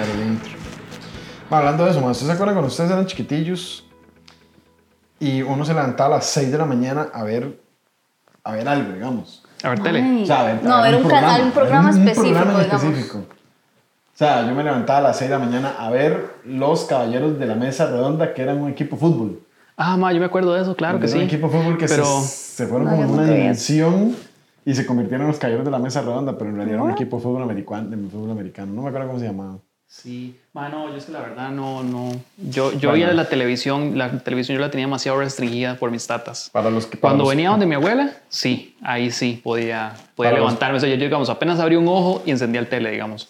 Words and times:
el 0.00 0.26
intro. 0.26 0.52
Ma, 1.50 1.58
hablando 1.58 1.84
de 1.84 1.90
eso, 1.90 2.00
ma, 2.00 2.10
¿ustedes 2.10 2.28
se 2.28 2.32
acuerdan 2.32 2.54
cuando 2.54 2.68
ustedes 2.70 2.90
eran 2.90 3.06
chiquitillos 3.06 3.84
y 5.20 5.42
uno 5.42 5.64
se 5.64 5.74
levantaba 5.74 6.14
a 6.14 6.18
las 6.18 6.26
6 6.26 6.50
de 6.50 6.58
la 6.58 6.64
mañana 6.64 7.08
a 7.12 7.22
ver, 7.22 7.60
a 8.44 8.52
ver 8.52 8.68
algo, 8.68 8.92
digamos? 8.92 9.44
A 9.62 9.68
ver, 9.70 9.80
tele. 9.80 10.22
O 10.22 10.26
sea, 10.26 10.40
a 10.40 10.44
ver, 10.44 10.62
No, 10.64 10.74
a 10.74 10.82
ver 10.82 10.96
un 10.96 11.08
canal, 11.08 11.42
un 11.42 11.50
programa 11.52 11.90
a 11.90 11.92
ver 11.92 12.00
específico, 12.00 12.34
programa 12.34 12.58
en 12.58 12.64
digamos. 12.64 12.84
específico. 12.84 13.18
O 13.18 14.16
sea, 14.24 14.46
yo 14.46 14.54
me 14.54 14.62
levantaba 14.64 14.98
a 14.98 15.02
las 15.02 15.16
6 15.18 15.30
de 15.30 15.38
la 15.38 15.44
mañana 15.44 15.74
a 15.78 15.90
ver 15.90 16.34
los 16.44 16.84
caballeros 16.84 17.38
de 17.38 17.46
la 17.46 17.54
mesa 17.54 17.86
redonda, 17.86 18.34
que 18.34 18.42
eran 18.42 18.60
un 18.60 18.70
equipo 18.70 18.96
de 18.96 19.00
fútbol. 19.00 19.40
Ah, 19.76 19.96
ma, 19.96 20.12
yo 20.12 20.20
me 20.20 20.26
acuerdo 20.26 20.52
de 20.54 20.62
eso, 20.62 20.76
claro 20.76 20.98
que 20.98 21.04
Era 21.06 21.12
sí. 21.12 21.18
un 21.18 21.24
equipo 21.24 21.48
de 21.48 21.58
fútbol 21.58 21.78
que 21.78 21.86
Pero- 21.86 22.04
se, 22.04 22.26
se 22.28 22.66
fueron 22.66 22.86
No, 22.86 22.90
como 22.92 23.02
en 23.04 23.10
una 23.10 23.24
dimensión 23.24 24.14
y 24.64 24.74
se 24.74 24.84
convirtieron 24.86 25.22
en 25.22 25.28
los 25.28 25.38
caballeros 25.38 25.64
de 25.64 25.70
la 25.70 25.78
mesa 25.78 26.02
redonda, 26.02 26.36
pero 26.36 26.50
en 26.50 26.56
realidad 26.56 26.74
era 26.76 26.84
un 26.84 26.90
equipo 26.90 27.16
de 27.16 27.22
fútbol 27.22 27.42
americano, 27.42 27.88
de 27.88 27.96
fútbol 28.08 28.30
americano. 28.32 28.72
No 28.74 28.82
me 28.82 28.88
acuerdo 28.88 29.08
cómo 29.08 29.18
se 29.18 29.26
llamaba. 29.26 29.58
Sí, 29.94 30.40
ma, 30.54 30.70
no, 30.70 30.88
yo 30.88 30.96
es 30.96 31.04
que 31.04 31.12
la 31.12 31.20
verdad 31.20 31.50
no, 31.50 31.82
no. 31.82 32.12
Yo, 32.38 32.72
yo 32.72 32.88
Bueno. 32.88 32.92
veía 32.92 33.12
la 33.12 33.28
televisión, 33.28 33.98
la 33.98 34.10
televisión 34.20 34.56
yo 34.56 34.62
la 34.64 34.70
tenía 34.70 34.86
demasiado 34.86 35.18
restringida 35.18 35.74
por 35.76 35.90
mis 35.90 36.06
tatas. 36.06 36.48
Para 36.50 36.70
los 36.70 36.86
que 36.86 36.96
para 36.96 37.10
Cuando 37.10 37.24
los- 37.24 37.28
venía 37.30 37.50
donde 37.50 37.66
mi 37.66 37.74
abuela, 37.74 38.10
sí, 38.30 38.74
ahí 38.82 39.10
sí 39.10 39.42
podía, 39.44 39.92
podía 40.16 40.30
Para 40.30 40.40
los- 40.40 40.48
levantarme. 40.48 40.78
O 40.78 40.80
sea, 40.80 40.88
yo, 40.88 40.96
digamos, 40.96 41.28
apenas 41.28 41.60
abría 41.60 41.78
un 41.78 41.88
ojo 41.88 42.22
y 42.24 42.30
encendía 42.30 42.60
el 42.62 42.68
tele, 42.68 42.90
digamos. 42.90 43.28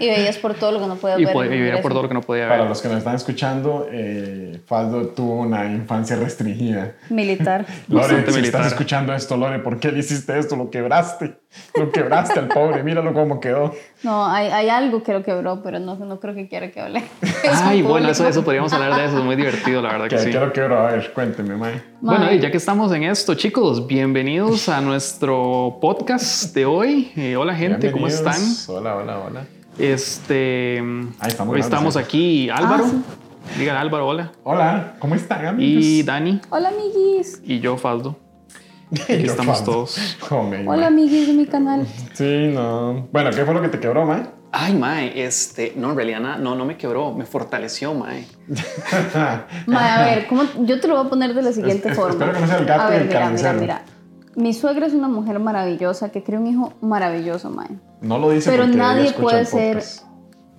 Y 0.00 0.08
veías 0.08 0.38
por 0.38 0.54
todo 0.54 0.72
lo 0.72 0.80
que 0.80 0.86
no 0.86 0.94
Y, 1.20 1.24
ver. 1.26 1.32
podía, 1.34 1.52
en 1.52 1.58
y 1.58 1.60
veía 1.62 1.82
por 1.82 1.92
todo 1.92 2.02
lo 2.02 2.08
que 2.08 2.14
no 2.14 2.22
podía 2.22 2.48
Para 2.48 2.62
ver. 2.62 2.68
los 2.70 2.80
que 2.80 2.88
nos 2.88 2.98
están 2.98 3.14
escuchando, 3.14 3.86
eh, 3.92 4.60
Faldo 4.66 5.08
tuvo 5.08 5.34
una 5.42 5.66
infancia 5.66 6.16
restringida. 6.16 6.94
Militar. 7.10 7.64
Lore, 7.88 8.08
si 8.08 8.32
militar. 8.34 8.44
estás 8.62 8.66
escuchando 8.68 9.14
esto, 9.14 9.36
Lore, 9.36 9.58
¿por 9.60 9.78
qué 9.78 9.92
le 9.92 10.00
hiciste 10.00 10.36
esto? 10.36 10.56
Lo 10.56 10.68
quebraste. 10.70 11.36
Lo 11.76 11.90
quebraste 11.90 12.38
al 12.38 12.48
pobre. 12.48 12.82
Míralo 12.82 13.12
cómo 13.14 13.40
quedó. 13.40 13.72
No, 14.02 14.26
hay, 14.26 14.48
hay 14.48 14.68
algo 14.68 15.02
que 15.02 15.12
lo 15.12 15.22
quebró, 15.22 15.62
pero 15.62 15.78
no, 15.78 15.96
no 15.96 16.20
creo 16.20 16.34
que 16.34 16.46
quiera 16.48 16.70
que 16.70 16.80
hable. 16.80 17.02
Ay, 17.62 17.82
bueno, 17.82 18.08
eso, 18.08 18.26
eso 18.28 18.44
podríamos 18.44 18.72
hablar 18.72 18.96
de 18.96 19.06
eso, 19.06 19.18
es 19.18 19.24
muy 19.24 19.34
divertido, 19.36 19.80
la 19.80 19.92
verdad 19.92 20.08
que 20.08 20.16
¿Qué, 20.16 20.22
sí. 20.22 20.30
qué 20.30 20.38
lo 20.40 20.52
quebró? 20.52 20.78
A 20.78 20.92
ver, 20.92 21.12
cuénteme, 21.12 21.56
Mae. 21.56 21.82
Bueno, 22.00 22.32
y 22.32 22.38
ya 22.38 22.50
que 22.50 22.56
estamos 22.58 22.92
en 22.92 23.04
esto, 23.04 23.34
chicos, 23.34 23.86
bienvenidos 23.86 24.68
a 24.68 24.80
nuestro 24.80 25.78
podcast 25.80 26.54
de 26.54 26.66
hoy. 26.66 27.12
Eh, 27.16 27.36
hola, 27.36 27.54
gente, 27.54 27.90
¿cómo 27.92 28.06
están? 28.06 28.40
Hola, 28.68 28.96
hola, 28.96 29.18
hola. 29.20 29.46
Este, 29.78 30.78
Ahí 31.20 31.28
estamos 31.28 31.54
hoy 31.54 31.60
estamos 31.60 31.94
sí. 31.94 32.00
aquí, 32.00 32.50
Álvaro. 32.50 32.84
Ah, 32.86 33.56
Diga 33.58 33.80
Álvaro, 33.80 34.06
hola. 34.08 34.32
Hola, 34.42 34.96
¿cómo 34.98 35.14
están, 35.14 35.46
amigos? 35.46 35.84
Y 35.84 36.02
Dani, 36.02 36.40
Hola, 36.50 36.68
amiguis. 36.68 37.40
y 37.44 37.60
yo, 37.60 37.76
Faldo. 37.78 38.16
Yo, 38.90 39.02
aquí 39.08 39.24
estamos 39.26 39.64
todos. 39.64 40.16
Hombre, 40.30 40.64
Hola, 40.66 40.86
amiguis 40.88 41.26
de 41.28 41.32
mi 41.34 41.46
canal. 41.46 41.86
Sí, 42.14 42.50
no. 42.52 43.08
Bueno, 43.12 43.30
¿qué 43.30 43.44
fue 43.44 43.54
lo 43.54 43.60
que 43.62 43.68
te 43.68 43.78
quebró, 43.80 44.06
Mae? 44.06 44.26
Ay, 44.50 44.74
Mae, 44.74 45.22
este, 45.24 45.74
no, 45.76 45.90
en 45.90 45.96
realidad 45.96 46.20
na- 46.20 46.38
no, 46.38 46.54
no 46.54 46.64
me 46.64 46.76
quebró, 46.78 47.12
me 47.12 47.26
fortaleció, 47.26 47.92
Mae. 47.94 48.26
Mae, 49.66 49.90
a 49.90 50.02
ver, 50.04 50.26
¿cómo? 50.26 50.42
yo 50.64 50.80
te 50.80 50.88
lo 50.88 50.96
voy 50.96 51.06
a 51.06 51.10
poner 51.10 51.34
de 51.34 51.42
la 51.42 51.52
siguiente 51.52 51.90
Es- 51.90 51.96
forma. 51.96 52.12
espero 52.12 52.32
que 52.32 52.40
no 52.40 52.46
sea 52.46 52.56
el 52.58 52.64
gato 52.64 52.82
a 52.84 52.88
y 52.88 52.92
ver, 52.92 53.02
el 53.02 53.08
mira, 53.08 53.30
mira, 53.30 53.52
mira. 53.52 53.82
Mi 54.36 54.54
suegra 54.54 54.86
es 54.86 54.94
una 54.94 55.08
mujer 55.08 55.38
maravillosa 55.40 56.10
que 56.10 56.22
crea 56.22 56.38
un 56.38 56.46
hijo 56.46 56.72
maravilloso, 56.80 57.50
Mae. 57.50 57.68
No 58.00 58.18
lo 58.18 58.30
dice 58.30 58.50
Pero 58.50 58.62
porque 58.64 58.76
nadie 58.78 59.12
puede 59.12 59.44
ser, 59.44 59.82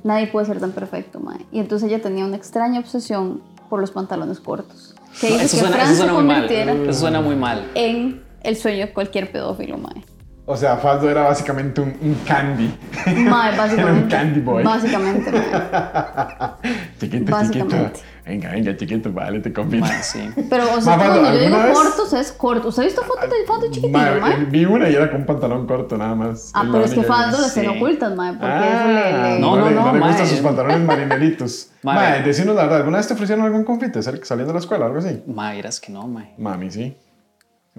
nadie 0.04 0.28
puede 0.28 0.46
ser 0.46 0.60
tan 0.60 0.72
perfecto, 0.72 1.20
Mae. 1.20 1.46
Y 1.52 1.60
entonces 1.60 1.88
ella 1.90 2.02
tenía 2.02 2.26
una 2.26 2.36
extraña 2.36 2.80
obsesión 2.82 3.42
por 3.70 3.80
los 3.80 3.92
pantalones 3.92 4.40
cortos. 4.40 4.96
Que 5.20 5.28
Eso 5.36 5.42
que 5.42 5.48
suena, 5.48 5.76
Fran 5.76 5.92
eso 5.92 6.06
se 6.06 6.12
muy 6.12 6.24
mal. 6.24 6.52
Eso 6.52 7.00
suena 7.00 7.22
muy 7.22 7.36
mal. 7.36 7.66
en 7.76 8.22
el 8.44 8.56
sueño 8.56 8.88
de 8.88 8.94
cualquier 8.94 9.32
pedófilo, 9.32 9.78
Mae. 9.78 10.04
O 10.52 10.58
sea, 10.58 10.78
Faldo 10.78 11.08
era 11.08 11.22
básicamente 11.22 11.80
un, 11.80 11.90
un 12.02 12.16
candy. 12.26 12.74
Mae, 13.06 13.14
Era 13.14 13.52
un 13.52 13.58
básicamente. 13.58 14.16
candy 14.16 14.40
boy. 14.40 14.64
Básicamente, 14.64 15.32
Mae. 15.32 15.44
chiquito, 17.00 17.32
Básicamente. 17.32 17.78
chiquito. 17.78 18.00
Venga, 18.26 18.52
venga, 18.52 18.76
chiquito, 18.76 19.14
vale, 19.14 19.40
te 19.42 19.54
confío. 19.54 19.80
Mae, 19.80 20.02
sí. 20.02 20.28
Pero, 20.50 20.64
o 20.76 20.82
sea, 20.82 20.98
Faldo, 20.98 21.20
cuando 21.22 21.34
yo 21.38 21.40
digo 21.46 21.56
¿alguna 21.56 21.66
vez- 21.66 21.78
cortos, 21.78 22.14
es 22.14 22.32
corto. 22.32 22.68
¿Usted 22.70 22.82
ha 22.82 22.86
visto 22.88 23.02
fotos 23.04 23.30
de 23.30 23.46
Faldo 23.46 23.66
chiquitillo, 23.68 23.92
Mae, 23.98 24.20
Mae? 24.20 24.46
Vi 24.46 24.66
una 24.66 24.90
y 24.90 24.96
era 24.96 25.12
con 25.12 25.20
un 25.22 25.26
pantalón 25.28 25.68
corto 25.68 25.98
nada 25.98 26.16
más. 26.16 26.50
Ah, 26.56 26.64
pero 26.72 26.84
es 26.84 26.94
que 26.96 27.04
Faldo 27.04 27.40
las 27.40 27.54
sí. 27.54 27.60
tiene 27.60 27.78
ocultas, 27.78 28.16
Mae, 28.16 28.32
porque 28.34 28.48
Ah, 28.48 28.66
eso 28.82 28.88
le... 28.88 29.34
le- 29.36 29.40
No, 29.40 29.56
no, 29.56 29.62
no, 29.62 29.70
le, 29.70 29.76
no, 29.76 29.94
le 29.94 30.00
gustan 30.00 30.26
sus 30.28 30.40
pantalones 30.40 30.80
marineritos. 30.82 31.70
Mae. 31.84 32.24
Decinos 32.24 32.56
la 32.56 32.64
verdad, 32.64 32.78
¿alguna 32.80 32.98
vez 32.98 33.08
te 33.08 33.14
ofrecieron 33.14 33.46
algún 33.46 33.64
confite 33.66 34.02
sal- 34.02 34.22
saliendo 34.24 34.52
de 34.52 34.58
la 34.58 34.62
escuela 34.62 34.86
o 34.86 34.88
algo 34.88 34.98
así? 35.00 35.22
Mae, 35.28 35.60
eras 35.60 35.80
que 35.80 35.92
no, 35.92 36.08
Mae. 36.08 36.34
Mami, 36.40 36.72
sí. 36.72 36.98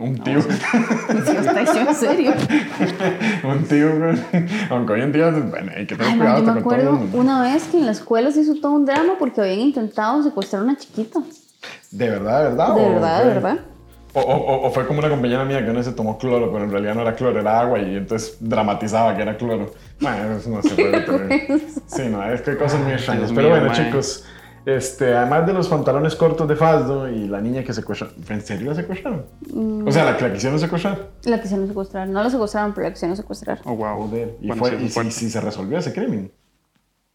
Un 0.05 0.19
tío. 0.19 0.39
Está 0.39 1.61
en 1.81 1.95
serio. 1.95 2.33
un 3.45 3.65
tío, 3.65 3.97
güey. 3.99 4.19
Aunque 4.71 4.93
hoy 4.95 5.03
en 5.03 5.13
día, 5.13 5.31
bueno, 5.31 5.73
hay 5.77 5.87
que 5.87 5.95
tener 5.97 6.13
Ay, 6.13 6.19
cuidado 6.19 6.39
yo 6.39 6.45
me 6.45 6.49
con 6.53 6.59
acuerdo 6.61 7.01
una 7.13 7.43
vez 7.43 7.65
que 7.65 7.79
en 7.79 7.87
la 7.87 7.93
escuela 7.93 8.31
se 8.33 8.41
hizo 8.41 8.55
todo 8.57 8.73
un 8.73 8.87
drama 8.87 9.15
porque 9.19 9.41
habían 9.41 9.61
intentado 9.61 10.23
secuestrar 10.23 10.63
a 10.63 10.65
una 10.65 10.77
chiquita. 10.77 11.21
¿De 11.91 12.09
verdad, 12.11 12.39
de 12.45 12.49
verdad? 12.51 12.75
De 12.75 12.89
verdad, 12.89 13.23
de 13.25 13.29
verdad. 13.29 13.59
O, 14.13 14.21
o- 14.21 14.67
o- 14.67 14.71
fue 14.73 14.87
como 14.89 14.99
una 14.99 15.09
compañera 15.09 15.45
mía 15.45 15.59
que 15.59 15.71
una 15.71 15.75
vez 15.81 15.87
se 15.87 15.93
tomó 15.93 16.19
cloro, 16.19 16.51
pero 16.51 16.65
en 16.65 16.71
realidad 16.73 16.95
no 16.97 17.03
era 17.03 17.15
cloro, 17.15 17.39
era 17.39 17.61
agua 17.61 17.79
y 17.79 17.95
entonces 17.97 18.39
dramatizaba 18.41 19.15
que 19.15 19.23
era 19.23 19.37
cloro. 19.37 19.73
Bueno, 20.01 20.37
eso 20.37 20.51
no 20.51 20.63
se 20.63 20.71
puede 20.71 21.01
tener. 21.03 21.61
Sí, 21.87 22.03
no, 22.11 22.25
es 22.25 22.41
que 22.43 22.51
hay 22.53 22.57
cosas 22.57 22.81
muy 22.81 22.93
extrañas. 22.93 23.31
Pero 23.33 23.51
bueno, 23.51 23.73
chicos, 23.73 24.25
este, 24.67 25.15
además 25.15 25.47
de 25.47 25.53
los 25.53 25.69
pantalones 25.69 26.15
cortos 26.17 26.47
de 26.49 26.57
Faldo 26.57 27.09
y 27.09 27.27
la 27.29 27.41
niña 27.41 27.63
que 27.65 27.73
secuestraron, 27.73 28.15
¿en 28.29 28.41
serio 28.43 28.71
la 28.71 28.75
secuestraron? 28.77 29.27
Mm. 29.53 29.87
O 29.89 29.93
sea, 29.93 30.05
la 30.05 30.17
que 30.17 30.29
la 30.29 30.33
quisieron 30.35 30.59
secuestrar. 30.59 31.11
La 31.25 31.41
quisieron 31.41 31.67
secuestrar. 31.67 32.09
No 32.09 32.23
la 32.23 32.31
secuestraron, 32.31 32.73
pero 32.75 32.87
la 32.89 32.93
quisieron 32.93 33.17
secuestrar. 33.17 33.61
Oh, 33.65 33.75
wow. 33.75 34.07
Joder. 34.09 34.37
Y, 34.41 34.49
Bueno, 34.49 34.61
fue, 34.63 34.71
sí, 34.79 35.09
y 35.09 35.11
si, 35.11 35.31
se 35.31 35.41
resolvió 35.41 35.79
ese 35.79 35.93
crimen. 35.93 36.33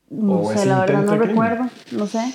No 0.10 0.42
¿O 0.42 0.54
sé, 0.54 0.66
la 0.66 0.80
verdad 0.82 1.02
no 1.04 1.12
crimen? 1.12 1.28
recuerdo. 1.30 1.64
No 1.92 2.08
sé. 2.08 2.34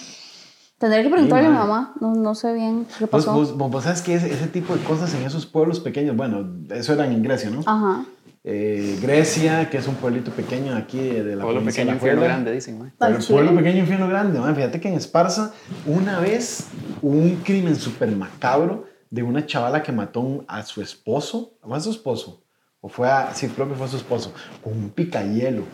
Tendré 0.79 1.03
que 1.03 1.11
preguntarle 1.11 1.47
a 1.47 1.51
mi 1.51 1.57
mamá. 1.57 1.93
No, 2.01 2.15
no 2.15 2.35
sé 2.35 2.55
bien 2.55 2.87
qué 2.99 3.05
Vos, 3.05 3.11
pasó. 3.11 3.35
vos, 3.35 3.57
vos- 3.57 3.71
vos 3.71 3.85
sabes 3.85 4.01
que 4.01 4.15
ese, 4.15 4.33
ese 4.33 4.47
tipo 4.47 4.75
de 4.75 4.83
cosas 4.83 5.13
en 5.15 5.23
esos 5.25 5.45
pueblos 5.45 5.79
pequeños, 5.79 6.17
bueno, 6.17 6.49
eso 6.71 6.95
eran 6.95 7.13
en 7.13 7.23
Grecia, 7.23 7.51
¿no? 7.51 7.61
Ajá. 7.67 8.05
Eh, 8.43 8.99
Grecia, 9.03 9.69
que 9.69 9.77
es 9.77 9.87
un 9.87 9.97
pueblito 9.97 10.31
pequeño 10.31 10.75
aquí 10.75 10.99
de 10.99 11.37
la 11.37 11.43
Pueblo 11.43 11.61
provincia 11.61 11.83
pequeño, 11.83 11.91
de 11.91 11.97
infierno 11.97 12.23
grande, 12.23 12.53
dicen, 12.53 12.79
Mae. 12.79 12.93
Pero 12.99 13.19
pueblo 13.19 13.55
pequeño, 13.55 13.81
infierno 13.81 14.09
grande. 14.09 14.41
Fíjate 14.55 14.81
que 14.81 14.89
en 14.89 14.95
Esparza, 14.95 15.53
una 15.85 16.21
vez 16.21 16.69
hubo 17.03 17.19
un 17.19 17.37
crimen 17.37 17.77
súper 17.77 18.11
macabro 18.13 18.87
de 19.11 19.23
una 19.23 19.45
chavala 19.45 19.83
que 19.83 19.93
mató 19.93 20.45
a 20.49 20.63
su 20.63 20.81
esposo. 20.81 21.53
¿Fue 21.63 21.77
a 21.77 21.81
su 21.81 21.91
esposo? 21.91 22.43
O 22.81 22.89
fue 22.89 23.11
a. 23.11 23.35
Sí, 23.35 23.47
creo 23.49 23.69
que 23.69 23.75
fue 23.75 23.85
a 23.87 23.91
su 23.91 23.97
esposo. 23.99 24.33
Con 24.65 24.73
un 24.73 24.91
picayelo. 24.91 25.65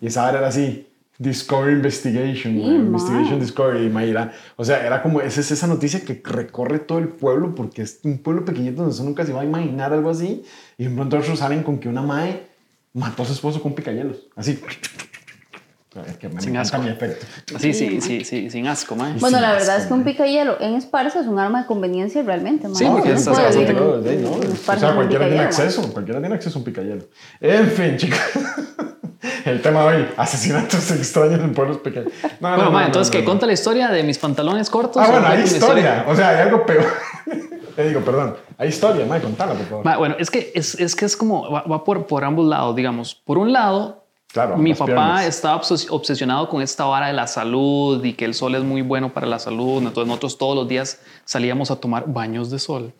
Y 0.00 0.06
esa 0.06 0.28
hora 0.28 0.38
era 0.38 0.48
así. 0.48 0.86
Discovery 1.18 1.74
Investigation, 1.74 2.58
Investigation. 2.58 3.38
Discovery, 3.38 3.88
Mayra. 3.88 4.32
O 4.56 4.64
sea, 4.64 4.84
era 4.84 5.02
como, 5.02 5.20
esa 5.20 5.40
es 5.40 5.50
esa 5.52 5.66
noticia 5.66 6.04
que 6.04 6.20
recorre 6.24 6.80
todo 6.80 6.98
el 6.98 7.08
pueblo 7.08 7.54
porque 7.54 7.82
es 7.82 8.00
un 8.02 8.18
pueblo 8.18 8.44
pequeñito 8.44 8.82
donde 8.82 8.96
uno 8.96 9.10
nunca 9.10 9.24
se 9.24 9.32
va 9.32 9.42
a 9.42 9.44
imaginar 9.44 9.92
algo 9.92 10.10
así. 10.10 10.44
Y 10.76 10.84
de 10.84 10.90
pronto 10.90 11.16
otros 11.16 11.38
salen 11.38 11.62
con 11.62 11.78
que 11.78 11.88
una 11.88 12.02
mae 12.02 12.46
mató 12.92 13.22
a 13.22 13.26
su 13.26 13.32
esposo 13.32 13.62
con 13.62 13.74
picayelos. 13.74 14.26
Así. 14.34 14.60
Es 16.06 16.16
que 16.16 16.28
me 16.28 16.40
Sin 16.40 16.56
asco. 16.56 16.78
mi 16.78 16.88
efecto. 16.88 17.26
Sí, 17.58 17.72
sí, 17.72 18.00
sí, 18.00 18.24
sí, 18.24 18.50
sin 18.50 18.66
asco, 18.66 18.96
Mae. 18.96 19.14
Bueno, 19.20 19.40
la 19.40 19.52
es 19.56 19.60
verdad 19.66 19.82
es 19.82 19.86
que 19.86 19.92
un 19.94 20.04
picayelo 20.04 20.56
en 20.60 20.74
Esparza 20.74 21.20
es 21.20 21.26
un 21.26 21.38
arma 21.38 21.62
de 21.62 21.66
conveniencia 21.66 22.22
realmente. 22.22 22.66
mae. 22.68 22.76
Sí, 22.76 22.84
porque 22.86 23.12
puede 23.14 23.22
bastante 23.22 23.74
O 23.74 24.78
sea, 24.78 24.94
cualquiera 24.94 25.26
tiene 25.28 25.42
acceso, 25.42 25.92
cualquiera 25.92 26.20
tiene 26.20 26.34
acceso 26.34 26.58
a 26.58 26.60
un 26.60 26.64
picayelo. 26.64 27.04
En 27.40 27.70
fin, 27.70 27.96
chicos. 27.96 28.18
El 29.44 29.62
tema 29.62 29.82
de 29.82 29.96
hoy, 29.96 30.08
asesinatos 30.16 30.90
extraños 30.90 31.40
en 31.40 31.54
pueblos 31.54 31.78
pequeños. 31.78 32.12
No, 32.40 32.50
no, 32.50 32.56
Bueno, 32.56 32.70
no, 32.72 32.80
entonces, 32.86 33.12
no, 33.12 33.18
¿qué? 33.18 33.24
no. 33.24 33.30
Conta 33.30 33.46
la 33.46 33.52
historia 33.52 33.88
de 33.88 34.02
mis 34.02 34.18
pantalones 34.18 34.68
cortos. 34.70 35.02
Ah, 35.02 35.10
bueno, 35.10 35.26
hay 35.26 35.38
cuenta 35.38 35.56
historia. 35.56 36.04
O 36.08 36.14
sea, 36.16 36.28
hay 36.30 36.36
algo 36.42 36.66
peor. 36.66 36.84
Le 37.76 37.88
digo, 37.88 38.00
perdón. 38.00 38.36
Hay 38.58 38.68
historia, 38.68 39.04
Mae, 39.06 39.20
contala, 39.20 39.54
por 39.54 39.66
favor. 39.66 39.84
Ma, 39.84 39.96
Bueno, 39.96 40.16
es 40.18 40.30
que 40.30 40.52
es, 40.54 40.78
es 40.78 40.94
que 40.94 41.04
es 41.06 41.16
como, 41.16 41.50
va, 41.50 41.62
va 41.62 41.84
por, 41.84 42.06
por 42.06 42.24
ambos 42.24 42.46
lados, 42.46 42.76
digamos. 42.76 43.14
Por 43.14 43.38
un 43.38 43.52
lado, 43.52 44.03
Claro, 44.34 44.56
mi 44.56 44.74
papá 44.74 44.86
piernas. 44.86 45.26
estaba 45.26 45.60
obses- 45.60 45.86
obsesionado 45.90 46.48
con 46.48 46.60
esta 46.60 46.84
vara 46.84 47.06
de 47.06 47.12
la 47.12 47.26
salud 47.28 48.04
y 48.04 48.12
que 48.14 48.24
el 48.24 48.34
sol 48.34 48.56
es 48.56 48.62
muy 48.64 48.82
bueno 48.82 49.14
para 49.14 49.26
la 49.28 49.38
salud. 49.38 49.78
Entonces 49.78 50.06
nosotros 50.08 50.36
todos 50.36 50.56
los 50.56 50.68
días 50.68 51.00
salíamos 51.24 51.70
a 51.70 51.76
tomar 51.76 52.04
baños 52.08 52.50
de 52.50 52.58
sol. 52.58 52.92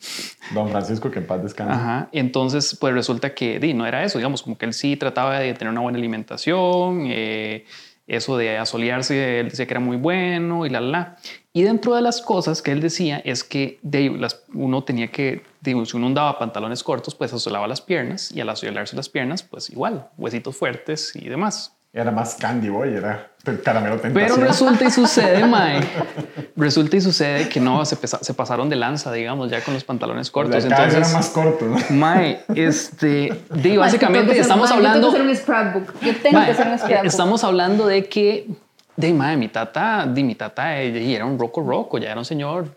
Don 0.54 0.68
Francisco, 0.70 1.10
que 1.10 1.18
en 1.18 1.26
paz 1.26 1.42
descanse. 1.42 1.74
Ajá. 1.74 2.08
Entonces, 2.12 2.76
pues 2.80 2.94
resulta 2.94 3.34
que 3.34 3.58
di, 3.58 3.74
no 3.74 3.84
era 3.84 4.04
eso, 4.04 4.18
digamos, 4.18 4.42
como 4.44 4.56
que 4.56 4.64
él 4.64 4.72
sí 4.72 4.96
trataba 4.96 5.40
de 5.40 5.52
tener 5.54 5.72
una 5.72 5.80
buena 5.80 5.98
alimentación, 5.98 7.04
eh, 7.08 7.64
eso 8.06 8.36
de 8.36 8.56
asolearse, 8.58 9.40
él 9.40 9.48
decía 9.48 9.66
que 9.66 9.72
era 9.72 9.80
muy 9.80 9.96
bueno 9.96 10.66
y 10.66 10.70
la, 10.70 10.80
la. 10.80 11.16
Y 11.56 11.62
dentro 11.62 11.94
de 11.94 12.02
las 12.02 12.20
cosas 12.20 12.62
que 12.62 12.72
él 12.72 12.80
decía 12.80 13.18
es 13.24 13.44
que 13.44 13.78
de, 13.82 14.10
las, 14.10 14.42
uno 14.52 14.82
tenía 14.82 15.12
que, 15.12 15.44
digo, 15.60 15.86
si 15.86 15.96
uno 15.96 16.08
andaba 16.08 16.36
pantalones 16.36 16.82
cortos, 16.82 17.14
pues 17.14 17.32
asolaba 17.32 17.68
las 17.68 17.80
piernas 17.80 18.32
y 18.32 18.40
al 18.40 18.48
asolearse 18.48 18.96
las 18.96 19.08
piernas, 19.08 19.44
pues 19.44 19.70
igual, 19.70 20.08
huesitos 20.18 20.56
fuertes 20.56 21.12
y 21.14 21.28
demás. 21.28 21.72
Era 21.92 22.10
más 22.10 22.34
Candy 22.34 22.70
Boy, 22.70 22.94
era 22.96 23.30
caramelo 23.62 24.00
Pero 24.02 24.14
tentación. 24.14 24.40
resulta 24.48 24.84
y 24.84 24.90
sucede, 24.90 25.46
mae. 25.46 25.78
Resulta 26.56 26.96
y 26.96 27.00
sucede 27.00 27.48
que 27.48 27.60
no, 27.60 27.84
se, 27.84 27.94
pesa- 27.96 28.18
se 28.20 28.34
pasaron 28.34 28.68
de 28.68 28.74
lanza, 28.74 29.12
digamos, 29.12 29.48
ya 29.48 29.62
con 29.62 29.74
los 29.74 29.84
pantalones 29.84 30.32
cortos. 30.32 30.56
Los 30.56 30.64
de 30.64 30.70
cada 30.70 30.86
vez 30.86 30.94
eran 30.96 31.06
Entonces, 31.08 31.36
más 31.36 31.44
cortos, 31.44 31.68
¿no? 31.90 31.96
mae, 31.96 32.40
este, 32.56 33.08
di, 33.08 33.28
Ma, 33.28 33.46
es 33.46 33.52
que 33.52 33.68
tengo 33.68 33.80
básicamente 33.80 34.38
estamos 34.40 34.72
hablando. 34.72 35.12
Yo 35.12 35.12
tengo 35.12 35.24
que 35.24 35.30
hacer 35.30 35.30
un 35.30 35.36
scrapbook. 35.36 36.00
Yo 36.00 36.16
tengo 36.16 36.38
Mae, 36.38 36.46
que 36.46 36.50
hacer 36.52 36.66
un 36.66 36.78
scrapbook. 36.80 37.04
Estamos 37.06 37.44
hablando 37.44 37.86
de 37.86 38.08
que, 38.08 38.48
de 38.96 39.12
mae, 39.12 39.36
mi 39.36 39.48
tata, 39.48 40.06
di, 40.06 40.22
mi 40.22 40.34
tata 40.34 40.82
y 40.82 41.14
era 41.14 41.24
un 41.24 41.38
roco 41.38 41.62
roco, 41.62 41.98
ya 41.98 42.10
era 42.10 42.18
un 42.20 42.24
señor, 42.24 42.68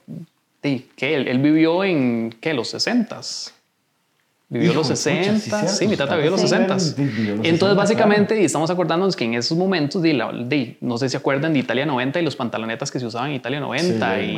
di, 0.63 0.87
que 0.95 1.15
él, 1.15 1.27
él 1.27 1.39
vivió 1.39 1.83
en, 1.83 2.35
¿qué? 2.41 2.53
Los 2.53 2.73
60s. 2.73 3.53
Vivió 4.49 4.71
Hijo 4.71 4.79
los 4.79 4.87
de 4.87 4.93
pucha, 4.95 5.33
sí, 5.39 5.49
60, 5.49 5.85
mi 5.89 5.97
tata 5.97 6.15
vivió 6.15 6.31
los 6.31 6.39
sí. 6.39 6.47
60. 6.47 6.79
Sí, 6.79 6.93
vivió 6.97 7.35
los 7.35 7.45
Entonces, 7.45 7.59
60, 7.59 7.75
básicamente, 7.75 8.41
y 8.41 8.45
estamos 8.45 8.69
acordándonos 8.69 9.15
que 9.15 9.25
en 9.25 9.33
esos 9.33 9.57
momentos, 9.57 10.01
di, 10.01 10.13
la- 10.13 10.31
di, 10.31 10.77
no 10.79 10.97
sé 10.97 11.09
si 11.09 11.17
acuerdan 11.17 11.51
de 11.51 11.59
Italia 11.59 11.85
90 11.85 12.19
y 12.21 12.23
los 12.23 12.35
pantalonetas 12.37 12.89
que 12.89 12.99
se 12.99 13.05
usaban 13.05 13.31
en 13.31 13.35
Italia 13.35 13.59
90 13.59 14.15
Sí, 14.19 14.23
y 14.23 14.33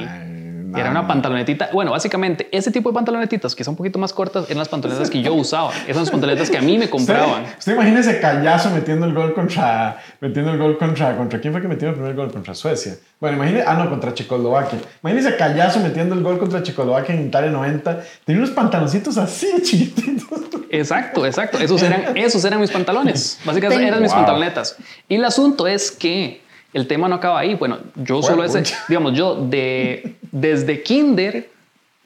era 0.75 0.91
una 0.91 1.07
pantalonetita. 1.07 1.69
Bueno, 1.73 1.91
básicamente, 1.91 2.47
ese 2.51 2.71
tipo 2.71 2.89
de 2.89 2.93
pantalonetitas 2.95 3.55
que 3.55 3.63
son 3.63 3.73
un 3.73 3.77
poquito 3.77 3.99
más 3.99 4.13
cortas 4.13 4.45
eran 4.45 4.59
las 4.59 4.69
pantalonetas 4.69 5.09
que 5.09 5.21
yo 5.21 5.33
usaba. 5.33 5.71
Esas 5.71 5.93
son 5.95 6.03
las 6.03 6.11
pantalonetas 6.11 6.49
que 6.49 6.57
a 6.57 6.61
mí 6.61 6.77
me 6.77 6.89
compraban. 6.89 7.43
Usted, 7.43 7.57
usted 7.59 7.73
imagínese 7.73 8.19
Callazo 8.19 8.69
metiendo 8.71 9.05
el 9.05 9.13
gol 9.13 9.33
contra. 9.33 9.97
Metiendo 10.21 10.51
el 10.51 10.57
gol 10.57 10.77
contra. 10.77 11.15
¿Contra 11.17 11.39
quién 11.39 11.53
fue 11.53 11.61
que 11.61 11.67
metió 11.67 11.89
el 11.89 11.95
primer 11.95 12.15
gol? 12.15 12.31
Contra 12.31 12.53
Suecia. 12.53 12.95
Bueno, 13.19 13.37
imagínese. 13.37 13.65
Ah, 13.67 13.73
no, 13.75 13.89
contra 13.89 14.13
Checoslovaquia. 14.13 14.79
Imagínese 15.03 15.35
Callazo 15.37 15.79
metiendo 15.79 16.15
el 16.15 16.23
gol 16.23 16.37
contra 16.39 16.61
Checoslovaquia 16.63 17.15
en 17.15 17.27
Italia 17.27 17.51
90. 17.51 18.03
Tenía 18.25 18.41
unos 18.41 18.53
pantaloncitos 18.53 19.17
así 19.17 19.47
chiquititos. 19.63 20.27
Exacto, 20.71 21.25
exacto. 21.25 21.57
Esos 21.57 21.81
eran, 21.81 22.15
esos 22.15 22.45
eran 22.45 22.59
mis 22.61 22.69
pantalones. 22.71 23.39
Básicamente 23.43 23.87
eran 23.87 24.01
mis 24.01 24.11
Wow. 24.11 24.19
pantalonetas. 24.19 24.77
Y 25.07 25.15
el 25.15 25.25
asunto 25.25 25.67
es 25.67 25.91
que 25.91 26.41
el 26.73 26.85
tema 26.87 27.07
no 27.09 27.15
acaba 27.15 27.39
ahí. 27.39 27.55
Bueno, 27.55 27.79
yo 27.95 28.21
solo 28.21 28.43
ese, 28.43 28.63
digamos, 28.87 29.13
yo 29.17 29.35
de, 29.35 30.15
desde 30.31 30.83
kinder 30.83 31.49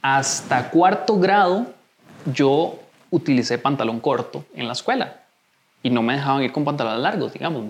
hasta 0.01 0.69
cuarto 0.69 1.17
grado, 1.17 1.67
yo 2.33 2.79
utilicé 3.09 3.57
pantalón 3.57 3.99
corto 3.99 4.45
en 4.53 4.67
la 4.67 4.73
escuela. 4.73 5.21
Y 5.81 5.89
no 5.89 6.01
me 6.01 6.13
dejaban 6.13 6.43
ir 6.43 6.51
con 6.51 6.63
pantalones 6.63 7.01
largos, 7.01 7.33
digamos. 7.33 7.65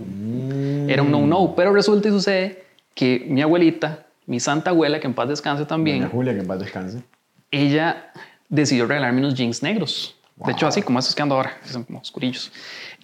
Era 0.87 1.01
un 1.01 1.11
no-no. 1.11 1.55
Pero 1.55 1.73
resulta 1.73 2.09
y 2.09 2.11
sucede 2.11 2.63
que 2.93 3.25
mi 3.27 3.41
abuelita, 3.41 4.05
mi 4.27 4.39
santa 4.39 4.69
abuela, 4.69 4.99
que 4.99 5.07
en 5.07 5.13
paz 5.13 5.29
descanse 5.29 5.65
también, 5.65 5.99
Doña 5.99 6.11
Julia, 6.11 6.33
que 6.33 6.39
en 6.41 6.47
paz 6.47 6.59
descanse. 6.59 7.03
ella 7.49 8.11
decidió 8.49 8.85
regalarme 8.85 9.19
unos 9.19 9.33
jeans 9.33 9.63
negros. 9.63 10.15
Wow. 10.37 10.47
De 10.47 10.53
hecho, 10.53 10.67
así 10.67 10.81
como 10.81 10.99
esos 10.99 11.15
que 11.15 11.21
ando 11.21 11.35
ahora, 11.35 11.57
que 11.63 11.69
son 11.69 11.83
como 11.83 11.99
oscurillos. 11.99 12.51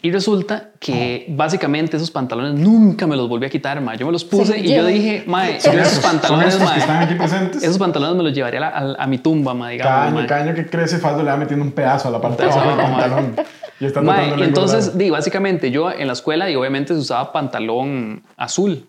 Y 0.01 0.11
resulta 0.11 0.69
que 0.79 1.25
básicamente 1.27 1.97
esos 1.97 2.09
pantalones 2.09 2.53
nunca 2.53 3.05
me 3.05 3.17
los 3.17 3.27
volví 3.27 3.45
a 3.45 3.49
quitar, 3.49 3.81
ma. 3.81 3.95
Yo 3.95 4.05
me 4.05 4.13
los 4.13 4.23
puse 4.23 4.53
Se 4.53 4.59
y 4.59 4.73
yo 4.73 4.85
dije, 4.85 5.23
ma, 5.27 5.49
esos 5.49 5.99
pantalones, 5.99 6.53
estos 6.55 6.71
que 6.71 6.79
están 6.79 6.95
ma, 6.99 7.03
aquí 7.03 7.15
presentes. 7.15 7.63
esos 7.63 7.77
pantalones 7.77 8.15
me 8.15 8.23
los 8.23 8.33
llevaría 8.33 8.59
a, 8.59 8.81
la- 8.85 8.93
a- 8.97 9.03
a 9.03 9.07
mi 9.07 9.17
tumba, 9.17 9.53
ma, 9.53 9.69
digamos. 9.69 9.91
Cada 9.91 10.05
año, 10.07 10.15
ma. 10.15 10.25
cada 10.27 10.43
año 10.45 10.55
que 10.55 10.65
crece, 10.67 10.99
Faldo 10.99 11.21
le 11.21 11.31
va 11.31 11.35
metiendo 11.37 11.65
un 11.65 11.73
pedazo 11.73 12.07
a 12.07 12.11
la 12.11 12.21
parte 12.21 12.43
de 12.45 12.49
abajo 12.49 12.69
del 12.69 12.77
pantalón. 12.77 13.35
Y 13.81 13.85
está 13.85 14.01
y 14.37 14.43
entonces, 14.43 14.97
di, 14.97 15.09
básicamente 15.09 15.69
yo 15.71 15.91
en 15.91 16.07
la 16.07 16.13
escuela 16.13 16.49
y 16.49 16.55
obviamente 16.55 16.93
se 16.93 16.99
usaba 16.99 17.33
pantalón 17.33 18.23
azul. 18.37 18.85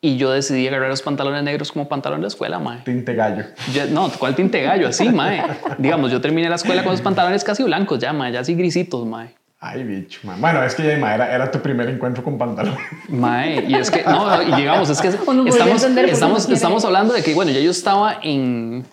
Y 0.00 0.16
yo 0.16 0.30
decidí 0.30 0.68
agarrar 0.68 0.90
los 0.90 1.02
pantalones 1.02 1.42
negros 1.42 1.72
como 1.72 1.88
pantalón 1.88 2.20
de 2.20 2.28
escuela, 2.28 2.58
ma. 2.58 2.84
Tinte 2.84 3.14
gallo. 3.14 3.44
Yo- 3.72 3.86
no, 3.86 4.10
¿cuál 4.18 4.34
tinte 4.36 4.60
gallo? 4.62 4.88
Así, 4.88 5.08
mae. 5.08 5.42
Digamos, 5.78 6.12
yo 6.12 6.20
terminé 6.20 6.48
la 6.50 6.56
escuela 6.56 6.82
con 6.84 6.92
los 6.92 7.00
pantalones 7.00 7.42
casi 7.42 7.62
blancos 7.64 7.98
ya, 7.98 8.12
mae, 8.12 8.32
ya 8.32 8.40
así 8.40 8.54
grisitos, 8.54 9.06
mae. 9.06 9.34
Ay, 9.60 9.82
bicho, 9.82 10.20
man. 10.22 10.40
Bueno, 10.40 10.62
es 10.62 10.74
que 10.76 10.84
ya 10.84 10.96
ma, 10.98 11.14
era, 11.14 11.34
era 11.34 11.50
tu 11.50 11.58
primer 11.60 11.88
encuentro 11.88 12.22
con 12.22 12.38
pantalón. 12.38 12.76
Mae, 13.08 13.64
y 13.66 13.74
es 13.74 13.90
que, 13.90 14.04
no, 14.04 14.40
y 14.40 14.52
digamos, 14.54 14.88
es 14.88 15.00
que 15.00 15.08
estamos, 15.48 15.82
estamos, 15.82 16.48
no 16.48 16.54
estamos 16.54 16.84
hablando 16.84 17.12
de 17.12 17.24
que, 17.24 17.34
bueno, 17.34 17.50
ya 17.50 17.58
yo 17.58 17.72
estaba 17.72 18.20
en, 18.22 18.84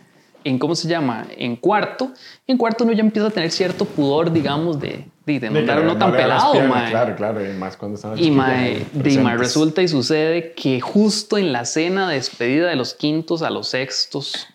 en, 0.44 0.58
¿cómo 0.58 0.74
se 0.74 0.88
llama? 0.88 1.28
En 1.38 1.56
cuarto. 1.56 2.14
Y 2.48 2.52
en 2.52 2.58
cuarto 2.58 2.84
uno 2.84 2.94
ya 2.94 3.02
empieza 3.02 3.28
a 3.28 3.32
tener 3.32 3.52
cierto 3.52 3.86
pudor, 3.86 4.32
digamos, 4.32 4.80
de, 4.80 5.06
de, 5.28 5.40
de 5.40 5.50
no 5.52 5.62
De 5.62 5.72
uno 5.72 5.84
no 5.84 5.98
tan 6.00 6.12
pelado, 6.12 6.54
piernas, 6.54 6.76
mae. 6.76 6.90
Claro, 6.90 7.16
claro. 7.16 7.46
Y 7.48 7.54
más 7.54 7.78
cuando 7.78 7.98
están 7.98 8.18
Y 8.18 8.32
mae, 8.32 8.88
di, 8.92 9.20
mae, 9.20 9.38
resulta 9.38 9.84
y 9.84 9.88
sucede 9.88 10.54
que 10.54 10.82
justo 10.82 11.38
en 11.38 11.54
la 11.54 11.66
cena 11.66 12.10
de 12.10 12.16
despedida 12.16 12.70
de 12.70 12.76
los 12.76 12.96
quintos 12.96 13.44
a 13.44 13.52
los 13.52 13.68
sextos, 13.68 14.48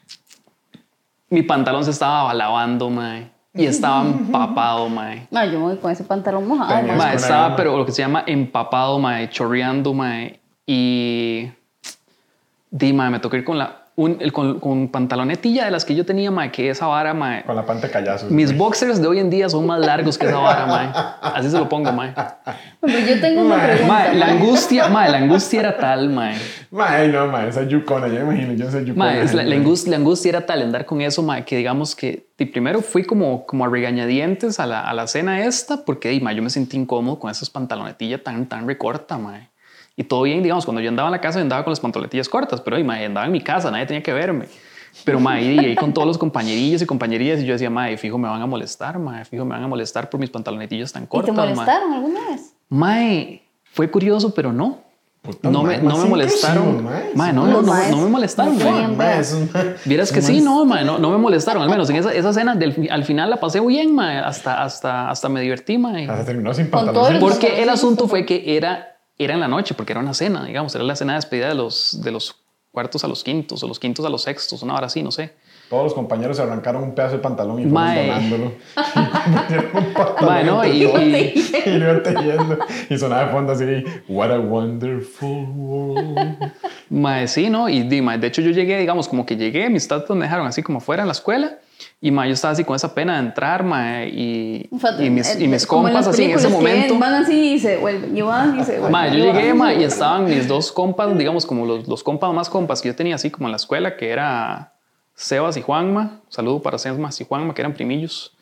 mi 1.28 1.44
pantalón 1.44 1.84
se 1.84 1.92
estaba 1.92 2.34
lavando, 2.34 2.90
mae. 2.90 3.30
Y 3.52 3.66
estaba 3.66 4.02
empapado, 4.02 4.88
mae. 4.88 5.26
No, 5.30 5.44
yo 5.44 5.52
me 5.52 5.58
voy 5.58 5.76
con 5.78 5.90
ese 5.90 6.04
pantalón 6.04 6.46
mojado. 6.46 6.70
Mae, 6.70 6.94
una 6.94 7.12
estaba, 7.14 7.56
pero 7.56 7.76
lo 7.76 7.84
que 7.84 7.92
se 7.92 8.02
llama 8.02 8.22
empapado, 8.26 8.98
mae, 8.98 9.28
chorreando, 9.28 9.92
mae. 9.92 10.38
Y. 10.66 11.50
Di, 12.70 12.92
mae, 12.92 13.10
me 13.10 13.18
tocó 13.18 13.36
ir 13.36 13.44
con 13.44 13.58
la. 13.58 13.79
Un, 13.96 14.16
el- 14.20 14.32
con, 14.32 14.60
con 14.60 14.88
pantalonetilla 14.88 15.66
de 15.66 15.70
las 15.70 15.84
que 15.84 15.94
yo 15.94 16.06
tenía, 16.06 16.30
mae, 16.30 16.50
que 16.50 16.70
esa 16.70 16.86
vara, 16.86 17.12
mae. 17.12 17.42
Con 17.42 17.54
la 17.54 17.66
pante 17.66 17.90
callazo. 17.90 18.28
Mis 18.30 18.56
boxers 18.56 19.02
de 19.02 19.06
hoy 19.06 19.18
en 19.18 19.28
día 19.28 19.48
son 19.50 19.66
más 19.66 19.78
largos 19.80 20.16
que 20.16 20.26
esa 20.26 20.38
vara, 20.38 20.64
mae. 20.64 20.88
Así 21.20 21.50
se 21.50 21.58
lo 21.58 21.68
pongo, 21.68 21.92
mae. 21.92 22.14
Pero 22.80 22.98
yo 23.00 23.20
tengo 23.20 23.42
una 23.42 23.56
Ma, 23.56 23.62
pregunta. 23.62 23.86
Mae, 23.92 24.14
la 24.14 24.26
ma. 24.26 24.32
angustia, 24.32 24.88
mae, 24.88 25.10
la 25.10 25.18
angustia 25.18 25.60
era 25.60 25.76
tal, 25.76 26.08
mae. 26.08 26.34
Mae, 26.70 27.08
no, 27.08 27.26
mae, 27.26 27.48
esa 27.48 27.64
yucona, 27.64 28.06
yo 28.08 28.24
me 28.24 28.34
imagino, 28.36 28.54
yo 28.54 28.68
esa 28.68 28.80
yucona. 28.80 29.04
Mae, 29.04 29.22
es 29.22 29.34
la, 29.34 29.42
la 29.42 29.54
angustia, 29.56 29.90
la 29.90 29.96
angustia 29.98 30.28
era 30.30 30.46
tal 30.46 30.62
andar 30.62 30.86
con 30.86 31.02
eso, 31.02 31.22
mae, 31.22 31.44
que 31.44 31.56
digamos 31.58 31.94
que 31.94 32.28
di, 32.38 32.46
primero 32.46 32.80
fui 32.80 33.04
como, 33.04 33.44
como 33.44 33.66
a 33.66 33.68
regañadientes 33.68 34.60
a 34.60 34.66
la, 34.66 34.80
a 34.80 34.94
la 34.94 35.08
cena 35.08 35.44
esta, 35.44 35.84
porque 35.84 36.08
di, 36.08 36.20
mae, 36.20 36.34
yo 36.34 36.42
me 36.42 36.48
sentí 36.48 36.78
incómodo 36.78 37.18
con 37.18 37.30
esas 37.30 37.50
pantalonetillas 37.50 38.22
tan, 38.22 38.46
tan 38.46 38.66
recorta, 38.66 39.18
mae. 39.18 39.49
Y 40.00 40.04
todo 40.04 40.22
bien, 40.22 40.42
digamos, 40.42 40.64
cuando 40.64 40.80
yo 40.80 40.88
andaba 40.88 41.08
en 41.08 41.12
la 41.12 41.20
casa, 41.20 41.40
yo 41.40 41.42
andaba 41.42 41.62
con 41.62 41.72
las 41.72 41.80
pantalonetillas 41.80 42.26
cortas, 42.26 42.62
pero 42.62 42.82
mae, 42.82 43.04
andaba 43.04 43.26
en 43.26 43.32
mi 43.32 43.42
casa, 43.42 43.70
nadie 43.70 43.84
tenía 43.84 44.02
que 44.02 44.14
verme. 44.14 44.46
Pero, 45.04 45.20
mae, 45.20 45.42
y 45.42 45.58
ahí 45.58 45.74
con 45.76 45.92
todos 45.92 46.08
los 46.08 46.16
compañerillos 46.16 46.80
y 46.80 46.86
compañerillas, 46.86 47.40
y 47.40 47.44
yo 47.44 47.52
decía, 47.52 47.68
mae, 47.68 47.98
fijo, 47.98 48.16
me 48.16 48.26
van 48.26 48.40
a 48.40 48.46
molestar, 48.46 48.98
mae, 48.98 49.26
fijo, 49.26 49.44
me 49.44 49.50
van 49.56 49.62
a 49.64 49.68
molestar 49.68 50.08
por 50.08 50.18
mis 50.18 50.30
pantalonetillas 50.30 50.90
tan 50.90 51.02
¿Y 51.02 51.06
te 51.06 51.10
cortas, 51.10 51.36
mae. 51.36 51.48
molestaron 51.54 51.92
alguna 51.92 52.20
vez? 52.30 52.54
Mae, 52.70 53.42
fue 53.72 53.90
curioso, 53.90 54.34
pero 54.34 54.54
no. 54.54 54.78
Puta, 55.20 55.50
No 55.50 55.64
me, 55.64 55.76
no 55.76 55.98
me 55.98 56.06
molestaron. 56.06 56.82
mae. 57.14 57.32
No, 57.34 57.46
no, 57.46 57.60
no, 57.60 57.90
no 57.90 57.96
me 57.98 58.08
molestaron, 58.08 58.58
no 58.58 58.94
mae. 58.96 59.22
Vieras 59.84 60.12
que 60.12 60.22
sí, 60.22 60.40
no, 60.40 60.64
mae, 60.64 60.82
no, 60.82 60.98
no 60.98 61.10
me 61.10 61.18
molestaron. 61.18 61.62
Al 61.62 61.68
menos 61.68 61.90
en 61.90 61.96
esa, 61.96 62.10
esa 62.14 62.32
cena 62.32 62.54
del, 62.54 62.88
al 62.90 63.04
final 63.04 63.28
la 63.28 63.36
pasé 63.36 63.60
bien, 63.60 63.94
mae, 63.94 64.16
hasta, 64.16 64.62
hasta, 64.62 65.10
hasta 65.10 65.28
me 65.28 65.42
divertí, 65.42 65.76
mae. 65.76 66.08
Hasta 66.08 66.24
terminó 66.24 66.54
sin 66.54 66.70
el- 66.70 67.18
Porque 67.20 67.62
el 67.62 67.68
asunto 67.68 68.08
fue 68.08 68.24
que 68.24 68.56
era, 68.56 68.96
era 69.24 69.34
en 69.34 69.40
la 69.40 69.48
noche, 69.48 69.74
porque 69.74 69.92
era 69.92 70.00
una 70.00 70.14
cena, 70.14 70.44
digamos, 70.44 70.74
era 70.74 70.84
la 70.84 70.96
cena 70.96 71.12
de 71.12 71.18
despedida 71.18 71.48
de 71.48 71.54
los, 71.54 72.00
de 72.02 72.10
los 72.10 72.36
cuartos 72.72 73.02
a 73.04 73.08
los 73.08 73.24
quintos, 73.24 73.62
o 73.62 73.68
los 73.68 73.78
quintos 73.78 74.04
a 74.06 74.08
los 74.08 74.22
sextos, 74.22 74.62
una 74.62 74.74
hora 74.76 74.86
así, 74.86 75.02
no 75.02 75.10
sé. 75.10 75.34
Todos 75.68 75.84
los 75.84 75.94
compañeros 75.94 76.36
se 76.36 76.42
arrancaron 76.42 76.82
un 76.82 76.94
pedazo 76.96 77.14
de 77.16 77.22
pantalón 77.22 77.60
y 77.60 77.62
fueron 77.64 77.94
donándolo. 77.94 78.52
Y 78.76 79.30
metieron 79.30 79.66
un 79.76 79.92
pantalón 79.94 80.26
Mae, 80.26 80.44
no, 80.44 80.64
y- 80.64 80.84
y- 80.84 81.52
y 81.66 81.70
lo 81.78 82.02
tejiendo. 82.02 82.58
Y 82.88 82.98
sonaba 82.98 83.26
de 83.26 83.30
fondo 83.32 83.52
así, 83.52 83.64
what 84.08 84.32
a 84.32 84.38
wonderful 84.40 85.44
world. 85.54 86.52
Mae, 86.88 87.28
sí, 87.28 87.50
¿no? 87.50 87.68
Y 87.68 87.84
mae, 88.02 88.18
de 88.18 88.26
hecho 88.26 88.42
yo 88.42 88.50
llegué, 88.50 88.78
digamos, 88.78 89.06
como 89.08 89.24
que 89.24 89.36
llegué, 89.36 89.70
mis 89.70 89.86
tatas 89.86 90.16
me 90.16 90.24
dejaron 90.24 90.46
así 90.46 90.62
como 90.62 90.80
fuera 90.80 91.02
en 91.02 91.08
la 91.08 91.12
escuela. 91.12 91.58
Y 92.00 92.10
mae, 92.10 92.28
yo 92.28 92.34
estaba 92.34 92.52
así 92.52 92.64
con 92.64 92.76
esa 92.76 92.94
pena 92.94 93.14
de 93.14 93.26
entrar, 93.26 93.62
mae, 93.62 94.08
y, 94.08 94.68
y 94.98 95.10
mis, 95.10 95.38
y 95.38 95.48
mis 95.48 95.62
en 95.62 95.68
compas 95.68 96.06
así 96.06 96.24
en 96.24 96.30
ese 96.32 96.48
momento. 96.48 96.98
Van 96.98 97.14
así 97.14 97.54
y 97.54 97.58
se 97.58 97.76
vuelven. 97.76 98.16
Y 98.16 98.22
van 98.22 98.58
y 98.58 98.64
se 98.64 98.72
vuelven. 98.72 98.92
Ma, 98.92 99.08
yo 99.08 99.24
llegué, 99.24 99.54
ma, 99.54 99.74
y 99.74 99.84
estaban 99.84 100.24
mis 100.24 100.48
dos 100.48 100.72
compas, 100.72 101.16
digamos, 101.16 101.46
como 101.46 101.66
los, 101.66 101.86
los 101.86 102.02
compas 102.02 102.32
más 102.32 102.48
compas 102.48 102.80
que 102.80 102.88
yo 102.88 102.96
tenía 102.96 103.16
así 103.16 103.30
como 103.30 103.48
en 103.48 103.52
la 103.52 103.56
escuela, 103.56 103.96
que 103.96 104.10
era 104.10 104.72
Sebas 105.14 105.56
y 105.56 105.62
Juanma. 105.62 106.20
Saludo 106.28 106.62
para 106.62 106.78
Sebas 106.78 107.20
y 107.20 107.24
Juanma, 107.24 107.54
que 107.54 107.62
eran 107.62 107.74
primillos. 107.74 108.34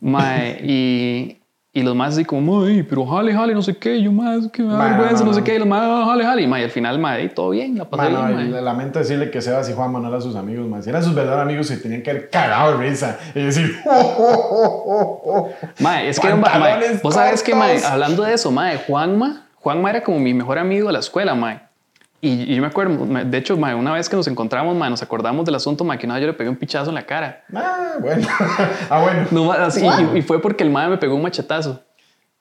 Ma, 0.00 0.38
y, 0.62 1.39
y 1.80 1.82
los 1.82 1.96
más 1.96 2.12
así 2.12 2.26
como, 2.26 2.62
ay, 2.62 2.82
pero 2.82 3.06
jale, 3.06 3.32
jale, 3.32 3.54
no 3.54 3.62
sé 3.62 3.74
qué. 3.76 3.96
Y 3.96 4.04
yo, 4.04 4.12
más 4.12 4.48
que 4.48 4.62
me 4.62 4.72
da 4.72 4.78
Ma, 4.78 4.84
no, 4.90 4.96
vergüenza, 4.98 5.24
no, 5.24 5.30
no, 5.30 5.34
sé 5.34 5.40
no. 5.40 5.44
qué. 5.46 5.54
Y 5.54 5.58
los 5.58 5.66
más, 5.66 6.06
jale, 6.06 6.24
jale. 6.24 6.42
Y, 6.42 6.46
ma, 6.46 6.60
y 6.60 6.64
al 6.64 6.70
final, 6.70 6.98
ma, 6.98 7.18
y 7.18 7.28
todo 7.30 7.50
bien, 7.50 7.78
la 7.78 7.86
pasé 7.86 8.10
Mano, 8.10 8.36
bien, 8.36 8.52
ma. 8.52 8.60
lamento 8.60 8.98
decirle 8.98 9.30
que 9.30 9.40
Sebas 9.40 9.70
y 9.70 9.72
Juan 9.72 9.90
Manuel 9.90 10.12
eran 10.12 10.22
sus 10.22 10.36
amigos. 10.36 10.66
Si 10.84 10.90
eran 10.90 11.02
sus 11.02 11.14
verdaderos 11.14 11.44
amigos, 11.44 11.66
se 11.68 11.78
tenían 11.78 12.02
que 12.02 12.10
haber 12.10 12.28
cagado 12.28 12.76
de 12.76 12.88
risa 12.88 13.18
y 13.34 13.40
decir, 13.40 13.74
oh, 13.86 13.90
oh, 13.90 14.48
oh, 14.50 14.82
oh, 14.86 15.22
oh. 15.24 15.50
Ma, 15.78 16.02
es 16.02 16.20
que 16.20 16.34
ma, 16.34 16.78
vos 17.02 17.14
sabes 17.14 17.42
que, 17.42 17.54
ma, 17.54 17.66
hablando 17.88 18.24
de 18.24 18.34
eso, 18.34 18.50
ma, 18.50 18.72
Juanma, 18.86 19.46
Juanma 19.56 19.90
era 19.90 20.02
como 20.02 20.18
mi 20.18 20.34
mejor 20.34 20.58
amigo 20.58 20.88
de 20.88 20.92
la 20.92 20.98
escuela, 20.98 21.34
ma. 21.34 21.69
Y, 22.22 22.52
y 22.52 22.54
yo 22.54 22.60
me 22.60 22.68
acuerdo, 22.68 23.06
de 23.06 23.38
hecho, 23.38 23.56
ma, 23.56 23.74
una 23.74 23.92
vez 23.94 24.08
que 24.08 24.14
nos 24.16 24.26
encontramos, 24.28 24.76
ma, 24.76 24.90
nos 24.90 25.00
acordamos 25.02 25.46
del 25.46 25.54
asunto, 25.54 25.84
ma, 25.84 25.96
que 25.96 26.04
una 26.06 26.16
vez 26.16 26.20
yo 26.22 26.26
le 26.26 26.34
pegué 26.34 26.50
un 26.50 26.56
pichazo 26.56 26.90
en 26.90 26.94
la 26.96 27.06
cara. 27.06 27.44
Ah, 27.54 27.94
bueno. 27.98 28.28
ah, 28.90 29.00
bueno. 29.00 29.26
No, 29.30 29.52
así, 29.52 29.84
y, 30.14 30.18
y 30.18 30.22
fue 30.22 30.40
porque 30.42 30.62
el 30.62 30.70
ma 30.70 30.86
me 30.88 30.98
pegó 30.98 31.14
un 31.14 31.22
machetazo. 31.22 31.82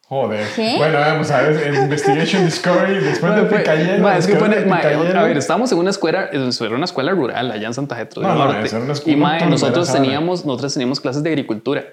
Joder. 0.09 0.45
¿Qué? 0.55 0.74
Bueno, 0.77 0.98
vamos 1.00 1.29
a 1.29 1.41
ver, 1.43 1.67
en 1.67 1.75
Investigation 1.83 2.43
Discovery, 2.43 2.95
después 2.95 3.36
de 3.36 4.00
ma, 4.01 4.17
es 4.17 4.25
que 4.27 4.36
fue- 4.38 4.48
a 4.48 5.24
ver, 5.24 5.38
estábamos 5.38 5.71
en 5.71 5.77
una 5.77 5.91
escuela, 5.91 6.25
eso 6.33 6.65
era 6.65 6.75
una 6.75 6.86
escuela 6.86 7.12
rural 7.12 7.51
allá 7.51 7.67
en 7.67 7.74
Santa 7.75 7.95
Getro 7.95 8.21
del 8.24 8.31
No, 8.31 8.36
no, 8.38 8.51
Norte. 8.51 8.75
una 8.75 8.93
escuela 8.93 9.13
y 9.17 9.21
ma, 9.21 9.29
nocturna, 9.33 9.51
nosotros 9.51 9.93
teníamos, 9.93 10.45
nosotros 10.45 10.74
teníamos 10.74 11.00
clases 11.00 11.21
de 11.24 11.29
agricultura. 11.29 11.86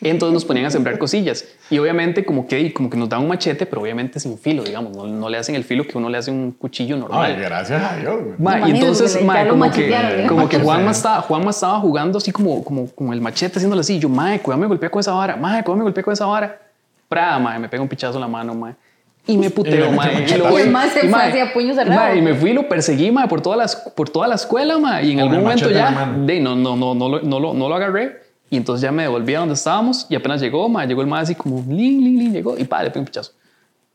Entonces 0.00 0.32
nos 0.32 0.44
ponían 0.44 0.66
a 0.66 0.70
sembrar 0.70 0.98
cosillas. 0.98 1.44
Y 1.68 1.78
obviamente 1.78 2.24
como 2.24 2.46
que, 2.46 2.72
como 2.72 2.88
que 2.88 2.96
nos 2.96 3.08
daban 3.08 3.24
un 3.24 3.28
machete, 3.28 3.66
pero 3.66 3.82
obviamente 3.82 4.18
sin 4.18 4.38
filo, 4.38 4.62
digamos. 4.64 4.96
No, 4.96 5.06
no 5.06 5.28
le 5.28 5.38
hacen 5.38 5.54
el 5.54 5.64
filo 5.64 5.84
que 5.84 5.96
uno 5.98 6.08
le 6.08 6.18
hace 6.18 6.30
un 6.30 6.52
cuchillo 6.52 6.96
normal. 6.96 7.34
Ay, 7.36 7.42
gracias 7.42 7.82
a 7.82 7.96
Dios. 7.96 8.16
Ma, 8.38 8.68
y 8.68 8.72
entonces, 8.72 9.22
ma, 9.22 9.46
como 9.46 9.70
que, 9.70 9.90
¿eh? 9.90 10.26
como 10.28 10.48
que. 10.48 10.58
Juanma 10.58 10.90
estaba, 10.90 11.20
Juanma 11.22 11.50
estaba 11.50 11.80
jugando 11.80 12.18
así 12.18 12.32
como, 12.32 12.64
como, 12.64 12.88
como 12.90 13.12
el 13.12 13.20
machete, 13.20 13.58
haciéndole 13.58 13.80
así. 13.80 13.98
Yo, 13.98 14.08
madre, 14.08 14.40
cuidado, 14.40 14.60
me 14.60 14.66
golpea 14.66 14.90
con 14.90 15.00
esa 15.00 15.12
vara. 15.12 15.36
Madre, 15.36 15.62
cuidado, 15.62 15.78
me 15.78 15.84
golpea 15.84 16.02
con 16.04 16.12
esa 16.12 16.26
vara. 16.26 16.60
Prada, 17.08 17.38
madre, 17.38 17.58
me 17.58 17.68
pega 17.68 17.82
un 17.82 17.88
pichazo 17.88 18.14
en 18.14 18.20
la 18.22 18.28
mano, 18.28 18.54
madre. 18.54 18.76
Y 19.26 19.36
me 19.36 19.50
puteo, 19.50 19.92
madre. 19.92 20.26
Y, 20.28 20.38
lo 20.38 20.58
el 20.58 20.70
mae 20.70 20.90
se 20.90 21.06
y, 21.06 21.08
fue 21.08 21.42
me 22.22 22.34
fui 22.34 22.50
y 22.50 22.54
lo 22.54 22.68
perseguí, 22.68 23.10
madre, 23.10 23.28
por 23.28 23.40
toda 23.40 23.56
la, 23.56 23.66
por 23.94 24.08
toda 24.08 24.26
la 24.26 24.34
escuela, 24.34 24.78
madre. 24.78 25.06
Y 25.06 25.12
en 25.12 25.20
algún 25.20 25.40
momento 25.42 25.70
ya, 25.70 26.12
de, 26.16 26.40
no, 26.40 26.56
no, 26.56 26.74
no, 26.76 26.94
no, 26.94 27.08
lo- 27.08 27.22
no, 27.22 27.38
lo, 27.38 27.54
no 27.54 27.68
lo 27.68 27.74
agarré. 27.74 28.29
Y 28.50 28.56
entonces 28.56 28.82
ya 28.82 28.90
me 28.92 29.04
devolví 29.04 29.34
a 29.34 29.38
donde 29.40 29.54
estábamos. 29.54 30.06
Y 30.10 30.16
apenas 30.16 30.40
llegó, 30.40 30.68
madre, 30.68 30.88
llegó 30.88 31.00
el 31.02 31.06
madre 31.06 31.22
así 31.22 31.34
como, 31.36 31.58
lin, 31.68 32.02
lin, 32.04 32.18
lin, 32.18 32.32
llegó. 32.32 32.58
Y 32.58 32.64
padre, 32.64 32.90
le 32.92 32.98
un 32.98 33.06
pichazo. 33.06 33.32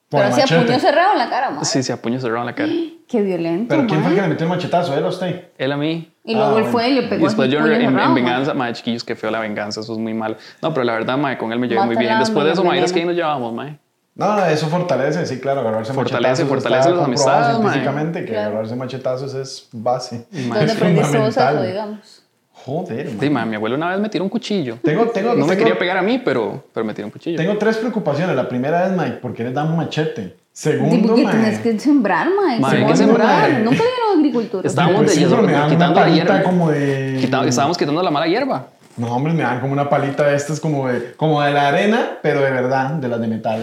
Por 0.08 0.22
Pero 0.22 0.28
el 0.28 0.32
así 0.34 0.42
a 0.42 0.44
machete. 0.46 0.66
puño 0.66 0.80
cerrado 0.80 1.12
en 1.14 1.18
la 1.18 1.30
cara, 1.30 1.50
mae. 1.52 1.66
Sí, 1.66 1.84
sí, 1.84 1.92
a 1.92 2.02
puño 2.02 2.20
cerrado 2.22 2.40
en 2.42 2.46
la 2.46 2.56
cara. 2.56 2.72
Qué 3.08 3.22
violento, 3.22 3.68
Pero 3.70 3.86
¿quién 3.88 4.02
fue 4.02 4.10
el 4.12 4.16
que 4.16 4.22
le 4.24 4.28
metió 4.30 4.46
el 4.46 4.50
machetazo? 4.50 4.96
¿Él 4.98 5.04
o 5.04 5.10
usted? 5.10 5.50
Él 5.58 5.72
a 5.72 5.78
mí. 5.78 6.12
Y 6.24 6.34
luego 6.36 6.56
Ah, 6.56 6.60
él 6.60 6.66
fue 6.66 6.90
y 6.90 6.94
le 6.96 7.02
Y 7.02 7.08
pegó 7.08 7.26
después 7.26 7.48
así, 7.48 7.56
yo 7.58 7.60
en, 7.66 7.72
en 7.74 7.82
cerrado, 7.92 8.10
mae. 8.10 8.16
venganza, 8.24 8.54
madre, 8.56 8.74
chiquillos, 8.74 9.04
qué 9.04 9.16
feo 9.16 9.30
la 9.30 9.40
venganza, 9.40 9.82
eso 9.82 9.94
es 9.94 10.00
muy 10.00 10.14
malo. 10.14 10.38
No, 10.62 10.74
pero 10.74 10.84
la 10.86 10.94
verdad, 10.94 11.18
madre, 11.18 11.38
con 11.38 11.52
él 11.52 11.60
me 11.60 11.68
llevé 11.68 11.86
muy 11.86 11.96
bien. 11.98 12.18
Después 12.18 12.46
de 12.46 12.54
eso, 12.54 12.64
madre, 12.64 12.84
es 12.84 12.94
que 12.94 13.00
ahí 13.00 13.06
nos 13.06 13.16
llevamos, 13.16 13.54
madre. 13.54 13.78
No, 14.16 14.34
no, 14.36 14.46
eso 14.46 14.68
fortalece, 14.70 15.26
sí, 15.26 15.40
claro, 15.42 15.60
agarrarse 15.60 15.94
Fortalece, 15.94 16.44
machetazos. 16.46 16.48
fortalece 16.64 16.90
las 16.92 17.06
amistades, 17.06 17.58
científicamente 17.58 18.20
que 18.26 18.32
Claro. 18.32 18.48
agarrarse 18.52 18.76
machetazos 18.78 19.34
es 19.34 19.68
base. 19.74 20.26
¿Dónde 20.32 20.64
es 20.66 20.76
aprendiste 20.76 21.18
vos 21.18 21.36
eso, 21.36 21.62
digamos? 21.64 22.24
Joder, 22.66 23.06
man. 23.10 23.18
Sí, 23.20 23.30
madre, 23.30 23.50
mi 23.50 23.56
abuelo 23.58 23.76
una 23.76 23.90
vez 23.92 24.00
me 24.00 24.10
tiró 24.10 24.24
un 24.24 24.30
cuchillo. 24.30 24.78
Tengo, 24.84 25.06
tengo, 25.10 25.30
No 25.36 25.46
me 25.46 25.54
tengo- 25.54 25.58
quería 25.66 25.78
pegar 25.78 25.98
a 25.98 26.02
mí, 26.02 26.20
pero, 26.24 26.64
pero 26.74 26.84
me 26.86 26.94
tiró 26.94 27.08
un 27.08 27.12
cuchillo. 27.12 27.38
Tengo 27.38 27.58
tres 27.58 27.78
preocupaciones. 27.78 28.36
La 28.36 28.50
primera 28.50 28.88
es, 28.88 28.92
Mike, 28.92 29.18
¿por 29.22 29.34
qué 29.34 29.44
les 29.44 29.54
dan 29.54 29.68
un 29.70 29.78
machete? 29.78 30.36
Segundo, 30.52 31.08
porque 31.10 31.26
tienes 31.26 31.60
que 31.60 31.78
sembrar, 31.80 32.28
hay 32.48 32.64
Segundo, 32.64 32.88
que 32.88 32.98
sembrar. 32.98 33.50
Nunca 33.60 33.84
vieron 33.84 34.20
agricultura. 34.20 34.68
Estábamos 34.68 35.04
pues 35.04 35.10
de 35.20 35.26
sí, 35.28 35.36
me 35.36 35.68
quitando 35.70 36.00
la 36.00 36.10
hierba. 36.10 36.44
como 36.44 36.72
de... 36.72 37.18
Quita- 37.20 37.46
estábamos 37.46 37.78
quitando 37.78 38.02
la 38.02 38.10
mala 38.12 38.26
hierba. 38.26 38.68
No, 38.98 39.14
hombre, 39.14 39.34
me 39.34 39.44
dan 39.44 39.60
como 39.60 39.74
una 39.74 39.90
palita 39.90 40.26
de 40.26 40.36
estas 40.36 40.62
como 40.62 40.88
de, 40.88 41.12
como 41.18 41.42
de 41.42 41.52
la 41.52 41.68
arena, 41.68 42.20
pero 42.24 42.40
de 42.40 42.50
verdad, 42.52 42.92
de 42.92 43.08
las 43.10 43.20
de 43.20 43.28
metal. 43.28 43.62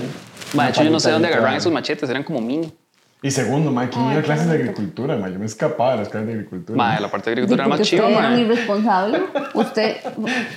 Una 0.52 0.64
de 0.64 0.70
hecho, 0.70 0.82
yo 0.84 0.90
no 0.90 1.00
sé 1.00 1.10
dónde 1.10 1.28
agarraban 1.28 1.54
esos 1.54 1.72
machetes, 1.72 2.08
eran 2.10 2.22
como 2.24 2.42
mini. 2.42 2.70
Y 3.24 3.30
segundo, 3.30 3.70
ma, 3.70 3.88
¿quién 3.88 4.10
iba 4.10 4.18
a 4.18 4.22
clases 4.22 4.48
de 4.48 4.54
agricultura? 4.54 5.16
Ma? 5.16 5.28
Yo 5.28 5.38
me 5.38 5.46
escapaba 5.46 5.92
de 5.92 5.98
las 5.98 6.08
clases 6.08 6.26
de 6.26 6.32
agricultura. 6.34 6.76
Madre, 6.76 7.02
la 7.02 7.08
parte 7.08 7.30
de 7.30 7.36
Sí, 7.36 7.40
agricultura 7.42 7.62
era 7.62 7.68
porque 7.68 7.80
más 7.80 7.88
chiva, 7.88 8.06
usted 8.08 8.18
era 8.18 8.28
un 8.34 8.38
irresponsable. 8.40 9.22
Usted 9.54 9.96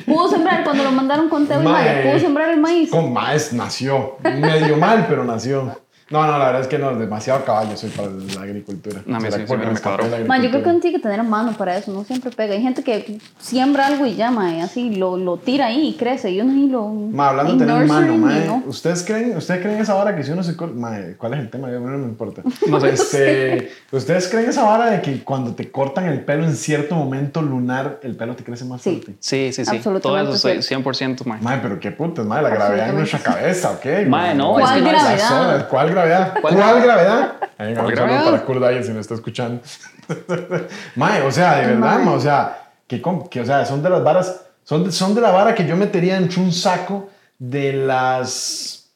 pudo 0.06 0.30
sembrar 0.30 0.64
cuando 0.64 0.84
lo 0.84 0.92
mandaron 0.92 1.30
con 1.30 1.48
Teo 1.48 1.62
y. 1.62 1.64
Maya. 1.64 2.02
Pudo 2.04 2.20
sembrar 2.20 2.50
el 2.50 2.60
maíz. 2.60 2.90
Con 2.90 3.14
maes 3.14 3.54
nació. 3.54 4.18
Medio 4.24 4.78
mal, 4.78 5.06
pero 5.08 5.24
nació. 5.24 5.80
No, 6.12 6.24
no, 6.28 6.38
la 6.38 6.46
verdad 6.46 6.62
es 6.62 6.68
que 6.68 6.78
no, 6.78 6.94
demasiado 6.96 7.44
caballo 7.46 7.76
soy 7.76 7.90
para 7.90 8.10
la 8.10 8.42
agricultura. 8.44 9.02
No, 9.08 9.16
a 9.16 9.20
mí 9.20 9.26
¿Será 9.32 9.48
sí, 9.48 9.52
me 9.52 9.58
me 9.58 9.66
la 9.66 9.72
Man, 9.74 9.82
yo 9.82 10.06
creo 10.12 10.28
que 10.28 10.70
agricultura? 10.70 10.72
uno 10.72 10.80
tiene 10.80 10.98
que 10.98 11.02
tener 11.02 11.24
mano 11.24 11.54
para 11.58 11.78
eso, 11.78 11.92
no 11.92 12.04
siempre 12.04 12.30
pega. 12.30 12.54
Hay 12.54 12.62
gente 12.62 12.84
que 12.84 13.18
siembra 13.40 13.88
algo 13.88 14.06
y 14.06 14.16
ya, 14.16 14.30
mae, 14.30 14.62
así 14.62 14.92
lo, 14.96 15.18
lo 15.18 15.38
tira 15.38 15.66
ahí 15.66 15.88
y 15.90 15.94
crece. 15.98 16.30
Y 16.30 16.42
uno 16.42 16.54
ahí 16.54 16.68
lo. 16.70 16.88
Ma, 16.90 17.30
hablando 17.30 17.54
de 17.56 17.66
tener 17.66 17.86
mano, 17.88 18.18
mae, 18.18 18.46
¿no? 18.46 18.64
¿ustedes 18.68 19.04
creen, 19.04 19.36
¿ustedes 19.36 19.62
creen 19.62 19.80
esa 19.80 19.96
vara 19.96 20.16
que 20.16 20.24
si 20.24 20.30
uno 20.32 20.44
se 20.44 20.56
corta? 20.56 20.76
Mae, 20.76 21.16
¿cuál 21.18 21.34
es 21.34 21.40
el 21.40 21.50
tema? 21.50 21.70
A 21.70 21.72
mí 21.72 21.78
no 21.80 21.98
me 21.98 22.06
importa. 22.06 22.44
No 22.68 22.80
sé. 22.80 22.90
Este, 22.90 23.72
¿Ustedes 23.92 24.28
creen 24.28 24.50
esa 24.50 24.64
vara 24.64 24.92
de 24.92 25.02
que 25.02 25.24
cuando 25.24 25.56
te 25.56 25.72
cortan 25.72 26.06
el 26.06 26.24
pelo 26.24 26.44
en 26.46 26.56
cierto 26.56 26.94
momento 26.96 27.42
lunar, 27.42 28.00
el 28.04 28.16
pelo 28.16 28.36
te 28.36 28.44
crece 28.44 28.66
más 28.66 28.82
Sí. 28.82 28.92
fuerte? 28.92 29.16
Sí, 29.20 29.52
sí, 29.54 29.66
sí. 29.66 29.76
Absolutamente 29.78 30.02
Todo 30.02 30.20
eso 30.20 30.38
soy 30.38 30.62
cierto. 30.62 30.92
100%, 30.92 31.26
madre. 31.26 31.42
Mae, 31.44 31.60
pero 31.64 31.80
qué 31.80 31.90
putas, 31.92 32.26
mae, 32.28 32.44
la 32.44 32.50
gravedad 32.50 32.90
en 32.90 32.96
nuestra 32.96 33.20
cabeza, 33.20 33.72
¿ok? 33.72 34.08
Mae, 34.08 34.36
no, 34.36 34.60
es 34.60 34.70
que 34.70 34.82
no 34.82 34.90
olas, 34.90 35.64
¿Cuál 35.70 35.95
gravedad? 35.96 36.34
¿Cuál 36.42 36.56
¿Cuál, 36.56 36.82
gravedad? 36.82 37.34
Ahí, 37.58 37.70
un 37.70 37.76
¿Cuál 37.76 37.88
saludo 37.88 38.06
gravedad? 38.06 38.32
para 38.32 38.46
Kurt 38.46 38.60
Dyer 38.60 38.84
si 38.84 38.92
me 38.92 39.00
está 39.00 39.14
escuchando. 39.14 39.62
mae, 40.96 41.22
o 41.22 41.32
sea, 41.32 41.56
de 41.58 41.68
verdad, 41.68 42.00
mae, 42.00 42.16
o 42.16 42.20
sea, 42.20 42.72
que, 42.88 43.02
que, 43.30 43.42
o 43.42 43.46
sea, 43.46 43.66
son 43.66 43.82
de 43.82 43.90
las 43.90 44.04
varas, 44.04 44.42
son 44.64 44.84
de, 44.84 44.92
son 44.92 45.16
de 45.16 45.22
la 45.22 45.32
vara 45.32 45.56
que 45.56 45.66
yo 45.66 45.76
metería 45.76 46.16
dentro 46.20 46.42
de 46.42 46.48
un 46.48 46.54
saco 46.54 47.10
de 47.40 47.74
las... 47.74 48.90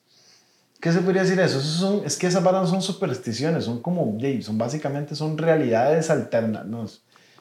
¿Qué 0.79 0.91
se 0.91 0.99
podría 0.99 1.23
decir 1.23 1.39
eso? 1.39 1.59
Esos 1.59 1.73
son, 1.73 2.01
es 2.05 2.15
que 2.15 2.27
esas 2.27 2.41
varas 2.41 2.61
no 2.61 2.67
son 2.67 2.81
supersticiones, 2.81 3.65
son 3.65 3.81
como, 3.81 4.17
son 4.41 4.57
básicamente, 4.57 5.13
son 5.13 5.37
realidades 5.37 6.09
alternas. 6.09 6.65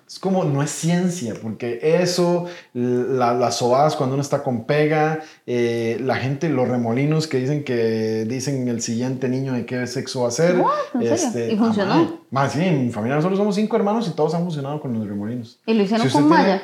Es 0.09 0.19
como, 0.19 0.43
no 0.45 0.63
es 0.63 0.71
ciencia, 0.71 1.35
porque 1.43 1.81
eso, 1.83 2.47
la- 2.73 3.35
las 3.35 3.57
sobadas 3.59 3.95
cuando 3.95 4.15
uno 4.15 4.23
está 4.23 4.43
con 4.43 4.65
pega, 4.65 5.21
eh, 5.47 5.99
la 6.03 6.17
gente, 6.17 6.49
los 6.49 6.67
remolinos 6.67 7.27
que 7.27 7.37
dicen 7.39 7.63
que 7.63 8.25
dicen 8.27 8.67
el 8.69 8.81
siguiente 8.81 9.29
niño 9.29 9.53
de 9.53 9.67
qué 9.67 9.87
sexo 9.87 10.23
va 10.23 10.29
a 10.29 10.31
ser. 10.31 10.57
¿En 10.99 11.19
serio? 11.19 11.55
¿Y 11.55 11.59
funcionó? 11.59 11.93
ah. 11.93 12.11
Mae, 12.31 12.49
sí, 12.49 12.65
en 12.65 12.87
mi 12.87 12.91
familia 12.91 13.17
nosotros 13.17 13.39
somos 13.39 13.55
cinco 13.55 13.77
hermanos 13.77 14.09
y 14.09 14.13
todos 14.13 14.33
han 14.35 14.45
funcionado 14.45 14.81
con 14.81 14.95
los 14.99 15.07
remolinos. 15.07 15.59
Y 15.67 15.75
lo 15.75 15.83
hicieron 15.83 16.07
Si 16.07 16.13
con 16.13 16.23
tiene- 16.27 16.43
Maya. 16.43 16.63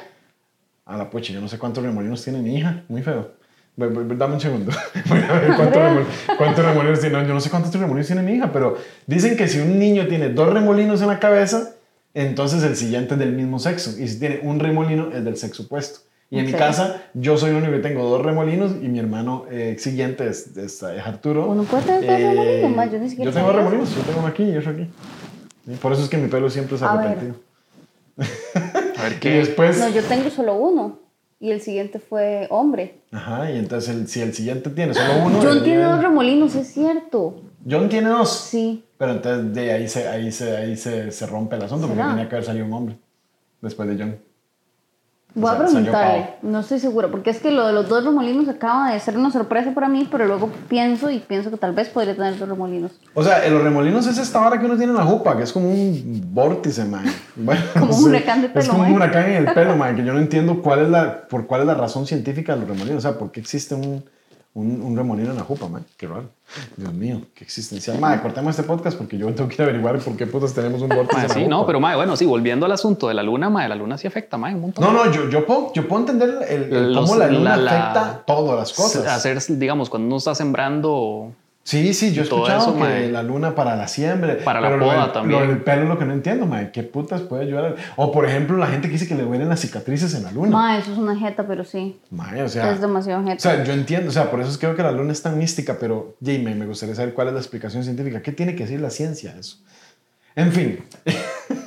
A 0.86 0.96
la 0.96 1.10
pocha, 1.10 1.32
yo 1.34 1.40
no 1.42 1.48
sé 1.48 1.58
cuántos 1.58 1.84
remolinos 1.84 2.24
tiene 2.24 2.38
mi 2.40 2.56
hija, 2.56 2.82
muy 2.88 3.02
feo. 3.02 3.32
Dame 3.76 4.34
un 4.34 4.40
segundo. 4.40 4.72
Voy 5.08 5.18
a 5.18 5.32
ver 5.32 5.56
cuántos, 5.56 5.82
remol- 5.82 6.06
cuántos 6.38 6.64
remolinos 6.64 7.00
tiene. 7.00 7.26
Yo 7.26 7.34
no 7.34 7.40
sé 7.40 7.50
cuántos 7.50 7.74
remolinos 7.74 8.06
tiene 8.06 8.22
mi 8.22 8.32
hija, 8.32 8.50
pero 8.52 8.76
dicen 9.06 9.36
que 9.36 9.48
si 9.48 9.58
un 9.60 9.78
niño 9.78 10.06
tiene 10.06 10.30
dos 10.30 10.50
remolinos 10.52 11.02
en 11.02 11.08
la 11.08 11.18
cabeza, 11.18 11.72
entonces 12.14 12.62
el 12.62 12.76
siguiente 12.76 13.14
es 13.14 13.20
del 13.20 13.32
mismo 13.32 13.58
sexo. 13.58 13.90
Y 13.98 14.08
si 14.08 14.18
tiene 14.18 14.40
un 14.42 14.60
remolino, 14.60 15.10
es 15.12 15.24
del 15.24 15.36
sexo 15.36 15.64
opuesto. 15.64 16.00
Y 16.30 16.38
en 16.38 16.46
mi 16.46 16.52
casa, 16.52 17.02
yo 17.14 17.36
soy 17.36 17.50
el 17.50 17.56
único 17.56 17.72
que 17.72 17.78
tengo 17.78 18.08
dos 18.08 18.22
remolinos 18.24 18.72
y 18.82 18.88
mi 18.88 18.98
hermano 18.98 19.44
eh, 19.50 19.76
siguiente 19.78 20.26
es, 20.28 20.56
es, 20.56 20.82
es 20.82 21.06
Arturo. 21.06 21.46
Uno 21.48 21.62
puede 21.64 21.84
tener 21.84 22.00
dos 22.06 22.18
remolinos, 22.20 22.70
ma, 22.76 22.86
yo 22.86 22.98
ni 22.98 23.08
siquiera 23.10 23.30
Yo 23.30 23.34
tengo 23.36 23.48
sabía 23.48 23.60
remolinos, 23.62 23.94
yo 23.94 24.02
tengo 24.02 24.18
uno 24.20 24.28
aquí 24.28 24.42
y 24.42 24.56
otro 24.56 24.70
aquí. 24.72 24.88
Y 25.66 25.74
por 25.76 25.92
eso 25.92 26.02
es 26.02 26.08
que 26.08 26.16
mi 26.16 26.28
pelo 26.28 26.50
siempre 26.50 26.74
es 26.76 26.82
A 26.82 26.96
ver. 26.96 27.06
arrepentido. 27.06 27.36
A 28.96 29.02
ver 29.04 29.12
Y 29.16 29.20
qué. 29.20 29.30
después... 29.30 29.78
No, 29.78 29.88
yo 29.90 30.02
tengo 30.02 30.30
solo 30.30 30.54
uno. 30.56 30.98
Y 31.40 31.50
el 31.50 31.60
siguiente 31.60 31.98
fue 31.98 32.46
hombre. 32.50 32.96
Ajá, 33.12 33.50
y 33.50 33.58
entonces 33.58 33.94
el- 33.94 34.08
si 34.08 34.20
el 34.20 34.32
siguiente 34.34 34.70
tiene 34.70 34.94
solo 34.94 35.12
uno... 35.26 35.38
John 35.42 35.62
tiene 35.62 35.84
dos 35.84 36.02
remolinos, 36.02 36.54
es 36.54 36.72
cierto. 36.72 37.42
John 37.68 37.88
tiene 37.88 38.08
dos. 38.10 38.30
Sí. 38.30 38.84
Pero 38.98 39.12
entonces 39.12 39.54
de 39.54 39.72
ahí 39.72 39.88
se, 39.88 40.08
ahí 40.08 40.30
se, 40.32 40.56
ahí 40.56 40.76
se, 40.76 41.10
se 41.10 41.26
rompe 41.26 41.56
el 41.56 41.62
asunto 41.62 41.86
porque 41.86 42.00
¿Será? 42.00 42.10
tenía 42.14 42.28
que 42.28 42.34
haber 42.36 42.44
salido 42.46 42.66
un 42.66 42.72
hombre 42.72 42.96
después 43.60 43.88
de 43.88 43.96
John. 43.98 44.16
Voy 45.36 45.50
a 45.50 45.54
Sa- 45.54 45.66
salió 45.66 45.90
preguntarle, 45.90 46.34
no 46.42 46.60
estoy 46.60 46.78
segura, 46.78 47.08
porque 47.08 47.30
es 47.30 47.40
que 47.40 47.50
lo 47.50 47.66
de 47.66 47.72
los 47.72 47.88
dos 47.88 48.04
remolinos 48.04 48.48
acaba 48.48 48.92
de 48.92 49.00
ser 49.00 49.18
una 49.18 49.32
sorpresa 49.32 49.72
para 49.74 49.88
mí, 49.88 50.06
pero 50.08 50.26
luego 50.26 50.48
pienso 50.68 51.10
y 51.10 51.18
pienso 51.18 51.50
que 51.50 51.56
tal 51.56 51.72
vez 51.72 51.88
podría 51.88 52.14
tener 52.14 52.38
dos 52.38 52.48
remolinos. 52.48 52.92
O 53.14 53.24
sea, 53.24 53.44
los 53.48 53.60
remolinos 53.60 54.06
es 54.06 54.16
esta 54.18 54.46
hora 54.46 54.60
que 54.60 54.66
uno 54.66 54.76
tiene 54.76 54.92
en 54.92 54.96
la 54.98 55.04
jupa, 55.04 55.36
que 55.36 55.42
es 55.42 55.52
como 55.52 55.68
un 55.70 56.22
vórtice, 56.32 56.84
man. 56.84 57.04
Bueno, 57.34 57.60
Como 57.76 57.96
un 57.96 58.04
huracán 58.10 58.42
de 58.42 58.46
Es 58.46 58.52
pelo, 58.52 58.68
como 58.68 58.82
un 58.84 58.88
mae. 58.90 58.94
huracán 58.96 59.24
en 59.32 59.48
el 59.48 59.52
pelo, 59.54 59.76
man, 59.76 59.96
que 59.96 60.04
yo 60.04 60.12
no 60.12 60.20
entiendo 60.20 60.62
cuál 60.62 60.82
es 60.82 60.88
la, 60.88 61.26
por 61.26 61.48
cuál 61.48 61.62
es 61.62 61.66
la 61.66 61.74
razón 61.74 62.06
científica 62.06 62.54
de 62.54 62.60
los 62.60 62.68
remolinos. 62.68 62.98
O 63.04 63.08
sea, 63.08 63.18
¿por 63.18 63.32
qué 63.32 63.40
existe 63.40 63.74
un, 63.74 64.04
un, 64.54 64.80
un 64.82 64.96
remolino 64.96 65.30
en 65.32 65.36
la 65.36 65.42
jupa, 65.42 65.68
man? 65.68 65.84
Qué 65.96 66.06
raro. 66.06 66.30
Dios 66.76 66.92
mío, 66.92 67.20
qué 67.34 67.42
existencial. 67.44 67.98
Madre, 67.98 68.22
cortemos 68.22 68.50
este 68.56 68.62
podcast 68.62 68.96
porque 68.96 69.18
yo 69.18 69.26
tengo 69.34 69.48
que 69.48 69.54
ir 69.56 69.60
a 69.62 69.64
averiguar 69.64 69.98
por 69.98 70.16
qué 70.16 70.26
putas 70.26 70.54
tenemos 70.54 70.80
un 70.80 70.88
vórtice 70.90 71.22
en 71.22 71.28
la 71.28 71.34
sí, 71.34 71.40
jupa. 71.40 71.50
no, 71.50 71.66
pero 71.66 71.80
mae, 71.80 71.96
bueno, 71.96 72.16
sí, 72.16 72.24
volviendo 72.24 72.64
al 72.66 72.72
asunto 72.72 73.08
de 73.08 73.14
la 73.14 73.22
luna, 73.24 73.50
mae, 73.50 73.68
la 73.68 73.74
luna 73.74 73.98
sí 73.98 74.06
afecta, 74.06 74.36
mae, 74.38 74.54
un 74.54 74.60
montón. 74.60 74.84
No, 74.84 74.92
no, 74.92 75.10
yo, 75.10 75.28
yo, 75.28 75.44
puedo, 75.44 75.72
yo 75.72 75.88
puedo 75.88 76.02
entender 76.02 76.46
el, 76.48 76.72
el- 76.72 76.92
Los- 76.94 77.08
cómo 77.10 77.18
la 77.18 77.26
luna 77.28 77.56
la- 77.56 77.62
la- 77.62 77.70
afecta 77.82 78.22
todas 78.26 78.56
las 78.58 78.72
cosas. 78.72 79.06
Hacer, 79.06 79.40
digamos, 79.58 79.90
cuando 79.90 80.06
uno 80.06 80.16
está 80.18 80.34
sembrando. 80.34 81.32
Sí, 81.66 81.94
sí, 81.94 82.12
yo 82.12 82.20
he 82.20 82.24
escuchado 82.24 82.58
eso, 82.60 82.74
que 82.74 82.80
mae. 82.80 83.10
la 83.10 83.22
luna 83.22 83.54
para 83.54 83.74
la 83.74 83.88
siembra. 83.88 84.36
Para 84.44 84.60
la 84.60 84.68
pero 84.68 84.78
lo 84.78 84.84
poda 84.86 85.02
del- 85.04 85.12
también. 85.12 85.40
Lo 85.40 85.46
del 85.48 85.62
pelo 85.62 85.82
es 85.84 85.88
lo 85.88 85.98
que 85.98 86.04
no 86.04 86.12
entiendo, 86.12 86.44
mae. 86.44 86.70
¿Qué 86.70 86.82
putas 86.82 87.22
puede 87.22 87.44
ayudar? 87.44 87.76
O, 87.96 88.12
por 88.12 88.26
ejemplo, 88.28 88.58
la 88.58 88.66
gente 88.66 88.88
que 88.88 88.92
dice 88.92 89.08
que 89.08 89.14
le 89.14 89.22
duelen 89.22 89.48
las 89.48 89.60
cicatrices 89.60 90.14
en 90.14 90.24
la 90.24 90.30
luna. 90.30 90.50
Ma, 90.50 90.76
eso 90.78 90.92
es 90.92 90.98
una 90.98 91.16
jeta, 91.18 91.46
pero 91.46 91.64
sí. 91.64 91.98
Mae, 92.10 92.42
o 92.42 92.48
sea... 92.50 92.70
es 92.70 92.82
demasiado 92.82 93.22
O 93.22 93.24
jeta. 93.26 93.38
sea, 93.40 93.64
yo 93.64 93.72
entiendo, 93.72 94.10
o 94.10 94.12
sea, 94.12 94.30
por 94.30 94.40
eso 94.40 94.50
es 94.50 94.58
creo 94.58 94.76
que 94.76 94.82
la 94.82 94.92
luna 94.92 95.12
es 95.12 95.22
tan 95.22 95.38
mística, 95.38 95.78
pero, 95.80 96.16
Jamie, 96.22 96.54
me 96.54 96.66
gustaría 96.66 96.94
saber 96.94 97.14
cuál 97.14 97.28
es 97.28 97.32
la 97.34 97.40
explicación 97.40 97.82
científica. 97.82 98.20
¿Qué 98.20 98.32
tiene 98.32 98.54
que 98.54 98.64
decir 98.64 98.80
la 98.82 98.90
ciencia 98.90 99.32
de 99.32 99.40
eso? 99.40 99.56
En 100.36 100.52
fin. 100.52 100.84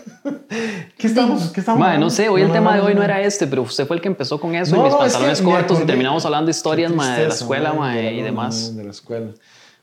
¿Qué 0.97 1.07
estamos, 1.07 1.51
¿qué 1.51 1.59
estamos 1.61 1.79
Mae, 1.79 1.97
no 1.97 2.09
sé, 2.09 2.27
hoy 2.29 2.41
el 2.41 2.47
No, 2.47 2.53
tema 2.53 2.73
de 2.73 2.79
no, 2.81 2.85
hoy 2.85 2.93
no 2.93 2.99
no. 2.99 3.05
era 3.05 3.21
este, 3.21 3.47
pero 3.47 3.61
usted 3.63 3.85
fue 3.87 3.95
el 3.95 4.01
que 4.01 4.07
empezó 4.07 4.39
con 4.39 4.55
eso 4.55 4.75
No, 4.75 4.81
y 4.81 4.85
mis 4.85 4.93
no, 4.93 4.97
es 5.05 5.13
que 5.13 5.19
pantalones 5.19 5.41
cortos 5.41 5.81
y 5.81 5.85
terminamos 5.85 6.25
hablando 6.25 6.45
de 6.47 6.51
historias, 6.51 6.91
mae, 6.91 7.21
de 7.21 7.27
la 7.29 7.33
escuela, 7.33 7.73
mae, 7.73 7.79
mae, 7.79 7.97
de 7.97 8.03
la 8.03 8.11
y 8.11 8.21
demás. 8.23 8.75
De 8.75 8.83
la 8.83 8.91
escuela. 8.91 9.27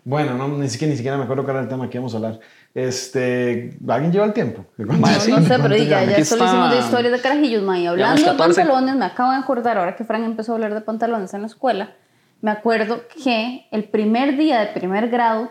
Bueno, 0.05 0.35
no, 0.35 0.49
ni 0.49 0.69
siquiera, 0.69 0.91
ni 0.91 0.97
siquiera 0.97 1.17
me 1.17 1.25
acuerdo 1.25 1.45
cuál 1.45 1.57
era 1.57 1.63
el 1.65 1.69
tema 1.69 1.89
que 1.89 1.97
íbamos 1.97 2.13
a 2.13 2.19
hablar. 2.19 2.41
Este, 2.75 3.77
¿Alguien 3.89 4.13
lleva 4.13 4.27
el 4.27 4.33
tiempo? 4.35 4.67
¿De 4.77 4.85
cuánto- 4.85 5.01
Mae, 5.07 5.15
No, 5.15 5.21
sí, 5.21 5.31
no 5.31 5.41
sé, 5.43 5.49
¿de 5.57 5.63
pero 5.63 5.77
ya, 5.77 6.05
ya 6.05 6.25
solo 6.25 6.45
hicimos 6.45 6.71
de 6.73 6.79
historias 6.79 7.13
de 7.13 7.21
carajillos, 7.21 7.63
ma. 7.63 7.79
Y 7.79 7.87
hablando 7.87 8.21
de 8.21 8.27
14. 8.27 8.61
pantalones, 8.63 8.97
me 8.97 9.05
acabo 9.07 9.31
de 9.31 9.39
acordar, 9.39 9.79
ahora 9.79 9.97
que 9.97 10.05
Frank 10.05 10.25
empezó 10.25 10.53
a 10.53 10.55
hablar 10.57 10.75
de 10.75 10.81
pantalones 10.83 11.33
en 11.35 11.41
la 11.41 11.47
escuela, 11.47 11.95
me 12.43 12.51
acuerdo 12.51 13.03
que 13.23 13.67
el 13.71 13.85
primer 13.85 14.37
día 14.37 14.61
de 14.61 14.67
primer 14.69 15.09
grado, 15.09 15.49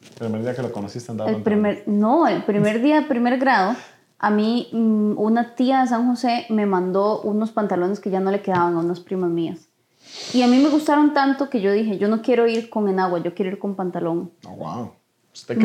El 0.00 0.16
primer 0.18 0.42
día 0.42 0.54
que 0.54 0.62
lo 0.62 0.72
conociste 0.72 1.12
andaba 1.12 1.30
el 1.30 1.42
primer, 1.42 1.84
no, 1.86 2.26
el 2.26 2.42
primer 2.44 2.80
día 2.80 3.00
de 3.00 3.06
primer 3.06 3.38
grado, 3.38 3.74
a 4.18 4.30
mí 4.30 4.68
mm, 4.72 5.18
una 5.18 5.54
tía 5.54 5.82
de 5.82 5.88
San 5.88 6.08
José 6.08 6.46
me 6.48 6.64
mandó 6.64 7.20
unos 7.20 7.50
pantalones 7.52 8.00
que 8.00 8.08
ya 8.10 8.20
no 8.20 8.30
le 8.30 8.40
quedaban 8.40 8.74
a 8.76 8.78
unas 8.78 9.00
primas 9.00 9.28
mías. 9.30 9.68
Y 10.32 10.42
a 10.42 10.46
mí 10.46 10.58
me 10.58 10.68
gustaron 10.68 11.12
tanto 11.14 11.48
que 11.50 11.60
yo 11.60 11.72
dije, 11.72 11.98
yo 11.98 12.08
no 12.08 12.22
quiero 12.22 12.46
ir 12.46 12.70
con 12.70 12.88
enagua, 12.88 13.22
yo 13.22 13.34
quiero 13.34 13.50
ir 13.50 13.58
con 13.58 13.74
pantalón. 13.74 14.30
Oh, 14.46 14.50
wow. 14.56 14.92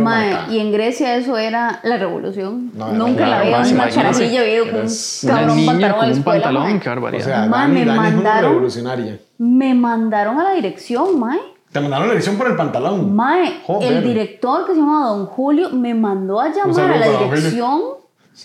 Mae, 0.02 0.36
y 0.52 0.58
en 0.60 0.72
Grecia 0.72 1.16
eso 1.16 1.38
era 1.38 1.80
la 1.84 1.98
revolución. 1.98 2.72
No, 2.74 2.88
era 2.90 2.98
Nunca 2.98 3.22
la 3.22 3.28
la 3.28 3.38
había 3.40 3.50
revolución, 3.52 3.76
una 3.80 3.84
imagínese. 3.92 4.02
carajilla 4.20 4.42
había 4.42 4.54
ido 4.56 4.66
con 4.66 4.80
un 4.82 5.28
cabrón 5.28 5.56
niña 5.58 5.72
pantalón 5.72 5.94
a 5.94 6.00
con 6.00 6.18
un 6.18 6.24
pantalón, 6.24 6.80
qué 6.80 6.90
barbaridad. 6.90 7.22
O 7.22 7.26
sea, 7.30 7.48
Dani, 7.48 7.74
me 7.80 7.86
Dani 7.86 8.00
mandaron- 8.00 8.50
revolucionaria. 8.50 9.20
Me 9.38 9.74
mandaron 9.76 10.40
a 10.40 10.44
la 10.44 10.52
dirección, 10.54 11.20
mae. 11.20 11.40
Te 11.72 11.80
mandaron 11.80 12.08
la 12.08 12.14
dirección 12.14 12.36
por 12.36 12.48
el 12.48 12.56
pantalón. 12.56 13.16
Mae, 13.16 13.62
Joder. 13.68 13.94
el 13.94 14.04
director 14.04 14.66
que 14.66 14.74
se 14.74 14.80
llama 14.80 15.06
Don 15.10 15.28
Julio 15.28 15.70
me 15.70 15.94
mandó 15.94 16.42
a 16.42 16.50
llamar 16.52 16.74
saludo 16.74 16.94
a 16.96 16.98
la 16.98 17.08
dirección. 17.36 17.82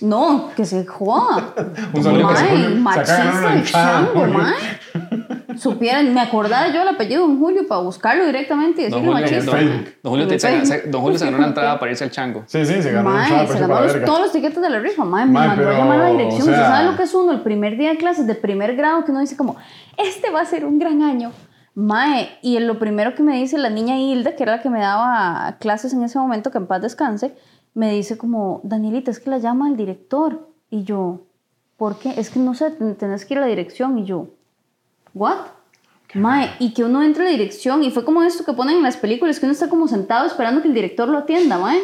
No, 0.02 0.50
que 0.54 0.66
se 0.66 0.84
joda. 0.84 1.54
Un 1.94 2.02
saludo 2.02 2.25
Mae, 2.25 2.68
machista 2.68 3.54
el 3.54 3.64
chango, 3.64 4.26
mae. 4.26 4.54
Supieran, 5.58 6.12
me 6.14 6.20
acordaba 6.20 6.68
yo 6.73 6.82
el 6.82 6.88
apellido 6.88 7.23
de 7.23 7.28
Don 7.28 7.38
Julio 7.38 7.66
para 7.68 7.80
buscarlo 7.80 8.25
directamente 8.26 8.82
y 8.82 8.84
decirle 8.87 9.11
machista. 9.11 9.50
don, 9.56 9.84
don 10.02 10.12
Julio 10.12 10.26
te- 10.28 10.38
se, 10.40 10.82
don 10.88 11.00
Julio 11.02 11.18
se 11.18 11.25
ganó 11.25 11.37
una 11.38 11.46
entrada 11.49 11.78
para 11.78 11.90
irse 11.92 12.04
al 12.04 12.11
chango. 12.11 12.42
Sí, 12.46 12.64
sí, 12.64 12.82
se 12.82 12.92
ganó 12.92 13.11
Mae, 13.11 13.46
se 13.46 13.58
ganó 13.58 13.80
los- 13.80 14.04
todos 14.04 14.20
los 14.20 14.32
tiquetes 14.32 14.61
de 14.62 14.70
la 14.70 14.78
rifa, 14.80 15.04
mae, 15.04 15.26
me 15.26 15.32
mandó 15.32 15.68
a 15.68 15.73
llamar 15.73 16.00
a 16.00 16.02
la 16.04 16.11
dirección. 16.11 16.42
o 16.42 16.44
sea- 16.44 16.52
¿Usted 16.54 16.66
sabe 16.66 16.90
lo 16.90 16.96
que 16.96 17.02
es 17.04 17.14
uno? 17.14 17.32
El 17.32 17.40
primer 17.40 17.76
día 17.76 17.90
de 17.90 17.96
clases 17.96 18.26
de 18.26 18.34
primer 18.34 18.76
grado 18.76 19.04
que 19.04 19.11
uno 19.11 19.20
dice 19.20 19.37
como, 19.37 19.56
este 19.96 20.30
va 20.30 20.40
a 20.40 20.44
ser 20.44 20.64
un 20.64 20.78
gran 20.78 21.02
año. 21.02 21.32
Mae, 21.76 22.28
y 22.40 22.58
lo 22.61 22.78
primero 22.78 23.14
que 23.16 23.23
me 23.23 23.37
dice 23.37 23.58
la 23.58 23.68
niña 23.70 23.99
Hilda, 23.99 24.37
que 24.37 24.44
era 24.44 24.56
la 24.56 24.62
que 24.62 24.70
me 24.70 24.78
daba 24.80 25.56
clases 25.58 25.92
en 25.92 26.02
ese 26.04 26.18
momento, 26.18 26.50
que 26.52 26.58
en 26.58 26.66
paz 26.66 26.80
descanse, 26.82 27.34
me 27.75 27.90
dice 27.90 28.16
como, 28.16 28.61
Danielita, 28.62 29.11
es 29.11 29.18
que 29.18 29.28
la 29.30 29.38
llama 29.38 29.68
el 29.68 29.76
director. 29.76 30.49
Y 30.70 30.84
yo, 30.84 31.23
¿por 31.76 31.99
qué? 31.99 32.14
Es 32.16 32.30
que 32.30 32.38
no 32.38 32.54
sé, 32.54 32.70
ten- 32.70 32.94
tenés 32.94 33.25
que 33.25 33.34
ir 33.34 33.38
a 33.38 33.40
la 33.42 33.46
dirección. 33.49 33.99
Y 33.99 34.04
yo, 34.04 34.28
¿what? 35.14 35.37
Mae, 36.16 36.49
y 36.61 36.73
que 36.75 36.85
uno 36.85 37.02
entre 37.02 37.25
a 37.25 37.26
la 37.26 37.33
dirección, 37.33 37.83
y 37.83 37.90
fue 37.90 38.04
como 38.04 38.23
esto 38.23 38.44
que 38.44 38.52
ponen 38.52 38.76
en 38.76 38.83
las 38.85 38.97
películas, 38.97 39.40
que 39.40 39.47
uno 39.47 39.52
está 39.52 39.68
como 39.68 39.88
sentado 39.88 40.26
esperando 40.26 40.62
que 40.62 40.68
el 40.68 40.75
director 40.75 41.09
lo 41.09 41.18
atienda, 41.18 41.59
mae. 41.59 41.83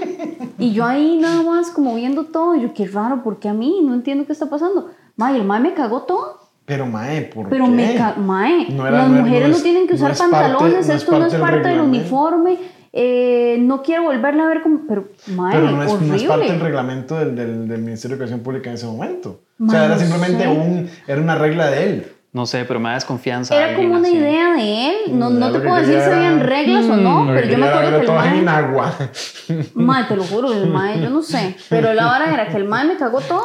Y 0.57 0.73
yo 0.73 0.85
ahí 0.85 1.17
nada 1.19 1.43
más 1.43 1.71
como 1.71 1.97
viendo 1.97 2.27
todo, 2.27 2.55
yo, 2.55 2.73
qué 2.73 2.87
raro, 2.87 3.25
¿por 3.25 3.41
qué 3.41 3.49
a 3.49 3.55
mí? 3.55 3.81
No 3.83 3.93
entiendo 3.93 4.27
qué 4.27 4.33
está 4.33 4.47
pasando. 4.49 4.91
Mae, 5.17 5.35
el 5.37 5.43
mae 5.45 5.59
me 5.61 5.75
cagó 5.75 6.03
todo. 6.03 6.39
Pero, 6.65 6.87
mae, 6.87 7.23
¿por 7.23 7.49
Pero 7.49 7.65
qué? 7.65 7.71
me 7.73 7.95
ca 7.97 8.15
mae, 8.19 8.69
No 8.71 8.87
era- 8.87 8.99
las 8.99 9.09
no 9.11 9.17
es- 9.17 9.23
mujeres 9.25 9.43
no 9.43 9.49
no, 9.49 9.57
es- 9.57 9.63
tienen 9.65 9.87
que 9.89 9.95
no 9.95 9.97
usar 9.97 10.11
es 10.13 10.19
parte- 10.19 10.31
pantalones, 10.37 10.73
no 10.75 10.79
es 10.79 10.89
esto 11.03 11.11
no 11.19 11.27
es 11.27 11.35
parte 11.35 11.37
del 11.37 11.41
parte 11.41 11.69
del 11.71 11.81
uniforme, 11.81 12.59
eh, 12.93 13.57
no 13.61 13.83
quiero 13.83 14.05
volverla 14.05 14.45
a 14.45 14.47
ver 14.47 14.63
como, 14.63 14.83
pero 14.87 15.09
mae, 15.35 15.57
Pero 15.57 15.71
no 15.73 15.83
es, 15.83 15.91
horrible. 15.91 16.09
no 16.09 16.15
es 16.15 16.23
parte 16.25 16.53
del 16.53 16.61
reglamento 16.61 17.19
del, 17.19 17.35
del, 17.35 17.67
del 17.67 17.81
Ministerio 17.83 18.17
de 18.17 18.23
Educación 18.23 18.45
Pública 18.45 18.71
en 18.71 18.75
ese 18.77 18.87
momento. 18.87 19.41
o 19.59 19.65
Ma, 19.65 19.73
sea, 19.73 19.85
era 19.87 19.95
no 19.97 20.01
simplemente 20.01 20.45
sé. 20.45 20.49
un, 20.49 20.91
era 21.09 21.21
una 21.21 21.35
regla 21.35 21.69
de 21.69 21.85
él. 21.91 22.07
No 22.33 22.47
sé, 22.47 22.65
pero 22.65 22.79
me 22.79 22.89
da 22.91 22.95
desconfianza. 22.95 23.57
Era 23.57 23.75
como 23.77 23.89
una 23.97 24.07
así. 24.07 24.17
idea 24.17 24.53
de 24.53 24.89
él, 24.91 24.97
no, 25.19 25.31
Mm, 25.31 25.39
no 25.41 25.53
te 25.53 25.59
puedo 25.61 25.75
decir 25.77 26.01
si 26.01 26.11
habían 26.11 26.41
reglas 26.41 26.85
o 26.87 26.97
no, 26.97 27.25
Lo 27.25 27.35
pero 27.35 27.49
yo 27.49 27.59
me 27.59 27.67
acuerdo 27.69 28.01
que 28.01 28.07
el 28.07 28.13
mae, 28.13 28.39
en 28.39 28.49
agua. 28.49 28.95
mae, 29.75 30.05
te 30.05 30.17
lo 30.17 30.23
juro, 30.23 30.53
el 30.53 30.69
mae, 30.69 31.01
yo 31.01 31.11
no 31.11 31.23
sé, 31.23 31.57
pero 31.69 31.93
la 31.93 32.15
hora 32.15 32.33
era 32.33 32.47
que 32.49 32.57
el 32.57 32.67
mae 32.67 32.85
me 32.85 32.97
cagó 32.97 33.21
todo 33.21 33.45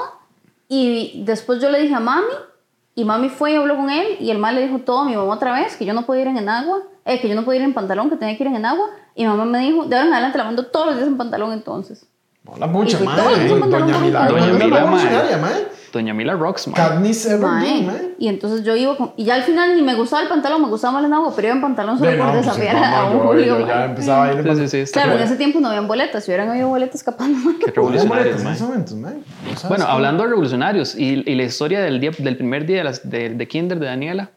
y 0.68 1.24
después 1.26 1.60
yo 1.62 1.70
le 1.72 1.80
dije 1.80 1.96
a 1.96 2.00
mami 2.00 2.28
y 2.94 3.06
mami 3.06 3.30
fue 3.30 3.54
y 3.54 3.56
habló 3.56 3.76
con 3.76 3.90
él 3.90 4.18
y 4.20 4.30
el 4.30 4.38
mae 4.38 4.54
le 4.54 4.62
dijo 4.68 4.80
todo 4.80 5.00
a 5.02 5.06
mi 5.06 5.16
mamá 5.16 5.34
otra 5.34 5.54
vez, 5.54 5.76
que 5.78 5.86
yo 5.86 5.94
no 5.96 6.06
podía 6.06 6.22
ir 6.24 6.28
en 6.28 6.48
agua, 6.48 6.84
eh, 7.06 7.20
que 7.20 7.28
yo 7.28 7.34
no 7.36 7.44
podía 7.44 7.62
ir 7.62 7.66
en 7.66 7.74
pantalón, 7.74 8.10
que 8.12 8.18
tenía 8.18 8.38
que 8.38 8.44
ir 8.44 8.50
en 8.54 8.66
agua 8.66 8.88
y 9.16 9.24
mi 9.24 9.30
mamá 9.30 9.46
me 9.46 9.60
dijo, 9.60 9.86
de 9.86 9.96
ahora 9.96 10.08
en 10.08 10.14
adelante 10.14 10.38
la 10.38 10.44
mando 10.44 10.68
todos 10.68 10.86
los 10.88 10.96
días 10.98 11.08
en 11.08 11.18
pantalón 11.18 11.54
entonces. 11.54 12.06
Hola, 12.48 12.68
mucha 12.68 12.98
Y 12.98 13.04
fue 13.04 13.06
madre. 13.06 13.24
todo 13.24 13.56
el 13.56 13.62
mundo 13.62 13.80
Doña 13.80 13.98
Milagro. 14.00 14.38
Doña 14.38 14.54
Mila, 14.54 14.86
mae. 14.86 15.76
Doña 15.92 16.14
Mila 16.14 16.34
Rocks, 16.34 16.68
man. 16.68 16.76
Katniss 16.76 17.26
Everdeen, 17.26 17.86
Mae. 17.88 17.96
mae. 17.98 18.16
Y 18.20 18.28
entonces 18.28 18.66
yo 18.66 18.76
iba 18.76 18.98
con, 18.98 19.14
y 19.16 19.24
ya 19.24 19.36
al 19.36 19.44
final 19.44 19.76
ni 19.76 19.82
me 19.82 19.96
gustaba 19.96 20.24
el 20.24 20.28
pantalón, 20.28 20.62
me 20.62 20.68
gustaba 20.68 20.96
más 20.96 21.06
el 21.06 21.14
agua, 21.14 21.32
pero 21.34 21.48
iba 21.48 21.56
en 21.56 21.62
pantalón 21.62 21.98
solo 21.98 22.12
De 22.12 22.18
por 22.18 22.26
no, 22.28 22.34
pues, 22.34 22.46
desafiar 22.46 22.76
a 22.76 23.06
un 23.06 23.38
yo 23.38 23.60
ya 23.62 23.66
mae. 23.66 23.86
empezaba 23.86 24.26
a 24.26 24.34
ir 24.34 24.56
Sí, 24.58 24.68
sí, 24.68 24.86
sí. 24.86 24.92
Claro, 24.92 25.14
en 25.14 25.24
ese 25.24 25.38
tiempo 25.38 25.60
no 25.62 25.70
habían 25.70 25.88
boletas, 25.88 26.24
si 26.26 26.32
hubieran 26.32 26.50
habido 26.50 26.68
boletas 26.68 27.02
capaz 27.02 27.28
no. 27.30 27.58
Qué 27.60 27.72
¿Cómo 27.74 27.90
revolucionarios, 27.90 28.38
en 28.38 28.44
mae? 29.02 29.14
¿No 29.14 29.56
sabes 29.56 29.70
Bueno, 29.70 29.86
hablando 29.86 30.24
de 30.24 30.30
revolucionarios 30.30 30.96
y, 30.96 31.16
la 31.24 31.44
historia 31.44 31.82
del, 31.82 32.02
día, 32.02 32.12
del 32.18 32.36
primer 32.36 32.66
día 32.66 32.78
de, 32.80 32.84
las, 32.84 33.10
de, 33.10 33.30
de 33.30 33.48
Kinder 33.48 33.80
de 33.80 33.86
Daniela. 33.86 34.32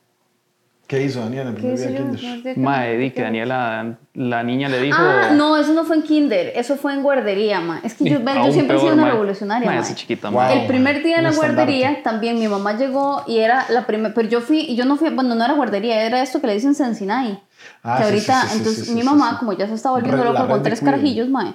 ¿Qué 0.89 1.03
hizo 1.05 1.21
Daniela 1.21 1.43
en 1.43 1.49
el 1.49 1.55
¿Qué 1.57 1.69
primer 1.69 1.89
día 1.91 2.01
de? 2.01 2.17
Kinder? 2.17 2.59
Mae, 2.59 2.97
di 2.97 3.11
que 3.11 3.21
Daniela, 3.21 3.99
la 4.15 4.43
niña 4.43 4.71
le 4.71 4.81
dijo. 4.81 4.97
Ah, 4.99 5.33
no, 5.35 5.57
eso 5.59 5.75
no 5.75 5.85
fue 5.85 5.97
en 5.97 6.03
kinder, 6.03 6.53
eso 6.57 6.77
fue 6.77 6.95
en 6.95 7.03
guardería, 7.03 7.61
ma. 7.61 7.81
Es 7.85 7.93
que 7.93 8.09
yo, 8.09 8.21
ven, 8.25 8.37
yo 8.43 8.51
siempre 8.53 8.77
he 8.77 8.81
sido 8.81 8.95
una 8.95 9.03
mae. 9.03 9.11
revolucionaria, 9.13 9.67
Mae, 9.67 9.77
ma. 9.77 9.83
esa 9.85 9.95
chiquita, 9.95 10.31
Wow. 10.31 10.41
mae. 10.41 10.63
El 10.63 10.67
primer 10.67 11.03
día 11.05 11.17
de 11.17 11.23
la 11.23 11.29
estandarte. 11.29 11.57
guardería 11.63 12.03
también 12.03 12.39
mi 12.39 12.49
mamá 12.49 12.73
llegó 12.79 13.23
y 13.27 13.37
era 13.37 13.67
la 13.69 13.85
primera, 13.87 14.15
pero 14.15 14.29
yo 14.31 14.41
fui, 14.41 14.61
y 14.61 14.77
yo 14.77 14.87
no 14.87 14.97
fui, 14.97 15.11
bueno, 15.11 15.35
no 15.35 15.45
era 15.45 15.53
guardería, 15.53 16.03
era 16.07 16.23
esto 16.23 16.41
que 16.41 16.47
le 16.47 16.55
dicen 16.55 16.75
Sensinay. 16.75 17.39
Ah, 17.83 17.99
que 17.99 18.05
sí, 18.05 18.09
ahorita, 18.11 18.41
sí, 18.43 18.49
sí, 18.49 18.57
entonces 18.59 18.87
sí, 18.87 18.95
mi 18.95 19.03
mamá, 19.03 19.33
sí. 19.33 19.37
como 19.41 19.53
ya 19.53 19.67
se 19.69 19.75
estaba 19.75 19.97
volviendo 19.97 20.25
loca 20.25 20.47
con 20.47 20.63
tres 20.63 20.81
carajillos, 20.81 21.29
mae, 21.29 21.53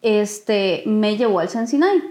este, 0.00 0.82
me 0.86 1.18
llevó 1.18 1.40
al 1.40 1.50
Sensinay. 1.50 2.02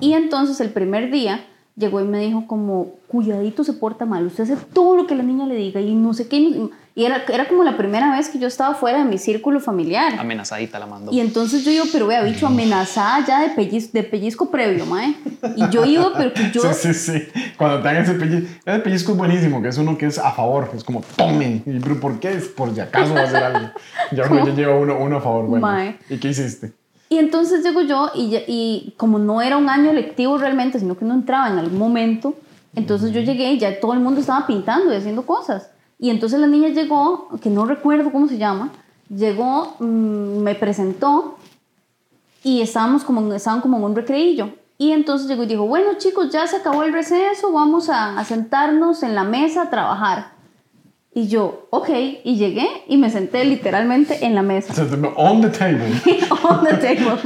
Y 0.00 0.14
entonces 0.14 0.60
el 0.60 0.70
primer 0.70 1.10
día 1.12 1.44
llegó 1.76 2.00
y 2.00 2.04
me 2.04 2.20
dijo 2.20 2.46
como, 2.46 2.92
cuidadito 3.08 3.64
se 3.64 3.72
porta 3.72 4.04
mal, 4.06 4.26
usted 4.26 4.44
hace 4.44 4.56
todo 4.72 4.96
lo 4.96 5.06
que 5.06 5.14
la 5.14 5.22
niña 5.22 5.46
le 5.46 5.56
diga 5.56 5.80
y 5.80 5.94
no 5.94 6.14
sé 6.14 6.28
qué. 6.28 6.68
Y 6.96 7.04
era, 7.04 7.24
era 7.32 7.48
como 7.48 7.64
la 7.64 7.76
primera 7.76 8.14
vez 8.16 8.28
que 8.28 8.38
yo 8.38 8.46
estaba 8.46 8.76
fuera 8.76 8.98
de 8.98 9.04
mi 9.04 9.18
círculo 9.18 9.58
familiar. 9.58 10.14
Amenazadita 10.16 10.78
la 10.78 10.86
mandó. 10.86 11.10
Y 11.10 11.18
entonces 11.18 11.64
yo 11.64 11.72
digo, 11.72 11.84
pero 11.92 12.06
vea, 12.06 12.22
bicho, 12.22 12.46
amenazada 12.46 13.26
ya 13.26 13.40
de, 13.40 13.48
pelliz- 13.56 13.90
de 13.90 14.04
pellizco 14.04 14.48
previo, 14.48 14.86
mae. 14.86 15.16
Y 15.56 15.68
yo 15.70 15.84
iba, 15.84 16.12
pero 16.16 16.32
que 16.32 16.52
yo... 16.52 16.62
Sí, 16.72 16.94
sí, 16.94 17.12
sí. 17.12 17.22
Cuando 17.58 17.78
te 17.78 17.88
dan 17.88 17.96
ese 17.96 18.14
pellizco. 18.14 18.48
Ese 18.64 18.78
pellizco 18.78 19.10
es 19.10 19.18
buenísimo, 19.18 19.60
que 19.60 19.68
es 19.68 19.78
uno 19.78 19.98
que 19.98 20.06
es 20.06 20.18
a 20.20 20.30
favor. 20.30 20.70
Es 20.76 20.84
como, 20.84 21.00
tomen. 21.16 21.64
¿Y 21.66 21.80
pero 21.80 21.98
por 21.98 22.20
qué? 22.20 22.32
Es 22.34 22.46
por 22.46 22.72
si 22.72 22.78
acaso 22.80 23.12
va 23.12 23.22
a 23.22 23.24
hacer 23.24 23.42
algo. 23.42 23.68
Ya 24.12 24.24
uno 24.30 24.46
ya 24.46 24.54
lleva 24.54 24.76
uno, 24.78 24.96
uno 24.96 25.16
a 25.16 25.20
favor. 25.20 25.46
Bueno. 25.48 25.66
Mae. 25.66 25.96
¿Y 26.08 26.18
qué 26.18 26.28
hiciste? 26.28 26.72
Y 27.14 27.18
entonces 27.18 27.62
llego 27.62 27.80
yo 27.82 28.10
y, 28.12 28.38
y 28.48 28.94
como 28.96 29.20
no 29.20 29.40
era 29.40 29.56
un 29.56 29.68
año 29.68 29.92
lectivo 29.92 30.36
realmente, 30.36 30.80
sino 30.80 30.96
que 30.96 31.04
uno 31.04 31.14
entraba 31.14 31.48
en 31.48 31.58
algún 31.58 31.78
momento, 31.78 32.34
entonces 32.74 33.12
yo 33.12 33.20
llegué 33.20 33.52
y 33.52 33.58
ya 33.60 33.78
todo 33.78 33.92
el 33.92 34.00
mundo 34.00 34.20
estaba 34.20 34.48
pintando 34.48 34.92
y 34.92 34.96
haciendo 34.96 35.24
cosas. 35.24 35.70
Y 35.96 36.10
entonces 36.10 36.40
la 36.40 36.48
niña 36.48 36.70
llegó, 36.70 37.28
que 37.40 37.50
no 37.50 37.66
recuerdo 37.66 38.10
cómo 38.10 38.26
se 38.26 38.36
llama, 38.36 38.72
llegó, 39.08 39.76
mm, 39.78 40.38
me 40.42 40.56
presentó 40.56 41.36
y 42.42 42.62
estábamos 42.62 43.04
como, 43.04 43.32
estaban 43.32 43.60
como 43.60 43.76
en 43.76 43.84
un 43.84 43.94
recreillo. 43.94 44.48
Y 44.76 44.90
entonces 44.90 45.28
llegó 45.28 45.44
y 45.44 45.46
dijo, 45.46 45.68
bueno 45.68 45.90
chicos, 45.98 46.32
ya 46.32 46.48
se 46.48 46.56
acabó 46.56 46.82
el 46.82 46.92
receso, 46.92 47.52
vamos 47.52 47.90
a, 47.90 48.18
a 48.18 48.24
sentarnos 48.24 49.04
en 49.04 49.14
la 49.14 49.22
mesa 49.22 49.62
a 49.62 49.70
trabajar. 49.70 50.32
Y 51.16 51.28
yo, 51.28 51.68
ok, 51.70 51.90
y 52.24 52.36
llegué 52.36 52.66
y 52.88 52.96
me 52.96 53.08
senté 53.08 53.44
literalmente 53.44 54.26
en 54.26 54.34
la 54.34 54.42
mesa. 54.42 54.74
On 55.14 55.40
the 55.40 55.48
table. 55.48 55.86
on 56.48 56.64
the 56.64 56.74
table. 56.74 57.16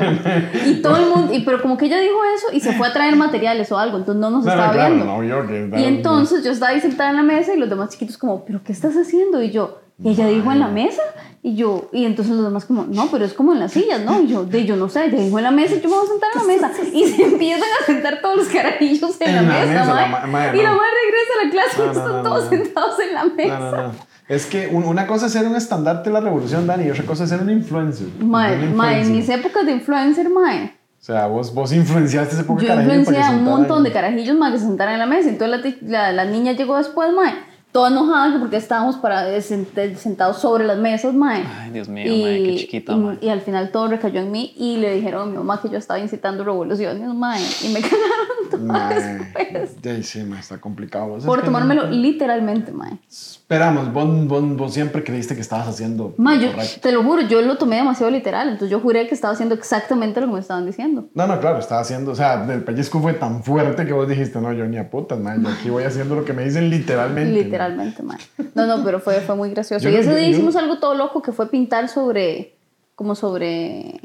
Y 0.66 0.82
todo 0.82 0.96
el 0.98 1.06
mundo, 1.06 1.32
y, 1.32 1.40
pero 1.40 1.62
como 1.62 1.78
que 1.78 1.86
ella 1.86 1.98
dijo 1.98 2.18
eso 2.36 2.48
y 2.52 2.60
se 2.60 2.74
fue 2.74 2.86
a 2.88 2.92
traer 2.92 3.16
materiales 3.16 3.72
o 3.72 3.78
algo, 3.78 3.96
entonces 3.96 4.20
no 4.20 4.28
nos 4.28 4.44
No, 4.44 4.50
estaba 4.50 4.72
viendo. 4.88 5.06
no, 5.06 5.78
y 5.78 5.84
entonces 5.84 6.44
yo 6.44 6.52
estaba 6.52 6.72
ahí 6.72 6.80
sentada 6.82 7.10
en 7.10 7.16
la 7.16 7.22
mesa 7.22 7.54
y 7.54 7.58
los 7.58 7.70
demás 7.70 7.88
chiquitos 7.88 8.18
como, 8.18 8.44
¿pero 8.44 8.62
qué 8.62 8.72
estás 8.72 8.94
haciendo? 8.94 9.42
Y 9.42 9.50
yo, 9.52 9.78
¿y 10.02 10.10
ella 10.10 10.26
dijo 10.26 10.50
en 10.52 10.60
la 10.60 10.68
mesa? 10.68 11.02
Y 11.40 11.54
yo, 11.54 11.88
y 11.92 12.04
entonces 12.04 12.34
los 12.34 12.44
demás 12.44 12.64
como, 12.64 12.84
no, 12.84 13.06
pero 13.12 13.24
es 13.24 13.32
como 13.32 13.52
en 13.52 13.60
las 13.60 13.72
sillas, 13.72 14.00
¿no? 14.04 14.20
Y 14.20 14.26
yo, 14.26 14.44
de 14.44 14.64
yo 14.66 14.74
no 14.76 14.88
sé, 14.88 15.06
ella 15.06 15.18
dijo 15.22 15.38
en 15.38 15.44
la 15.44 15.50
mesa, 15.52 15.76
yo 15.76 15.88
me 15.88 15.96
voy 15.96 16.04
a 16.04 16.08
sentar 16.08 16.30
en 16.34 16.40
la 16.40 16.46
mesa. 16.46 16.72
Y 16.92 17.04
se 17.06 17.22
empiezan 17.22 17.68
a 17.82 17.86
sentar 17.86 18.20
todos 18.20 18.36
los 18.38 18.48
carajillos 18.48 19.16
en, 19.20 19.28
En 19.28 19.34
la, 19.36 19.42
la 19.42 19.48
mesa, 19.66 19.66
mesa, 19.80 19.84
la 19.86 19.94
mae. 19.94 20.10
ma- 20.10 20.26
mae, 20.26 20.56
Y 20.58 20.62
la 20.62 20.70
madre 20.72 20.96
regresa 21.06 21.32
a 21.40 21.44
la 21.44 21.50
clase 21.50 21.78
No, 21.78 21.84
y 21.84 21.88
están 21.96 22.12
no, 22.16 22.22
todos 22.22 22.44
no. 22.44 22.50
sentados 22.50 23.00
en 23.00 23.14
la 23.14 23.24
mesa. 23.24 23.92
Es 24.28 24.46
que 24.46 24.66
un- 24.66 24.84
una 24.84 25.06
cosa 25.06 25.26
es 25.26 25.32
ser 25.32 25.46
un 25.46 25.54
estandarte 25.56 26.10
de 26.10 26.14
la 26.14 26.20
revolución, 26.20 26.66
Dani, 26.66 26.84
y 26.86 26.90
otra 26.90 27.04
cosa 27.04 27.24
es 27.24 27.30
ser 27.30 27.40
un 27.40 27.50
influencer. 27.50 28.08
Mae, 28.20 28.56
mae, 28.74 29.02
en 29.02 29.12
mis 29.12 29.28
épocas 29.28 29.64
de 29.64 29.72
influencer, 29.72 30.28
mae. 30.28 30.74
O 31.00 31.04
sea, 31.04 31.28
vos, 31.28 31.54
vos 31.54 31.72
influenciaste 31.72 32.34
ese 32.34 32.44
poco 32.44 32.60
Yo 32.60 32.74
influencié 32.74 33.22
a 33.22 33.30
un 33.30 33.44
montón 33.44 33.84
de 33.84 33.92
carajillos 33.92 34.36
más 34.36 34.52
que 34.52 34.58
se 34.58 34.64
sentaran 34.66 34.94
en 34.94 35.00
la 35.00 35.06
mesa. 35.06 35.28
Entonces 35.30 35.76
la, 35.82 36.10
la, 36.10 36.12
la 36.12 36.24
niña 36.24 36.52
llegó 36.52 36.76
después, 36.76 37.12
mae, 37.14 37.32
toda 37.78 37.90
enojada 37.90 38.32
que 38.32 38.38
porque 38.40 38.56
estábamos 38.56 38.96
para, 38.96 39.28
sent- 39.38 39.94
sentados 39.94 40.38
sobre 40.38 40.64
las 40.64 40.78
mesas, 40.78 41.14
mae. 41.14 41.44
Ay, 41.46 41.70
Dios 41.70 41.88
mío, 41.88 42.12
mae, 42.24 42.42
qué 42.42 42.56
chiquita, 42.56 42.92
y, 42.92 42.96
mae. 42.96 43.18
y 43.20 43.28
al 43.28 43.40
final 43.40 43.70
todo 43.70 43.86
recayó 43.86 44.18
en 44.20 44.32
mí 44.32 44.52
y 44.56 44.78
le 44.78 44.94
dijeron 44.94 45.22
a 45.22 45.26
mi 45.30 45.36
mamá 45.36 45.60
que 45.62 45.68
yo 45.68 45.78
estaba 45.78 46.00
incitando 46.00 46.42
revoluciones, 46.42 47.08
mae. 47.14 47.40
Y 47.62 47.68
me 47.68 47.80
cagaron 48.50 48.50
todas 48.50 49.18
después. 49.18 49.76
ya, 49.80 50.02
sí, 50.02 50.24
mae, 50.24 50.40
está 50.40 50.58
complicado. 50.60 51.18
Por 51.24 51.38
que 51.40 51.44
tomármelo 51.46 51.84
no- 51.84 51.90
literalmente, 51.92 52.72
mae. 52.72 52.98
Esperamos, 53.08 53.92
vos, 53.92 54.26
vos, 54.26 54.56
vos 54.56 54.74
siempre 54.74 55.04
creíste 55.04 55.34
que 55.36 55.40
estabas 55.40 55.68
haciendo 55.68 56.14
Mae, 56.18 56.36
lo 56.36 56.42
yo 56.42 56.50
te 56.82 56.90
lo 56.92 57.02
juro, 57.04 57.22
yo 57.22 57.40
lo 57.42 57.56
tomé 57.58 57.76
demasiado 57.76 58.10
literal. 58.10 58.48
Entonces 58.48 58.70
yo 58.70 58.80
juré 58.80 59.06
que 59.06 59.14
estaba 59.14 59.34
haciendo 59.34 59.54
exactamente 59.54 60.20
lo 60.20 60.26
que 60.26 60.32
me 60.34 60.40
estaban 60.40 60.66
diciendo. 60.66 61.08
No, 61.14 61.26
no, 61.28 61.38
claro, 61.38 61.58
estaba 61.60 61.80
haciendo, 61.82 62.10
o 62.10 62.14
sea, 62.16 62.44
el 62.52 62.64
pellizco 62.64 63.00
fue 63.00 63.14
tan 63.14 63.44
fuerte 63.44 63.86
que 63.86 63.92
vos 63.92 64.08
dijiste, 64.08 64.40
no, 64.40 64.52
yo 64.52 64.66
ni 64.66 64.78
a 64.78 64.90
putas, 64.90 65.18
mae, 65.20 65.40
yo 65.40 65.48
aquí 65.48 65.70
voy 65.70 65.84
haciendo 65.84 66.16
lo 66.16 66.24
que 66.24 66.32
me 66.32 66.44
dicen 66.44 66.68
literalmente. 66.70 67.32
Literalmente, 67.70 68.02
mae. 68.02 68.18
No, 68.54 68.66
no, 68.66 68.84
pero 68.84 69.00
fue, 69.00 69.20
fue 69.20 69.34
muy 69.36 69.50
gracioso. 69.50 69.84
Yo 69.84 69.90
y 69.90 69.96
ese 69.96 70.10
yo- 70.10 70.16
día 70.16 70.24
yo- 70.26 70.30
hicimos 70.32 70.56
algo 70.56 70.78
todo 70.78 70.94
loco 70.94 71.22
que 71.22 71.32
fue 71.32 71.48
pintar 71.50 71.88
sobre, 71.88 72.56
como 72.94 73.14
sobre... 73.14 74.00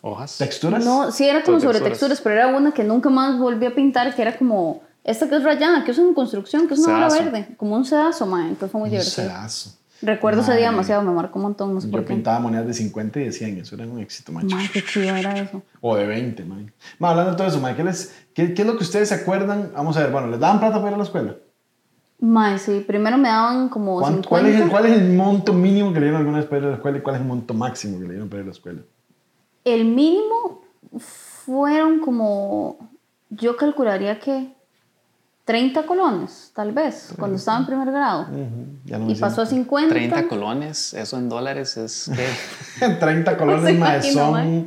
Hojas. 0.00 0.36
¿Texturas? 0.38 0.84
No, 0.84 1.12
sí, 1.12 1.28
era 1.28 1.42
como 1.44 1.60
Sobre 1.60 1.74
texturas. 1.78 1.98
texturas, 1.98 2.20
pero 2.20 2.34
era 2.34 2.46
una 2.48 2.72
que 2.72 2.82
nunca 2.82 3.08
más 3.08 3.38
volví 3.38 3.66
a 3.66 3.74
pintar, 3.74 4.14
que 4.14 4.22
era 4.22 4.36
como 4.36 4.82
Esta 5.04 5.28
que 5.28 5.36
es 5.36 5.42
rayada, 5.44 5.84
que 5.84 5.90
es 5.92 5.98
en 5.98 6.12
construcción, 6.14 6.66
que 6.68 6.74
es 6.74 6.80
una 6.80 7.08
Sedazo. 7.08 7.24
verde, 7.32 7.54
como 7.56 7.76
un 7.76 7.84
sedazo, 7.84 8.26
mae. 8.26 8.48
Entonces 8.48 8.70
fue 8.72 8.80
muy 8.80 8.88
Un 8.88 8.92
divertido. 8.92 9.14
sedazo. 9.28 9.76
Recuerdo 10.04 10.40
ese 10.40 10.56
día 10.56 10.70
demasiado, 10.70 11.02
me 11.02 11.12
marcó 11.12 11.38
un 11.38 11.44
montón, 11.44 11.72
no 11.74 11.80
sé 11.80 11.86
Yo 11.86 11.92
por 11.92 12.00
qué. 12.04 12.14
pintaba 12.14 12.40
monedas 12.40 12.66
de 12.66 12.74
50 12.74 13.20
y 13.20 13.24
de 13.26 13.32
100, 13.32 13.58
eso 13.58 13.76
era 13.76 13.86
un 13.86 14.00
éxito, 14.00 14.32
macho. 14.32 14.56
Mae, 14.56 14.68
qué 14.72 14.82
chido 14.84 15.14
era 15.14 15.38
eso. 15.38 15.62
O 15.80 15.94
de 15.94 16.04
20, 16.08 16.44
man. 16.44 16.72
Ma, 16.98 17.10
hablando 17.10 17.30
de 17.30 17.36
todo 17.36 17.46
eso, 17.46 17.60
man, 17.60 17.76
¿qué, 17.76 17.84
les- 17.84 18.12
qué, 18.34 18.52
qué 18.54 18.62
es 18.62 18.66
lo 18.66 18.76
que 18.76 18.82
ustedes 18.82 19.08
se 19.10 19.14
acuerdan? 19.14 19.70
Vamos 19.76 19.96
a 19.96 20.00
ver, 20.00 20.10
bueno, 20.10 20.26
¿les 20.26 20.40
daban 20.40 20.58
plata 20.58 20.78
para 20.78 20.88
ir 20.88 20.94
a 20.94 20.98
la 20.98 21.04
escuela? 21.04 21.36
Mae, 22.24 22.56
sí, 22.58 22.84
primero 22.86 23.18
me 23.18 23.28
daban 23.28 23.68
como 23.68 23.98
¿Cuánto- 23.98 24.28
50. 24.28 24.28
¿Cuál 24.28 24.46
es, 24.46 24.60
el, 24.60 24.68
¿Cuál 24.70 24.86
es 24.86 24.92
el 24.92 25.12
monto 25.12 25.52
mínimo 25.52 25.92
que 25.92 25.98
le 25.98 26.06
dieron 26.06 26.20
alguna 26.20 26.38
vez 26.38 26.46
para 26.46 26.58
ir 26.60 26.64
a 26.66 26.68
la 26.70 26.74
escuela 26.76 26.98
y 26.98 27.00
cuál 27.00 27.16
es 27.16 27.20
el 27.20 27.26
monto 27.26 27.52
máximo 27.52 27.98
que 27.98 28.04
le 28.04 28.10
dieron 28.10 28.28
para 28.28 28.38
ir 28.40 28.44
a 28.44 28.46
la 28.46 28.52
escuela? 28.52 28.80
El 29.64 29.84
mínimo 29.86 30.62
fueron 30.98 31.98
como, 31.98 32.76
yo 33.28 33.56
calcularía 33.56 34.20
que 34.20 34.54
30 35.44 35.84
colones, 35.84 36.52
tal 36.54 36.70
vez, 36.70 37.12
cuando 37.18 37.36
estaba 37.36 37.58
en 37.58 37.66
primer 37.66 37.90
grado. 37.90 38.22
Ujú, 38.30 38.66
ya 38.84 38.98
no 38.98 39.10
Y 39.10 39.16
pasó 39.16 39.42
a 39.42 39.46
siento. 39.46 39.70
50. 39.76 39.92
30 39.92 40.28
colones, 40.28 40.94
eso 40.94 41.18
en 41.18 41.28
dólares 41.28 41.76
es 41.76 42.08
que 42.78 42.86
30 43.00 43.36
colones, 43.36 43.76
mae, 43.80 44.00
son, 44.12 44.32
mae. 44.32 44.64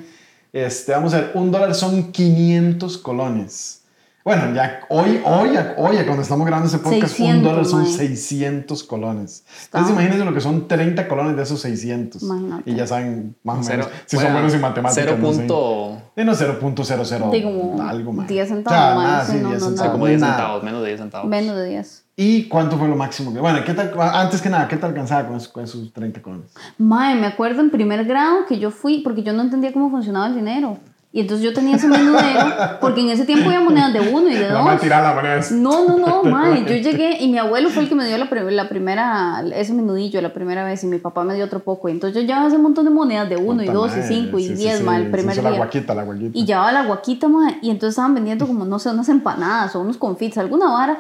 este, 0.52 0.92
vamos 0.92 1.14
a 1.14 1.22
ver, 1.22 1.32
un 1.36 1.52
dólar 1.52 1.74
son 1.74 2.12
500 2.12 2.98
colones. 2.98 3.82
Bueno, 4.26 4.56
ya 4.56 4.80
hoy, 4.90 5.22
hoy, 5.24 5.50
hoy, 5.78 5.98
cuando 6.04 6.24
estamos 6.24 6.48
grabando 6.48 6.68
ese 6.68 6.80
podcast, 6.80 7.04
un 7.04 7.10
600, 7.10 7.44
dólar 7.44 7.66
son 7.66 7.84
mae. 7.84 7.92
600 7.92 8.84
colones. 8.86 9.46
Está. 9.48 9.78
Entonces 9.78 9.92
imagínense 9.92 10.26
lo 10.26 10.34
que 10.34 10.42
son 10.42 10.68
30 10.68 11.08
colones 11.08 11.36
de 11.38 11.44
esos 11.44 11.62
600. 11.62 12.24
Imagínate. 12.24 12.72
Y 12.72 12.74
ya 12.74 12.88
saben 12.88 13.36
más 13.44 13.60
o 13.60 13.64
cero, 13.64 13.84
menos 13.86 14.02
si 14.08 14.16
bueno, 14.16 14.28
son 14.30 14.34
buenos 14.34 14.54
en 14.56 14.62
matemáticas. 14.62 14.96
cero 15.06 15.18
no 15.22 15.32
sé. 15.32 15.38
punto, 15.38 16.02
Sí, 16.18 16.24
no, 16.24 16.34
0.00 16.34 17.32
Sí, 17.32 17.44
como 17.44 17.82
algo 17.84 18.14
más. 18.14 18.28
10 18.28 18.48
centavos 18.50 19.04
más, 19.04 19.28
sí, 19.28 19.34
no, 19.36 19.42
no, 19.44 19.50
centavos. 19.60 19.76
nada. 19.78 19.92
como 19.92 20.08
10 20.08 20.20
nada. 20.22 20.34
centavos, 20.34 20.64
menos 20.64 20.82
de 20.82 20.88
10 20.88 21.00
centavos. 21.02 21.30
Menos 21.30 21.56
de 21.58 21.70
10. 21.70 22.06
¿Y 22.18 22.44
cuánto 22.48 22.78
fue 22.80 22.88
lo 22.88 22.96
máximo? 22.96 23.32
que- 23.32 23.40
Bueno, 23.42 23.60
¿qué 23.64 23.74
tal, 23.76 23.94
antes 24.00 24.42
que 24.42 24.50
nada, 24.50 24.68
¿qué 24.68 24.78
te 24.78 24.88
alcanzaba 24.88 25.28
con 25.28 25.36
esos, 25.38 25.50
con 25.50 25.64
esos 25.64 25.94
30 25.94 26.24
colones? 26.24 26.52
Mae, 26.80 27.14
me 27.14 27.28
acuerdo 27.28 27.62
en 27.62 27.70
primer 27.70 28.04
grado 28.06 28.48
que 28.48 28.58
yo 28.58 28.72
fui, 28.72 29.02
porque 29.04 29.22
yo 29.22 29.34
no 29.34 29.44
entendía 29.44 29.72
cómo 29.72 29.92
funcionaba 29.92 30.26
el 30.26 30.36
dinero. 30.36 30.80
Y 31.18 31.22
entonces 31.22 31.46
yo 31.46 31.54
tenía 31.54 31.78
ese 31.78 31.88
menudero, 31.88 32.78
porque 32.82 33.00
en 33.00 33.10
ese 33.10 33.24
tiempo 33.24 33.46
había 33.46 33.62
monedas 33.62 33.94
de 33.94 34.02
uno 34.02 34.30
y 34.30 34.36
de 34.36 34.50
dos. 34.52 34.82
tirada 34.82 35.10
la 35.12 35.16
moneda. 35.16 35.38
es- 35.38 35.50
No, 35.50 35.88
no, 35.88 35.98
no, 35.98 36.24
mae. 36.30 36.66
Yo 36.66 36.76
llegué 36.76 37.24
y 37.24 37.30
mi 37.30 37.38
abuelo 37.38 37.70
fue 37.70 37.84
el 37.84 37.88
que 37.90 37.96
me 37.96 38.06
dio 38.06 38.18
la, 38.18 38.26
la 38.30 38.68
primera, 38.68 39.42
ese 39.56 39.72
menudillo 39.74 40.20
la 40.22 40.34
primera 40.34 40.66
vez 40.66 40.84
y 40.84 40.88
mi 40.88 40.98
papá 40.98 41.24
me 41.24 41.34
dio 41.34 41.46
otro 41.46 41.62
poco. 41.62 41.88
Y 41.88 41.94
entonces 41.94 42.22
yo 42.22 42.28
llevaba 42.28 42.50
ese 42.50 42.58
montón 42.58 42.84
de 42.84 42.92
monedas 42.92 43.30
de 43.30 43.38
uno 43.38 43.64
y 43.64 43.68
dos 43.68 43.94
y 43.94 44.00
madre, 44.02 44.08
cinco 44.14 44.40
y 44.40 44.44
sí, 44.44 44.50
sí, 44.50 44.56
diez, 44.64 44.80
sí, 44.80 44.84
mae, 44.84 45.04
el 45.04 45.10
primer 45.10 45.34
día. 45.40 45.50
La 45.52 45.56
guaquita, 45.56 45.96
la 45.96 46.04
guaquita. 46.04 46.38
Y 46.38 46.46
llevaba 46.46 46.72
la 46.74 46.84
guaquita, 46.86 47.30
mae, 47.30 47.60
y 47.62 47.70
entonces 47.70 47.92
estaban 47.92 48.14
vendiendo 48.14 48.46
como, 48.46 48.66
no 48.66 48.78
sé, 48.78 48.90
unas 48.90 49.08
empanadas 49.08 49.74
o 49.78 49.80
unos 49.80 49.96
confits, 49.96 50.38
alguna 50.38 50.70
vara, 50.70 50.98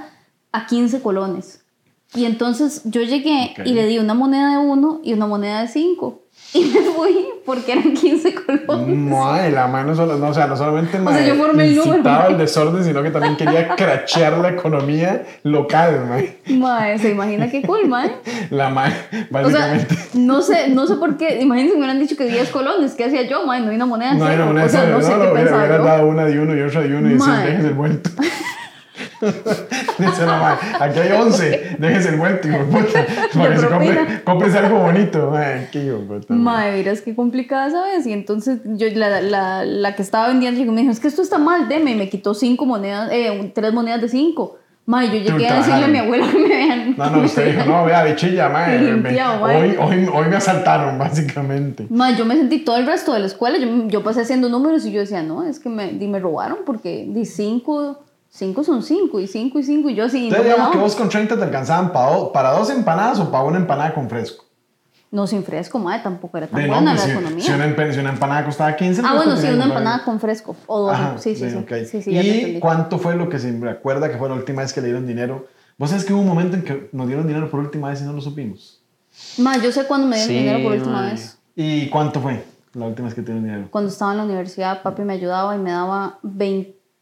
a 0.54 0.65
15 0.65 1.01
colones. 1.01 1.62
Y 2.13 2.23
entonces 2.23 2.84
yo 2.86 3.01
llegué 3.01 3.54
Ok. 3.60 3.67
y 3.67 3.73
le 3.73 3.86
di 3.86 3.99
una 3.99 4.13
moneda 4.13 4.51
de 4.51 4.58
uno 4.65 5.01
y 5.04 5.12
una 5.12 5.28
moneda 5.28 5.60
de 5.60 5.67
cinco. 5.67 6.21
Y 6.56 6.63
me 6.74 6.80
fui 6.82 7.26
porque 7.46 7.74
eran 7.74 7.94
15 7.94 8.34
colones. 8.34 8.98
Mae, 8.98 9.52
la 9.52 9.68
mano 9.68 9.94
solo, 9.94 10.18
no, 10.18 10.30
o 10.30 10.34
sea, 10.34 10.48
no 10.48 10.56
solamente 10.56 10.91
sea, 10.94 11.02
mae, 11.02 11.28
yo 11.28 11.36
formé 11.36 11.65
el 11.65 11.76
número, 11.76 12.28
el 12.30 12.38
desorden, 12.38 12.84
sino 12.84 13.04
que 13.04 13.12
también 13.12 13.36
quería 13.36 13.76
crachear 13.76 14.38
la 14.38 14.50
economía 14.52 15.26
local, 15.44 16.06
mae. 16.08 16.38
Mae, 16.58 16.98
se 16.98 17.12
imagina 17.12 17.50
qué 17.50 17.62
cool, 17.62 17.88
mae. 17.89 18.10
La 18.52 18.70
mae, 18.70 18.89
O 19.44 19.50
sea, 19.50 19.68
básicamente. 19.68 19.96
no 20.13 20.41
sé, 20.41 20.70
no 20.70 20.88
sé 20.88 20.96
por 20.96 21.18
qué. 21.18 21.41
Imagínense 21.41 21.74
me 21.74 21.80
hubieran 21.80 22.00
dicho 22.00 22.15
que 22.15 22.24
10 22.26 22.50
colones. 22.52 22.94
¿Qué 22.94 23.04
hacía 23.04 23.24
yo, 23.24 23.46
mae? 23.46 23.60
No 23.60 23.70
hay 23.72 23.76
una 23.76 23.86
moneda 23.86 24.13
no 24.13 24.26
hay 24.26 24.36
una 24.38 24.46
moneda 24.46 24.65
O 24.65 24.70
sea, 24.70 24.86
no 24.86 24.98
de 24.98 25.04
sé 25.04 25.10
no, 25.12 25.15
qué 25.15 25.22
hubiera, 25.32 25.34
pensaba 25.41 25.58
hubiera 25.65 25.78
yo. 25.78 25.84
dado 25.84 26.08
una 26.08 26.26
de 26.26 26.39
uno 26.39 26.56
y 26.56 26.62
otra 26.62 26.82
de 26.82 26.96
uno 26.96 27.10
y 27.10 27.13
decir, 27.13 27.28
Mae. 27.28 27.48
déjese 27.48 27.68
el 27.68 27.74
vuelto. 27.74 28.10
Dice 29.97 30.25
la 30.25 30.38
mae, 30.38 30.55
aquí 30.79 30.99
hay 30.99 31.12
11, 31.12 31.77
déjese 31.79 32.10
el 32.10 32.17
vuelto, 32.17 32.47
hijo 32.47 32.60
puta. 32.65 33.05
Para 33.34 33.49
que 33.55 33.58
se 33.60 33.67
compre, 33.67 33.97
algo 34.60 34.79
bonito, 34.79 35.31
mae, 35.31 35.69
qué 35.71 35.86
hijo 35.86 35.99
puta. 36.08 36.34
qué 37.01 37.15
complicada 37.15 37.67
esa 37.67 37.84
vez. 37.84 38.05
Y 38.05 38.13
entonces 38.13 38.60
yo, 38.65 38.88
la, 38.95 39.21
la, 39.21 39.65
la 39.65 39.95
que 39.95 40.01
estaba 40.01 40.27
vendiendo, 40.27 40.60
me 40.71 40.81
dijo, 40.81 40.91
es 40.91 40.99
que 40.99 41.08
esto 41.08 41.21
está 41.21 41.38
mal, 41.38 41.67
deme. 41.67 41.91
Y 41.91 41.95
me 41.95 42.10
quitó 42.10 42.34
cinco 42.34 42.65
monedas, 42.65 43.10
eh, 43.12 43.51
tres 43.53 43.73
monedas 43.73 44.01
de 44.01 44.10
cinco. 44.10 44.58
Mae, 44.88 45.08
yo 45.08 45.13
llegué 45.13 45.47
a 45.47 45.55
decirle 45.55 45.86
a 45.86 45.88
mi 45.88 45.97
abuela 45.97 46.27
que 46.31 46.38
me 46.38 46.47
vean. 46.47 46.93
No, 46.95 47.10
no, 47.10 47.21
usted 47.23 47.55
dijo, 47.55 47.67
no, 47.67 47.86
vea, 47.86 48.03
bichilla, 48.03 48.49
mae. 48.53 48.77
me- 48.77 48.91
Limpiado, 48.91 49.39
mae. 49.41 49.58
hoy, 49.58 49.75
hoy, 49.79 50.10
hoy 50.13 50.27
me 50.29 50.36
asaltaron, 50.36 50.99
básicamente. 50.99 51.88
Mae, 51.89 52.15
yo 52.15 52.23
me 52.23 52.36
sentí 52.36 52.60
todo 52.60 52.77
el 52.77 52.86
resto 52.86 53.12
de 53.13 53.19
la 53.21 53.25
escuela. 53.25 53.58
Yo, 53.58 53.88
yo 53.88 54.03
pasé 54.03 54.21
haciendo 54.21 54.47
números 54.47 54.86
y 54.86 54.91
yo 54.91 54.99
decía, 54.99 55.23
no, 55.23 55.43
es 55.43 55.60
que 55.60 55.69
me, 55.69 55.91
me 55.93 56.19
robaron 56.19 56.60
porque 56.67 57.08
di 57.10 57.25
cinco, 57.25 58.05
cinco 58.36 58.63
son 58.63 58.84
cinco 58.84 59.19
y 59.19 59.28
cinco 59.28 59.60
y 59.60 59.63
cinco. 59.63 59.89
Y 59.89 59.95
yo 59.95 60.04
no 60.08 60.13
Entonces, 60.13 60.38
me 60.39 60.43
digamos 60.43 60.69
que 60.71 60.78
vos 60.78 60.95
con 60.95 61.10
30 61.10 61.38
te 61.38 61.43
alcanzaban 61.43 61.91
para, 61.91 62.12
do- 62.15 62.32
para 62.32 62.52
dos 62.52 62.69
empanadas 62.69 63.19
o 63.19 63.32
para 63.32 63.43
una 63.45 63.58
empanada 63.58 63.93
con 63.93 64.10
fresco. 64.10 64.45
No, 65.12 65.28
sin 65.28 65.43
fresco, 65.43 65.80
mae, 65.80 66.02
tampoco 66.02 66.38
era 66.38 66.48
tan 66.48 66.60
De 66.62 66.67
no, 66.67 66.74
buena 66.76 66.91
pues, 66.91 67.02
la 67.02 67.06
si, 67.06 67.12
economía. 67.12 67.43
si 67.45 67.52
una, 67.54 67.93
si 67.93 68.00
una 68.00 68.10
empanada 68.10 68.43
costaba 68.45 68.76
15 68.76 69.02
Ah, 69.04 69.12
pues, 69.13 69.26
bueno, 69.26 69.39
te 69.39 69.48
sí, 69.48 69.54
una 69.54 69.65
empanada 69.65 70.04
con 70.04 70.19
fresco. 70.19 70.56
O 70.67 70.80
dos. 70.82 70.91
Ajá, 70.93 71.17
sí, 71.17 71.36
sí, 71.36 71.50
sí. 71.50 71.56
ok. 71.56 71.71
Sí, 71.89 72.02
sí, 72.02 72.12
¿Y 72.12 72.60
cuánto 72.60 72.98
fue 72.98 73.15
lo 73.15 73.30
que 73.30 73.39
se 73.39 73.58
recuerda 73.58 74.12
que 74.12 74.17
fue 74.17 74.28
la 74.28 74.36
última 74.36 74.62
vez 74.63 74.74
que 74.74 74.82
le 74.82 74.88
dieron 74.88 75.08
dinero? 75.08 75.48
Vos 75.78 75.89
sabés 75.91 76.04
que 76.06 76.12
hubo 76.13 76.21
un 76.21 76.28
momento 76.28 76.58
en 76.58 76.63
que 76.63 76.89
nos 76.91 77.08
dieron 77.08 77.28
dinero 77.28 77.50
por 77.50 77.60
última 77.62 77.89
vez 77.89 78.02
y 78.02 78.04
no 78.06 78.13
lo 78.13 78.19
supimos. 78.21 78.82
Ma, 79.38 79.58
yo 79.58 79.71
sé 79.71 79.86
cuándo 79.86 80.08
me 80.08 80.17
dieron 80.17 80.34
Sí, 80.34 80.39
dinero 80.39 80.62
por 80.63 80.71
última 80.74 81.02
mae. 81.04 81.12
vez. 81.13 81.38
¿Y 81.56 81.88
cuánto 81.89 82.19
fue 82.19 82.43
la 82.74 82.86
última 82.86 83.08
vez 83.08 83.15
que 83.15 83.21
te 83.21 83.28
dieron 83.32 83.43
dinero? 83.45 83.67
Cuando 83.71 83.89
estaba 83.89 84.12
en 84.12 84.17
la 84.17 84.24
universidad, 84.26 84.82
papi 84.82 85.04
me 85.04 85.13
ayudaba 85.13 85.56
y 85.56 85.60
me 85.60 85.71
daba 85.71 86.19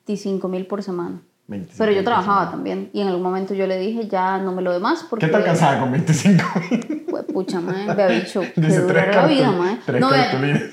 25 0.06 0.48
mil 0.48 0.66
por 0.68 0.84
semana. 0.84 1.22
25 1.48 1.78
Pero 1.78 1.92
yo 1.92 2.04
trabajaba 2.04 2.42
pesos. 2.42 2.52
también. 2.52 2.90
Y 2.94 3.02
en 3.02 3.08
algún 3.08 3.24
momento 3.24 3.54
yo 3.54 3.68
le 3.68 3.78
dije, 3.78 4.08
ya 4.08 4.38
no 4.38 4.54
me 4.54 4.62
lo 4.62 4.72
demás 4.72 5.06
porque... 5.10 5.26
¿Qué 5.26 5.32
te 5.32 5.38
alcanzaba 5.38 5.80
con 5.80 5.92
25 5.92 6.44
mil? 6.70 7.06
Pues, 7.10 7.26
pucha, 7.26 7.60
me 7.60 7.90
había 7.90 8.08
dicho 8.08 8.42
que 8.56 8.62
tres 8.62 8.88
la 8.88 9.28
vida, 9.28 9.80
tres 9.86 10.02
No, 10.02 10.10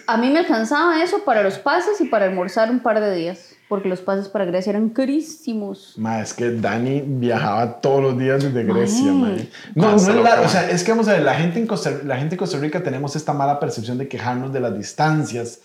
a 0.07 0.17
mí 0.17 0.31
me 0.31 0.39
alcanzaba 0.39 1.03
eso 1.03 1.25
para 1.25 1.43
los 1.43 1.59
pases 1.59 2.01
y 2.01 2.07
para 2.07 2.27
almorzar 2.27 2.71
un 2.71 2.81
par 2.81 3.01
de 3.01 3.15
días. 3.15 3.57
Porque 3.69 3.89
los 3.89 4.01
pases 4.01 4.29
para 4.29 4.47
Grecia 4.47 4.71
eran 4.71 4.89
carísimos. 4.89 5.95
Ma, 5.97 6.21
es 6.21 6.35
que 6.35 6.51
Dani 6.51 7.03
viajaba 7.07 7.81
todos 7.81 8.03
los 8.03 8.19
días 8.19 8.43
desde 8.43 8.65
Grecia, 8.65 9.13
Mae. 9.13 9.31
mae. 9.33 9.49
No, 9.77 9.93
no 9.93 9.97
es 9.97 10.09
la, 10.09 10.41
o 10.41 10.49
sea, 10.49 10.69
es 10.69 10.83
que 10.83 10.91
vamos 10.91 11.07
a 11.07 11.13
ver, 11.13 11.23
la 11.23 11.35
gente, 11.35 11.61
en 11.61 11.69
Costa, 11.69 11.93
la 12.05 12.17
gente 12.17 12.35
en 12.35 12.39
Costa 12.39 12.59
Rica 12.59 12.83
tenemos 12.83 13.15
esta 13.15 13.33
mala 13.33 13.61
percepción 13.61 13.97
de 13.99 14.09
quejarnos 14.09 14.53
de 14.53 14.59
las 14.59 14.77
distancias, 14.77 15.61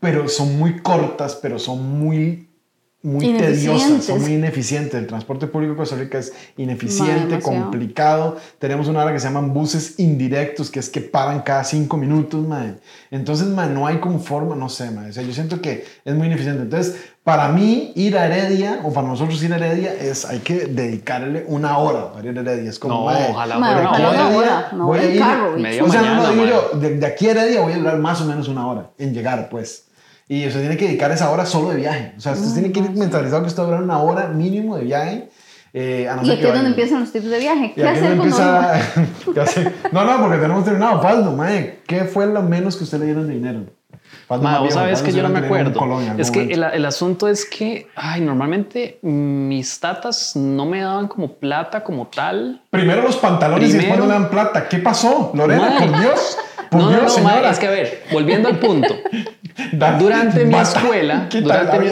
pero 0.00 0.28
son 0.28 0.58
muy 0.58 0.80
cortas, 0.80 1.38
pero 1.40 1.60
son 1.60 2.00
muy 2.00 2.47
muy 3.08 3.32
tediosas, 3.32 3.64
Ineficientes. 3.64 4.04
son 4.04 4.20
muy 4.20 4.34
ineficientes. 4.34 4.94
El 4.94 5.06
transporte 5.06 5.46
público 5.46 5.72
de 5.72 5.78
Costa 5.78 5.96
Rica 5.96 6.18
es 6.18 6.32
ineficiente, 6.56 7.26
demasiado. 7.36 7.42
complicado. 7.62 8.36
Tenemos 8.58 8.88
una 8.88 9.02
hora 9.02 9.12
que 9.12 9.18
se 9.20 9.26
llaman 9.26 9.52
buses 9.54 9.98
indirectos, 9.98 10.70
que 10.70 10.80
es 10.80 10.88
que 10.90 11.00
paran 11.00 11.40
cada 11.42 11.64
cinco 11.64 11.96
minutos, 11.96 12.46
mae. 12.46 12.74
Entonces, 13.10 13.46
mae, 13.48 13.68
no 13.70 13.86
hay 13.86 13.98
como 13.98 14.18
forma, 14.20 14.54
no 14.54 14.68
sé, 14.68 14.90
mae. 14.90 15.10
O 15.10 15.12
sea, 15.12 15.22
yo 15.22 15.32
siento 15.32 15.60
que 15.60 15.84
es 16.04 16.14
muy 16.14 16.26
ineficiente. 16.26 16.62
Entonces, 16.62 16.96
para 17.24 17.48
mí, 17.48 17.92
ir 17.94 18.16
a 18.16 18.26
Heredia, 18.26 18.80
o 18.84 18.92
para 18.92 19.06
nosotros 19.06 19.42
ir 19.42 19.52
a 19.52 19.56
Heredia, 19.56 19.92
es, 19.94 20.24
hay 20.24 20.38
que 20.38 20.66
dedicarle 20.66 21.44
una 21.48 21.76
hora 21.78 22.12
para 22.12 22.28
ir 22.30 22.38
a 22.38 22.40
Heredia. 22.40 22.70
Es 22.70 22.78
como, 22.78 22.94
No, 22.94 23.04
mae, 23.06 23.28
ojalá 23.30 23.54
de 23.56 23.60
fuera 23.60 23.90
aquí 23.90 24.00
una 24.02 24.08
hora. 24.10 24.18
una 24.18 24.28
Heredia 24.28 24.36
hora, 24.38 24.68
no 24.72 24.86
voy 24.86 24.98
a 24.98 25.04
ir- 25.12 25.18
carro, 25.18 25.54
o 25.54 25.58
sea, 25.58 25.80
no, 25.80 25.86
mañana, 25.88 26.30
digo 26.30 26.42
mae. 26.42 26.48
yo, 26.50 26.78
de, 26.78 26.96
de 26.96 27.06
aquí 27.06 27.28
a 27.28 27.30
Heredia 27.32 27.60
voy 27.62 27.72
a 27.72 27.78
durar 27.78 27.98
más 27.98 28.20
o 28.20 28.24
menos 28.24 28.48
una 28.48 28.66
hora 28.66 28.90
en 28.98 29.12
llegar, 29.14 29.48
pues. 29.50 29.84
Y 30.28 30.46
usted 30.46 30.60
tiene 30.60 30.76
que 30.76 30.86
dedicar 30.86 31.10
esa 31.10 31.30
hora 31.30 31.46
solo 31.46 31.70
de 31.70 31.76
viaje. 31.76 32.12
O 32.16 32.20
sea, 32.20 32.32
usted 32.32 32.52
tiene 32.52 32.70
que 32.72 32.80
ir 32.80 32.90
mentalizado 32.90 33.40
que 33.42 33.48
usted 33.48 33.62
va 33.62 33.66
a 33.66 33.68
durar 33.70 33.82
una 33.82 33.98
hora 33.98 34.28
mínimo 34.28 34.76
de 34.76 34.84
viaje. 34.84 35.28
eh, 35.72 36.06
a 36.08 36.16
no 36.16 36.22
Y 36.22 36.30
aquí 36.32 36.44
es 36.44 36.52
donde 36.54 36.68
empiezan 36.70 37.00
los 37.00 37.12
tips 37.12 37.30
de 37.30 37.38
viaje. 37.38 37.72
¿Qué 37.74 37.86
hacer 37.88 38.16
no 38.16 38.22
cuando 38.24 38.24
empieza... 38.24 38.80
¿Qué 39.34 39.40
hacer? 39.40 39.74
No, 39.92 40.04
no, 40.04 40.20
porque 40.20 40.36
tenemos 40.38 40.64
terminado. 40.64 41.00
Faldo, 41.00 41.32
mae. 41.32 41.80
¿Qué 41.86 42.04
fue 42.04 42.26
lo 42.26 42.42
menos 42.42 42.76
que 42.76 42.84
usted 42.84 42.98
le 42.98 43.06
dieron 43.06 43.26
de 43.26 43.34
dinero? 43.34 43.60
Faldo 44.26 44.42
Ma, 44.44 44.58
vos 44.60 44.74
sabes 44.74 45.00
que 45.02 45.12
yo 45.12 45.22
no 45.22 45.28
me 45.30 45.38
acuerdo. 45.38 45.80
Algún 45.80 46.20
Es 46.20 46.30
que 46.30 46.42
el, 46.42 46.62
el 46.62 46.84
asunto 46.86 47.28
es 47.28 47.44
que, 47.46 47.88
ay, 47.94 48.20
normalmente 48.20 48.98
mis 49.02 49.80
tatas 49.80 50.36
no 50.36 50.66
me 50.66 50.80
daban 50.80 51.08
como 51.08 51.34
plata 51.34 51.82
como 51.84 52.06
tal. 52.08 52.60
Primero 52.70 53.02
los 53.02 53.16
pantalones 53.16 53.70
y 53.70 53.72
después 53.72 53.92
Primero- 53.94 54.06
no 54.06 54.12
le 54.12 54.20
dan 54.20 54.30
plata. 54.30 54.68
¿Qué 54.68 54.78
pasó? 54.78 55.30
Lorena, 55.34 55.76
por 55.78 56.00
Dios. 56.00 56.38
No, 56.70 56.90
no, 56.90 56.90
no, 56.90 57.02
ma, 57.02 57.08
señora. 57.08 57.50
es 57.50 57.58
que 57.58 57.66
a 57.66 57.70
ver, 57.70 58.04
volviendo 58.12 58.48
al 58.48 58.58
punto. 58.58 58.94
Durante 59.98 60.44
mi 60.44 60.54
escuela, 60.56 61.28
durante 61.30 61.78
mi, 61.78 61.88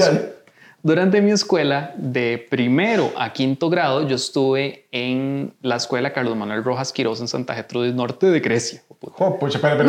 durante 0.82 1.20
mi 1.20 1.32
escuela, 1.32 1.92
de 1.96 2.46
primero 2.48 3.12
a 3.16 3.32
quinto 3.32 3.68
grado, 3.68 4.06
yo 4.06 4.14
estuve 4.14 4.86
en 4.92 5.52
la 5.62 5.76
escuela 5.76 6.12
Carlos 6.12 6.36
Manuel 6.36 6.62
Rojas 6.62 6.92
Quirós 6.92 7.20
en 7.20 7.26
Santa 7.26 7.54
Gertrudis 7.54 7.94
Norte 7.94 8.26
de 8.26 8.38
Grecia. 8.40 8.82
Pucha, 9.00 9.58
espera, 9.58 9.74
espera. 9.74 9.88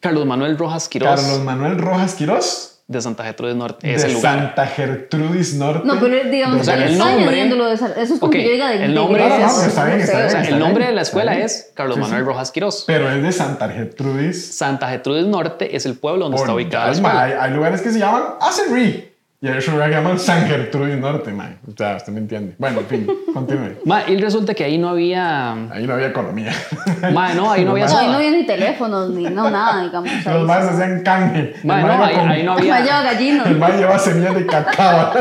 Carlos 0.00 0.26
Manuel 0.26 0.58
Rojas 0.58 0.88
Quirós 0.88 1.20
Carlos 1.20 1.40
Manuel 1.44 1.78
Rojas 1.78 2.14
Quirós. 2.14 2.69
De 2.90 3.00
Santa 3.00 3.22
Gertrudis 3.22 3.54
Norte. 3.54 3.86
de 3.86 3.94
Es 3.94 4.02
el 4.02 4.14
lugar. 4.14 4.38
Santa 4.40 4.66
Gertrudis 4.66 5.54
Norte. 5.54 5.82
No, 5.86 6.00
pero 6.00 6.28
digamos, 6.28 6.60
O 6.60 6.64
sea, 6.64 6.74
el 6.74 6.92
está 6.92 7.04
nombre- 7.04 7.36
de 7.36 7.72
Eso 7.74 7.86
es 7.86 8.08
como 8.18 8.26
Ok, 8.26 8.32
que 8.32 8.44
yo 8.44 8.50
diga 8.50 8.68
de, 8.70 8.74
el 8.84 8.88
de 8.88 8.94
nombre 8.94 9.24
Grecia, 9.24 9.46
es- 9.46 9.56
no 9.56 9.62
está 9.62 9.84
bien, 9.84 9.98
sé, 9.98 10.04
está 10.04 10.16
bien, 10.16 10.26
O 10.26 10.30
sea, 10.30 10.40
está 10.42 10.52
el 10.54 10.58
nombre 10.58 10.86
de 10.86 10.92
la 10.92 11.02
está 11.02 11.10
escuela 11.10 11.38
es 11.38 11.70
Carlos 11.74 11.94
Sí, 11.94 12.00
Manuel 12.00 12.20
sí. 12.22 12.26
Rojas 12.26 12.50
Quirós. 12.50 12.84
Pero 12.88 13.08
es 13.08 13.22
de 13.22 13.30
Santa 13.30 13.68
Gertrudis. 13.68 14.56
Santa 14.56 14.88
Gertrudis 14.88 15.26
Norte 15.26 15.76
es 15.76 15.86
el 15.86 15.94
pueblo 15.94 16.24
donde 16.24 16.36
está 16.38 16.48
Por- 16.48 16.56
ubicada 16.56 16.86
la 16.86 16.92
es 16.92 17.00
más, 17.00 17.12
escuela. 17.14 17.42
hay, 17.44 17.48
hay 17.50 17.56
lugares 17.56 17.80
que 17.80 17.90
se 17.90 17.98
llaman 18.00 18.22
Acenry. 18.40 19.09
Y 19.42 19.48
a 19.48 19.56
eso 19.56 19.72
lo 19.72 19.86
llaman 19.88 20.18
San 20.18 20.46
Gertrudis 20.46 20.98
Norte, 20.98 21.32
mae. 21.32 21.56
O 21.66 21.74
sea, 21.74 21.96
usted 21.96 22.12
me 22.12 22.18
entiende. 22.18 22.56
Bueno, 22.58 22.80
en 22.80 22.86
fin, 22.86 23.06
continúe. 23.32 23.76
Ma, 23.86 24.02
y 24.06 24.16
resulta 24.18 24.52
que 24.52 24.64
ahí 24.64 24.76
no 24.76 24.90
había... 24.90 25.52
Ahí 25.72 25.86
no 25.86 25.94
había 25.94 26.08
economía. 26.08 26.52
Ma, 27.14 27.32
no, 27.32 27.50
ahí 27.50 27.64
no 27.64 27.70
había 27.70 27.86
No, 27.86 27.96
ahí 27.98 28.06
no 28.08 28.12
había 28.16 28.30
ni 28.32 28.44
teléfonos, 28.44 29.08
ni 29.08 29.22
no, 29.24 29.48
nada, 29.48 29.82
digamos. 29.84 30.10
ahí 30.10 30.34
Los 30.34 30.46
más 30.46 30.64
hacían 30.68 31.02
canje. 31.02 31.54
Ma, 31.64 31.80
El 31.80 31.86
no, 31.86 32.04
ahí, 32.04 32.14
con- 32.16 32.28
ahí 32.28 32.42
no 32.42 32.54
Ma 32.54 32.60
lleva 32.60 32.76
había... 32.76 33.02
gallinos. 33.02 33.46
El 33.46 33.56
mae 33.58 33.78
llevaba 33.78 33.98
semillas 33.98 34.34
de 34.34 34.44
cacao 34.46 35.12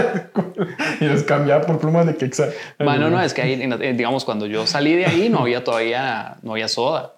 y 0.99 1.05
los 1.05 1.23
cambiaba 1.23 1.61
por 1.65 1.79
plumas 1.79 2.05
de 2.05 2.17
quexa. 2.17 2.47
Ma, 2.79 2.97
no, 2.97 3.09
no, 3.09 3.21
es 3.21 3.33
que 3.33 3.41
ahí, 3.41 3.55
digamos, 3.93 4.25
cuando 4.25 4.47
yo 4.47 4.67
salí 4.67 4.95
de 4.97 5.05
ahí 5.05 5.29
no 5.29 5.39
había 5.39 5.63
todavía, 5.63 6.35
no 6.41 6.51
había 6.51 6.67
soda. 6.67 7.13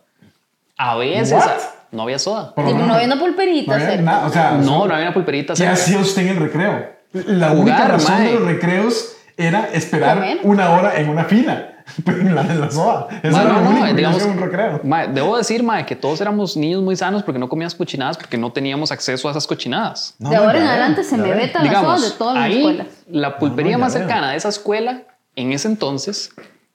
A 0.78 0.96
veces 0.98 1.34
What? 1.34 1.50
no 1.94 2.04
había 2.04 2.20
soda. 2.20 2.54
Sí, 2.56 2.62
menos 2.64 2.88
no 2.88 2.94
había 2.94 3.08
una 3.08 3.20
pulperita. 3.20 3.76
no 3.76 3.84
había 3.84 4.02
nada, 4.04 4.28
o 4.28 4.30
sea, 4.32 4.52
No, 4.52 4.86
no 4.88 4.94
había 4.94 5.08
una 5.08 5.14
pulperita. 5.16 5.56
¿Qué 5.56 5.66
hacía 5.66 5.98
usted 5.98 6.22
en 6.22 6.28
el 6.30 6.38
recreo? 6.38 6.91
La 7.14 7.50
Jugar, 7.50 7.56
única 7.58 7.88
razón 7.88 8.16
mae. 8.16 8.28
de 8.28 8.34
los 8.34 8.44
recreos 8.46 9.16
era 9.38 9.70
esperar 9.74 10.16
Comer. 10.18 10.40
una 10.44 10.72
hora 10.72 10.98
en 10.98 11.10
una 11.10 11.26
fila. 11.26 11.68
Pero 12.06 12.20
en 12.22 12.34
la, 12.36 12.42
en 12.42 12.62
la 12.62 12.72
SOA. 12.72 13.08
Eso 13.24 13.42
era 13.42 13.54
no, 13.54 13.62
no, 13.74 13.86
que 13.86 13.94
digamos, 13.96 14.24
un 14.24 14.38
recreo. 14.40 14.80
ma, 14.84 15.08
debo 15.08 15.36
decir, 15.38 15.62
ma, 15.64 15.86
que 15.86 15.96
todos 15.96 16.22
éramos 16.22 16.56
niños 16.56 16.82
muy 16.82 16.96
sanos 16.96 17.22
porque 17.24 17.40
no 17.40 17.50
comíamos 17.50 17.76
cochinadas 17.76 18.18
porque 18.18 18.38
no 18.38 18.52
teníamos 18.54 18.92
acceso 18.92 19.28
a 19.28 19.32
esas 19.32 19.46
cochinadas. 19.48 20.16
No, 20.20 20.30
de 20.30 20.36
no, 20.38 20.44
ahora 20.44 20.58
en 20.60 20.64
veo, 20.64 20.72
adelante 20.72 21.04
se 21.04 21.18
me 21.18 21.24
veo. 21.24 21.36
vetan 21.38 21.66
las 21.66 21.82
sodas 21.82 22.02
de 22.04 22.12
todas 22.12 22.36
las 22.36 22.44
ahí 22.46 22.58
escuelas. 22.60 22.88
la 23.10 23.38
pulpería 23.40 23.72
No, 23.74 23.78
no, 23.80 23.86
más 23.86 23.94
veo. 23.94 24.04
cercana 24.04 24.32
de 24.32 24.38
esa 24.38 24.50
escuela 24.50 25.02
en 25.36 25.52
ese 25.52 25.68
entonces 25.68 26.30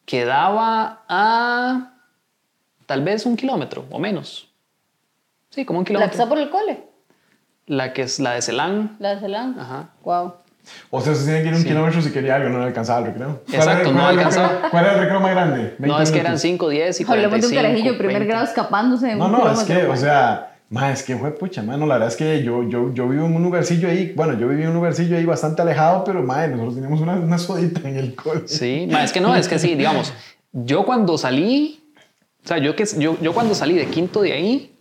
quedaba 0.04 1.04
a 1.08 1.92
tal 2.84 3.02
vez 3.02 3.24
un 3.26 3.36
kilómetro 3.36 3.86
o 3.90 3.98
menos. 3.98 4.50
Sí, 5.50 5.64
como 5.64 5.78
un 5.78 5.84
La 5.84 5.86
que 5.86 5.92
kilómetro. 5.92 6.12
está 6.18 6.28
por 6.28 6.38
el 6.38 6.50
cole. 6.50 6.84
La 7.66 7.92
que 7.92 8.02
es 8.02 8.20
la 8.20 8.32
de 8.32 8.42
Celán. 8.42 8.96
La 9.00 9.14
de 9.16 9.20
Celán. 9.20 9.58
Ajá. 9.58 9.90
Wow. 10.04 10.34
O 10.90 11.00
sea, 11.00 11.12
usted 11.12 11.26
tenía 11.26 11.42
que 11.42 11.48
ir 11.48 11.54
un 11.54 11.60
Sí. 11.62 11.68
kilómetro 11.68 12.02
si 12.02 12.10
quería 12.10 12.36
algo, 12.36 12.48
no 12.48 12.58
le 12.58 12.64
alcanzaba 12.66 13.00
el 13.00 13.06
recreo. 13.06 13.42
¿Cuál 13.46 13.56
Exacto, 13.60 13.92
no 13.92 14.06
alcanzaba. 14.06 14.68
¿Cuál 14.70 14.84
era 14.84 14.94
el 14.94 15.00
recreo 15.00 15.20
más 15.20 15.30
grande? 15.32 15.62
20 15.78 15.86
No, 15.86 16.00
es 16.00 16.10
que 16.10 16.18
eran 16.18 16.32
minutos. 16.32 16.42
5, 16.42 16.68
10 16.70 17.00
y 17.00 17.04
Hablemos 17.04 17.40
de 17.40 17.46
un 17.46 17.52
45. 17.52 17.62
carajillo 17.62 17.98
primer 17.98 18.14
20. 18.18 18.28
grado 18.28 18.44
escapándose 18.46 19.06
de 19.06 19.14
No, 19.16 19.26
un 19.26 19.32
no, 19.32 19.50
es 19.52 19.60
que, 19.64 19.84
o 19.86 19.96
sea, 19.96 20.54
ma, 20.70 20.90
es 20.90 21.02
que 21.04 21.16
fue 21.16 21.30
pucha, 21.32 21.62
mano, 21.62 21.86
la 21.86 21.94
verdad 21.94 22.08
es 22.08 22.16
que 22.16 22.42
yo, 22.42 22.64
yo, 22.68 22.92
yo 22.92 23.08
vivo 23.08 23.26
en 23.26 23.36
un 23.36 23.42
lugarcillo 23.44 23.88
ahí, 23.88 24.12
bueno, 24.16 24.36
yo 24.38 24.48
viví 24.48 24.62
en 24.62 24.68
un 24.70 24.74
lugarcillo 24.74 25.16
ahí 25.16 25.24
bastante 25.24 25.62
alejado, 25.62 26.02
pero, 26.04 26.22
madre, 26.24 26.48
nosotros 26.48 26.74
teníamos 26.74 27.00
una, 27.00 27.12
una 27.14 27.38
sodita 27.38 27.88
en 27.88 27.96
el 27.96 28.14
cole. 28.16 28.42
Sí, 28.46 28.88
ma, 28.90 29.04
es 29.04 29.12
que 29.12 29.20
no, 29.20 29.36
es 29.36 29.46
que 29.46 29.60
sí, 29.60 29.76
digamos, 29.76 30.12
yo 30.52 30.84
cuando 30.84 31.16
salí, 31.16 31.80
o 32.44 32.48
sea, 32.48 32.58
yo, 32.58 32.74
que, 32.74 32.84
yo, 32.98 33.16
yo 33.20 33.32
cuando 33.34 33.54
salí 33.54 33.74
de 33.74 33.86
quinto 33.86 34.22
de 34.22 34.32
ahí, 34.32 34.72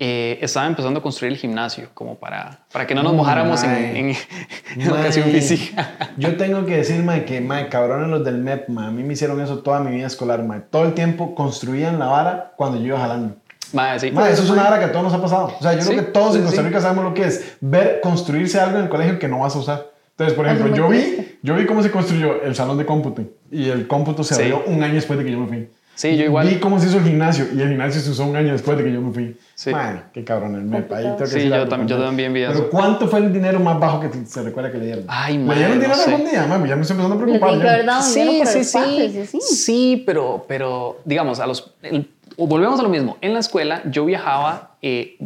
eh, 0.00 0.38
estaba 0.42 0.66
empezando 0.66 0.98
a 1.00 1.02
construir 1.02 1.32
el 1.32 1.38
gimnasio, 1.38 1.88
como 1.94 2.16
para, 2.16 2.60
para 2.72 2.86
que 2.86 2.94
no 2.94 3.02
nos 3.02 3.12
Mm, 3.12 3.16
mojáramos 3.16 3.62
en, 3.62 3.70
mae. 3.70 3.98
en- 4.00 4.06
en 4.74 4.80
educación 4.82 5.26
Mae, 5.30 5.40
física. 5.40 5.92
Yo 6.16 6.36
tengo 6.36 6.66
que 6.66 6.76
decir, 6.78 7.02
mae, 7.04 7.24
que, 7.24 7.40
mae, 7.40 7.68
cabrones 7.68 8.08
los 8.08 8.24
del 8.24 8.38
MEP, 8.38 8.68
mae, 8.70 8.88
a 8.88 8.90
mí 8.90 9.02
me 9.04 9.12
hicieron 9.12 9.40
eso 9.40 9.58
toda 9.60 9.80
mi 9.80 9.94
vida 9.94 10.06
escolar, 10.08 10.42
mae. 10.42 10.60
Todo 10.60 10.84
el 10.86 10.94
tiempo 10.94 11.34
construían 11.34 11.98
la 11.98 12.06
vara 12.06 12.52
cuando 12.56 12.78
yo 12.78 12.86
iba 12.86 12.98
jalando. 12.98 13.36
Ma, 13.72 13.98
sí. 13.98 14.10
Mae, 14.10 14.32
eso 14.32 14.42
es 14.42 14.50
una 14.50 14.64
vara 14.64 14.78
que 14.78 14.84
a 14.86 14.92
todos 14.92 15.04
nos 15.04 15.14
ha 15.14 15.22
pasado. 15.22 15.54
O 15.58 15.62
sea, 15.62 15.74
yo 15.74 15.82
Sí, 15.82 15.90
creo 15.90 16.04
que 16.04 16.10
todos 16.12 16.32
sí, 16.32 16.38
en 16.38 16.44
Costa 16.44 16.60
sí. 16.62 16.66
Rica 16.68 16.80
sabemos 16.80 17.04
lo 17.04 17.14
que 17.14 17.24
es 17.26 17.56
ver 17.60 18.00
construirse 18.02 18.60
algo 18.60 18.78
en 18.78 18.84
el 18.84 18.88
colegio 18.90 19.18
que 19.18 19.28
no 19.28 19.40
vas 19.40 19.54
a 19.54 19.58
usar. 19.58 19.86
Entonces, 20.10 20.36
por 20.36 20.46
Eso 20.46 20.54
ejemplo, 20.56 20.76
yo 20.76 20.88
vi, 20.88 21.38
yo 21.42 21.54
vi 21.56 21.66
cómo 21.66 21.82
se 21.82 21.90
construyó 21.90 22.42
el 22.42 22.54
salón 22.54 22.78
de 22.78 22.86
cómputo 22.86 23.22
y 23.50 23.68
el 23.68 23.86
cómputo 23.88 24.22
se 24.22 24.34
Sí. 24.34 24.42
abrió 24.42 24.62
un 24.66 24.80
año 24.82 24.94
después 24.94 25.18
de 25.18 25.24
que 25.24 25.32
yo 25.32 25.38
me 25.40 25.46
fui. 25.48 25.68
Sí, 25.96 26.16
yo 26.16 26.24
igual. 26.24 26.46
Vi 26.48 26.56
cómo 26.60 26.78
se 26.78 26.86
hizo 26.88 26.98
el 26.98 27.04
gimnasio 27.04 27.46
y 27.52 27.60
el 27.62 27.68
gimnasio 27.68 28.00
se 28.00 28.10
usó 28.10 28.24
un 28.26 28.36
año 28.36 28.52
después 28.52 28.76
de 28.78 28.84
que 28.84 28.92
yo 28.92 29.00
me 29.00 29.12
fui. 29.12 29.36
Sí. 29.56 29.70
Man, 29.70 30.10
qué 30.12 30.24
cabrón 30.24 30.56
el 30.56 30.62
MEP. 30.62 30.92
Ahí 30.92 31.04
tengo 31.04 31.16
que 31.18 31.26
Sí, 31.26 31.48
yo 31.48 31.68
tam- 31.68 31.86
yo 31.86 31.98
también. 32.02 32.32
vi 32.32 32.42
eso. 32.42 32.52
Pero 32.54 32.70
¿cuánto 32.70 33.06
fue 33.06 33.20
el 33.20 33.32
dinero 33.32 33.60
más 33.60 33.78
bajo 33.78 34.00
que 34.00 34.10
se 34.26 34.42
recuerda 34.42 34.72
que 34.72 34.78
le 34.78 34.86
dieron? 34.86 35.04
Ay, 35.06 35.38
¿Le 35.38 35.44
mae, 35.44 35.56
dieron 35.58 35.76
no 35.76 35.80
dinero 35.82 35.94
sé. 36.00 36.10
algún 36.12 36.28
día? 36.30 36.46
Mami, 36.46 36.68
ya 36.68 36.74
me 36.76 36.82
estoy 36.82 36.94
empezando 36.96 37.14
a 37.14 37.24
preocupar. 37.24 37.52
dinero 37.52 37.92
Sí, 38.02 38.42
sí, 38.46 38.64
sí. 38.64 38.78
así. 39.20 39.40
Sí, 39.40 40.02
pero, 40.04 40.44
pero 40.48 40.98
digamos, 41.04 41.38
a 41.38 41.46
los, 41.46 41.72
el- 41.82 42.10
volvemos 42.36 42.80
a 42.80 42.82
lo 42.82 42.88
mismo. 42.88 43.16
En 43.20 43.32
la 43.32 43.38
escuela 43.40 43.80
yo 43.84 44.04
viajaba 44.04 44.76
eh, 44.82 45.18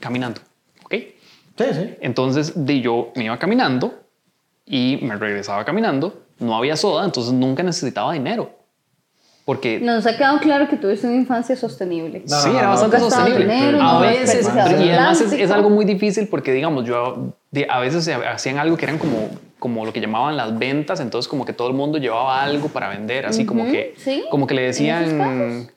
caminando, 0.00 0.40
¿ok? 0.84 0.92
Sí, 0.92 1.64
sí. 1.72 1.94
Entonces 2.00 2.52
de 2.66 2.80
yo 2.80 3.12
me 3.14 3.24
iba 3.24 3.38
caminando 3.38 3.94
y 4.66 4.98
me 5.02 5.14
regresaba 5.16 5.64
caminando. 5.64 6.22
No 6.38 6.56
había 6.56 6.76
soda, 6.76 7.04
entonces 7.04 7.32
nunca 7.32 7.62
necesitaba 7.62 8.12
dinero. 8.12 8.50
Porque 9.46 9.78
Nos 9.78 10.04
ha 10.06 10.16
quedado 10.16 10.40
claro 10.40 10.66
que 10.68 10.76
tuviste 10.76 11.06
una 11.06 11.14
infancia 11.14 11.54
sostenible. 11.54 12.24
No, 12.28 12.36
sí, 12.40 12.48
no, 12.50 12.58
era 12.58 12.66
no, 12.66 12.70
bastante 12.72 12.98
no 12.98 13.08
sostenible. 13.08 13.44
dinero, 13.46 13.80
a 13.80 13.92
no 13.94 14.00
veces, 14.00 14.44
y 14.44 14.90
además 14.90 15.20
es, 15.20 15.32
es 15.32 15.50
algo 15.52 15.70
muy 15.70 15.84
difícil 15.84 16.26
porque, 16.26 16.52
digamos, 16.52 16.84
yo 16.84 17.32
de- 17.52 17.64
a 17.70 17.78
veces 17.78 18.04
se 18.04 18.12
hacían 18.12 18.58
algo 18.58 18.76
que 18.76 18.86
eran 18.86 18.98
como, 18.98 19.30
como 19.60 19.86
lo 19.86 19.92
que 19.92 20.00
llamaban 20.00 20.36
las 20.36 20.58
ventas, 20.58 20.98
entonces 20.98 21.28
como 21.28 21.44
que 21.44 21.52
todo 21.52 21.68
el 21.68 21.74
mundo 21.74 21.98
llevaba 21.98 22.42
algo 22.42 22.70
para 22.70 22.88
vender, 22.88 23.24
así 23.24 23.46
como 23.46 23.62
Ujú, 23.62 23.70
que, 23.70 23.94
sí, 23.98 24.24
como 24.32 24.48
que 24.48 24.54
le 24.54 24.62
decían, 24.62 25.70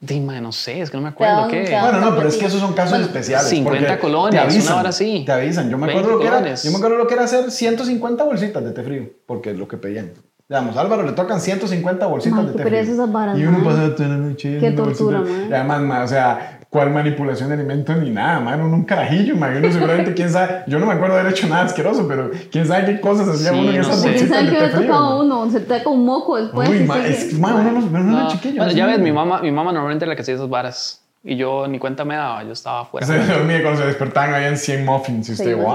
dime, 0.00 0.40
no 0.40 0.50
sé, 0.50 0.80
es 0.80 0.90
que 0.90 0.96
no 0.96 1.04
me 1.04 1.10
acuerdo 1.10 1.46
qué. 1.46 1.78
Bueno, 1.80 2.00
no, 2.00 2.16
pero 2.16 2.28
es 2.28 2.36
que 2.38 2.46
esos 2.46 2.58
son 2.58 2.72
casos 2.72 2.90
Bueno, 2.90 3.06
especiales. 3.06 3.46
50 3.50 3.86
porque 3.86 4.00
colones, 4.00 4.30
te 4.32 4.38
avisan, 4.40 4.62
una 4.72 4.80
hora 4.80 4.88
así. 4.88 5.22
Te 5.24 5.30
avisan. 5.30 5.70
Yo 5.70 5.78
me 5.78 5.86
20 5.86 6.00
acuerdo 6.00 6.16
lo 6.16 6.22
que 6.22 6.26
era. 6.26 6.54
Yo 6.56 6.70
me 6.72 6.76
acuerdo 6.78 6.96
lo 6.96 7.06
que 7.06 7.14
era 7.14 7.22
hacer 7.22 7.52
150 7.52 8.24
bolsitas 8.24 8.64
de 8.64 8.72
té 8.72 8.82
frío, 8.82 9.10
porque 9.26 9.50
es 9.52 9.56
lo 9.58 9.68
que 9.68 9.76
pedían. 9.76 10.10
Digamos, 10.50 10.76
a 10.76 10.80
Álvaro 10.80 11.04
le 11.04 11.12
tocan 11.12 11.40
150 11.40 12.06
bolsitas 12.06 12.52
de 12.52 12.80
esas 12.80 13.12
varas, 13.12 13.38
y 13.38 13.44
uno 13.46 13.62
pasa 13.62 13.94
toda 13.94 14.08
la 14.08 14.16
noche. 14.16 14.58
Qué 14.58 14.72
tortura, 14.72 15.20
mae. 15.20 15.46
Y 15.48 15.52
además, 15.52 15.80
mae, 15.82 16.02
o 16.02 16.08
sea, 16.08 16.58
¿cuál 16.68 16.90
manipulación 16.90 17.50
de 17.50 17.54
alimentos 17.54 17.96
ni 17.98 18.10
nada, 18.10 18.40
man? 18.40 18.60
Uno 18.60 18.74
un 18.74 18.82
carajillo, 18.82 19.36
man. 19.36 19.56
Uno 19.56 19.70
seguramente, 19.70 20.12
quién 20.12 20.28
sabe. 20.28 20.64
Yo 20.66 20.80
no 20.80 20.86
me 20.86 20.94
acuerdo 20.94 21.14
de 21.14 21.20
haber 21.20 21.32
hecho 21.34 21.46
nada 21.46 21.66
asqueroso, 21.66 22.08
pero 22.08 22.32
quién 22.50 22.66
sabe 22.66 22.84
qué 22.86 23.00
cosas 23.00 23.28
hacía 23.28 23.50
Sí, 23.52 23.58
uno 23.60 23.70
en 23.70 23.76
no 23.76 23.80
esas 23.82 24.00
sé. 24.00 24.08
¿Quién 24.08 24.28
bolsitas 24.28 24.38
sabe 24.38 24.50
de 24.50 24.56
qué 24.56 24.68
frío. 24.76 24.86
tocado 24.88 25.18
man. 25.18 25.26
uno? 25.44 25.50
Se 25.52 25.60
te 25.60 25.86
un 25.86 26.04
moco 26.04 26.36
después. 26.36 26.68
Uy, 26.68 26.78
y 26.78 26.84
ma, 26.84 26.94
sigue. 26.96 27.10
es, 27.10 27.38
ma, 27.38 27.54
uno 27.54 27.70
no, 27.70 27.78
uno 27.78 27.98
no 28.00 28.02
No. 28.10 28.18
era 28.18 28.28
chiquillo. 28.28 28.56
Bueno, 28.56 28.72
ya 28.72 28.86
ves, 28.86 28.98
mi 28.98 29.12
mamá, 29.12 29.40
mi 29.42 29.52
mamá 29.52 29.70
normalmente 29.72 30.04
era 30.04 30.10
la 30.10 30.16
que 30.16 30.22
hacía 30.22 30.34
esas 30.34 30.48
varas 30.48 30.99
y 31.22 31.36
yo 31.36 31.66
ni 31.68 31.78
cuenta 31.78 32.04
me 32.04 32.16
daba, 32.16 32.42
yo 32.44 32.52
estaba 32.52 32.80
afuera. 32.80 33.06
Se 33.06 33.18
dormía 33.18 33.60
cuando 33.62 33.80
se 33.82 33.86
despertaban, 33.86 34.32
habían 34.34 34.56
100 34.56 34.84
muffins. 34.86 35.28
Y 35.28 35.32
usted, 35.32 35.44
Sí, 35.44 35.52
wow. 35.52 35.68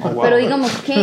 Oh, 0.00 0.08
wow. 0.10 0.22
Pero 0.22 0.36
digamos 0.36 0.70
que 0.82 0.94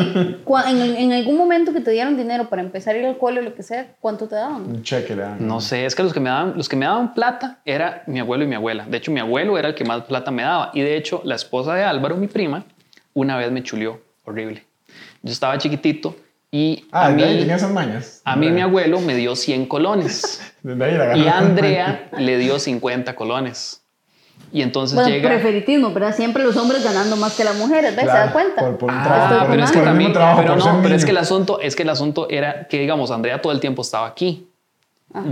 cua- 0.46 0.70
en, 0.70 0.96
en 0.96 1.12
algún 1.12 1.36
momento 1.38 1.74
que 1.74 1.82
te 1.82 1.92
dieron 1.92 2.16
dinero 2.16 2.48
para 2.50 2.62
empezar 2.62 2.96
a 2.96 3.00
ir 3.00 3.06
al 3.06 3.18
cole 3.18 3.42
o 3.42 3.44
lo 3.44 3.54
que 3.54 3.62
sea, 3.64 3.88
¿cuánto 4.00 4.28
te 4.28 4.36
daban? 4.36 4.62
Un 4.64 4.84
cheque, 4.84 5.16
le 5.16 5.24
dan. 5.24 5.46
No 5.46 5.60
sé, 5.60 5.86
es 5.86 5.96
que 5.96 6.04
los 6.04 6.14
que 6.14 6.20
me 6.22 6.30
daban, 6.30 6.54
los 6.56 6.70
que 6.70 6.76
me 6.78 6.86
daban 6.86 7.14
plata 7.14 7.60
era 7.66 8.04
mi 8.08 8.20
abuelo 8.22 8.46
y 8.46 8.48
mi 8.48 8.56
abuela. 8.56 8.86
De 8.88 8.98
hecho, 8.98 9.12
mi 9.12 9.20
abuelo 9.20 9.58
era 9.58 9.68
el 9.70 9.76
que 9.76 9.84
más 9.84 10.04
plata 10.04 10.32
me 10.32 10.44
daba. 10.44 10.72
Y 10.74 10.82
de 10.82 10.96
hecho, 10.96 11.22
la 11.26 11.36
esposa 11.36 11.76
de 11.76 11.84
Álvaro, 11.84 12.16
mi 12.16 12.28
prima, 12.28 12.64
una 13.14 13.36
vez 13.38 13.52
me 13.52 13.64
chuleó 13.64 14.00
horrible. 14.26 14.64
Yo 15.22 15.32
estaba 15.34 15.58
chiquitito 15.58 16.16
y 16.56 16.86
Ah, 16.92 17.08
a 17.08 17.10
mí, 17.10 17.24
tenía 17.24 17.56
esas 17.56 17.72
mañas. 17.72 18.22
a 18.24 18.36
mí 18.36 18.52
mi 18.52 18.62
abuelo 18.62 19.02
me 19.02 19.16
dio 19.16 19.36
100 19.36 19.66
colones 19.66 20.40
Desde 20.62 20.86
ahí 20.86 20.94
la 20.96 21.18
y. 21.18 21.28
Andrea 21.28 22.10
le 22.18 22.38
dio 22.38 22.60
50 22.60 23.16
colones. 23.16 23.80
Y 24.52 24.62
entonces 24.62 24.94
Bueno, 24.96 25.10
llega... 25.10 25.30
preferitismo, 25.30 25.92
¿verdad? 25.94 26.16
Siempre 26.16 26.44
los 26.44 26.56
hombres 26.58 26.84
ganando 26.84 27.16
más 27.16 27.34
que 27.34 27.44
las 27.44 27.56
mujeres, 27.56 27.96
¿ves? 27.96 28.06
¿Se 28.06 28.12
Claro, 28.12 28.26
da 28.28 28.32
cuenta? 28.34 28.62
Por, 28.62 28.78
por 28.78 28.92
un 28.92 28.98
Ah, 29.00 29.04
trabajo. 29.04 29.40
por- 29.40 29.50
pero 29.50 29.64
es 29.64 29.72
que 29.72 29.80
también, 29.80 30.14
trabajo, 30.14 30.42
pero 30.44 30.56
no, 30.58 30.80
pero 30.84 30.96
es 30.96 31.06
que 31.06 31.12
el 31.12 31.18
asunto, 31.18 31.60
es 31.60 31.76
que 31.76 31.82
el 31.82 31.90
asunto 31.90 32.28
era 32.30 32.68
que, 32.68 32.80
digamos, 32.80 33.10
Andrea 33.10 33.42
todo 33.42 33.52
el 33.52 33.60
tiempo 33.60 33.82
estaba 33.82 34.06
aquí. 34.08 34.48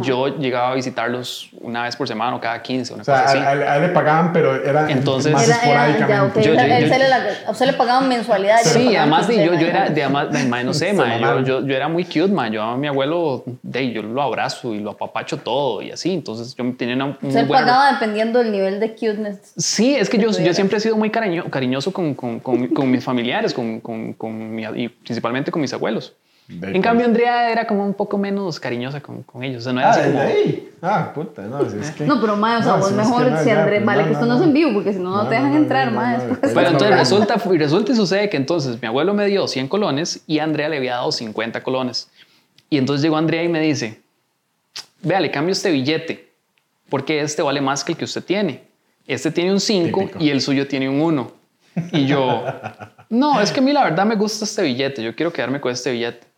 Yo 0.02 0.28
llegaba 0.38 0.72
a 0.72 0.76
visitarlos 0.76 1.50
una 1.60 1.84
vez 1.84 1.96
por 1.96 2.08
semana 2.08 2.36
o 2.36 2.39
cada 2.39 2.62
15, 2.62 2.94
una 2.94 3.02
O 3.02 3.06
sea, 3.06 3.24
cosa 3.24 3.30
así. 3.30 3.38
a, 3.39 3.48
a- 3.50 3.74
a 3.74 3.76
él 3.78 3.82
le 3.82 3.89
pagaban, 3.89 4.32
pero 4.32 4.56
era 4.63 4.89
Entonces- 4.91 5.32
más 5.34 5.48
esporádicamente. 5.50 6.44
Yo- 6.44 6.54
yo- 6.54 6.60
él 6.62 6.89
yo- 6.89 6.98
la- 7.08 7.22
a 7.48 7.52
usted 7.52 7.65
le 7.65 7.74
pagaban 7.74 8.08
mensualidad. 8.08 8.58
yo 8.63 8.70
Sí, 8.70 8.96
además 8.96 9.28
de 9.28 9.44
yo, 9.44 9.54
yo 9.56 9.67
era, 9.67 9.89
de, 9.89 10.04
además, 10.04 10.32
de- 10.32 10.63
no 10.63 10.74
sé, 10.74 10.94
mae, 10.94 11.20
yo, 11.20 11.39
yo, 11.41 11.65
yo 11.65 11.76
era 11.76 11.88
muy 11.88 12.06
cute, 12.06 12.28
man. 12.28 12.52
Yo 12.52 12.62
a 12.62 12.78
mi 12.78 12.88
abuelo, 12.88 13.44
de, 13.63 13.91
yo 13.91 14.04
lo 14.04 14.22
abrazo 14.22 14.76
y 14.76 14.80
lo 14.80 14.91
apapacho 14.91 15.38
todo 15.38 15.82
y 15.82 15.91
así. 15.91 16.13
Entonces 16.13 16.56
yo 16.56 16.63
tenía 16.78 16.96
una 16.96 17.06
muy 17.08 17.15
Usted 17.30 17.48
buena- 17.48 17.65
pagaba 17.65 17.91
dependiendo 17.94 18.39
del 18.39 18.52
nivel 18.52 18.80
de 18.80 18.91
cuteness. 18.91 19.54
Sí, 19.58 19.96
es 19.96 20.10
que 20.10 20.17
yo, 20.17 20.28
yo 20.28 20.34
tuviera. 20.34 20.54
siempre 20.54 20.78
he 20.78 20.80
sido 20.82 20.96
muy 20.96 21.10
cariño, 21.10 21.46
cariñoso 21.50 21.91
con, 21.91 22.13
con, 22.13 22.39
con, 22.39 22.67
con 22.67 22.91
mis 22.91 23.04
familiares, 23.12 23.54
con, 23.54 23.80
con, 23.80 24.13
con 24.13 24.56
mi- 24.56 24.63
y 24.76 24.89
principalmente 24.89 25.52
con 25.52 25.62
mis 25.62 25.74
abuelos. 25.74 26.13
De 26.60 26.76
En 26.76 26.82
cambio, 26.82 27.06
Andrea 27.06 27.52
era 27.52 27.66
como 27.66 27.86
un 27.86 27.94
poco 27.94 28.18
menos 28.18 28.60
cariñosa 28.60 29.00
con, 29.02 29.24
con 29.24 29.44
ellos. 29.44 29.62
O 29.62 29.64
sea, 29.64 29.74
no 29.74 29.80
era 29.80 29.90
Ah, 29.90 29.94
así 29.94 30.10
como... 30.10 30.20
ahí. 30.22 30.70
Ah, 30.82 31.12
puta, 31.14 31.44
no, 31.44 31.70
si 31.70 31.78
es 31.78 31.92
que. 31.92 32.06
No, 32.06 32.20
pero 32.20 32.36
mae, 32.36 32.58
o 32.58 32.64
sea, 32.64 32.72
No, 32.74 32.78
vos 32.80 32.88
si 32.88 32.94
es 32.94 32.98
mejor, 32.98 33.24
que 33.26 33.30
no, 33.32 33.40
si 33.40 33.46
ya, 33.46 33.60
Andrés, 33.62 33.80
pues, 33.80 33.86
vale, 33.86 34.02
no, 34.02 34.08
que 34.08 34.14
esto 34.14 34.26
no, 34.26 34.30
no 34.30 34.34
es 34.36 34.40
no. 34.42 34.48
en 34.48 34.54
vivo, 34.54 34.74
porque 34.74 34.94
si 34.94 35.00
no, 35.00 35.10
no, 35.12 35.24
No, 35.24 35.30
te 35.30 35.36
dejan 35.36 35.50
no, 35.50 35.56
no, 35.56 35.62
entrar, 35.64 35.92
no, 35.92 36.00
mae. 36.00 36.18
no, 36.18 36.24
no, 36.26 36.36
Bueno, 36.42 36.54
no, 36.54 36.68
entonces 36.70 36.90
no. 36.90 36.96
resulta, 36.98 37.36
y 37.54 37.58
resulta 37.58 37.92
y 37.92 37.96
sucede 37.96 38.30
que 38.30 38.38
entonces 38.38 38.82
mi 38.82 38.88
abuelo 38.88 39.14
me 39.14 39.26
dio 39.28 39.48
100 39.48 39.68
colones 39.68 40.24
y 40.28 40.40
Andrea 40.40 40.68
le 40.70 40.78
había 40.78 40.96
dado 40.96 41.12
50 41.12 41.64
colones. 41.64 42.10
Y 42.70 42.78
entonces 42.78 43.02
llegó 43.04 43.18
Andrea 43.18 43.44
y 43.44 43.50
me 43.50 43.60
dice, 43.62 44.02
vea, 45.02 45.20
le 45.20 45.32
cambio 45.32 45.54
este 45.54 45.72
billete 45.72 46.32
porque 46.90 47.22
este 47.22 47.42
vale 47.42 47.62
más 47.62 47.84
que 47.84 47.94
el 47.94 47.98
que 47.98 48.06
usted 48.06 48.24
tiene. 48.24 48.64
Este 49.08 49.32
tiene 49.32 49.52
un 49.54 49.60
5 49.60 50.00
Típico. 50.00 50.20
y 50.24 50.30
el 50.30 50.42
suyo 50.42 50.68
tiene 50.68 50.90
un 50.90 51.02
1. 51.02 51.32
Y 51.94 52.06
yo, 52.06 52.44
no, 53.10 53.40
es 53.40 53.52
que 53.52 53.60
a 53.60 53.64
mí 53.64 53.72
la 53.72 53.84
verdad 53.84 54.06
me 54.06 54.16
gusta 54.16 54.44
este 54.46 54.62
billete, 54.64 55.02
yo 55.04 55.16
quiero 55.16 55.32
quedarme 55.32 55.62
con 55.62 55.72
este 55.72 55.92
billete. 55.92 56.31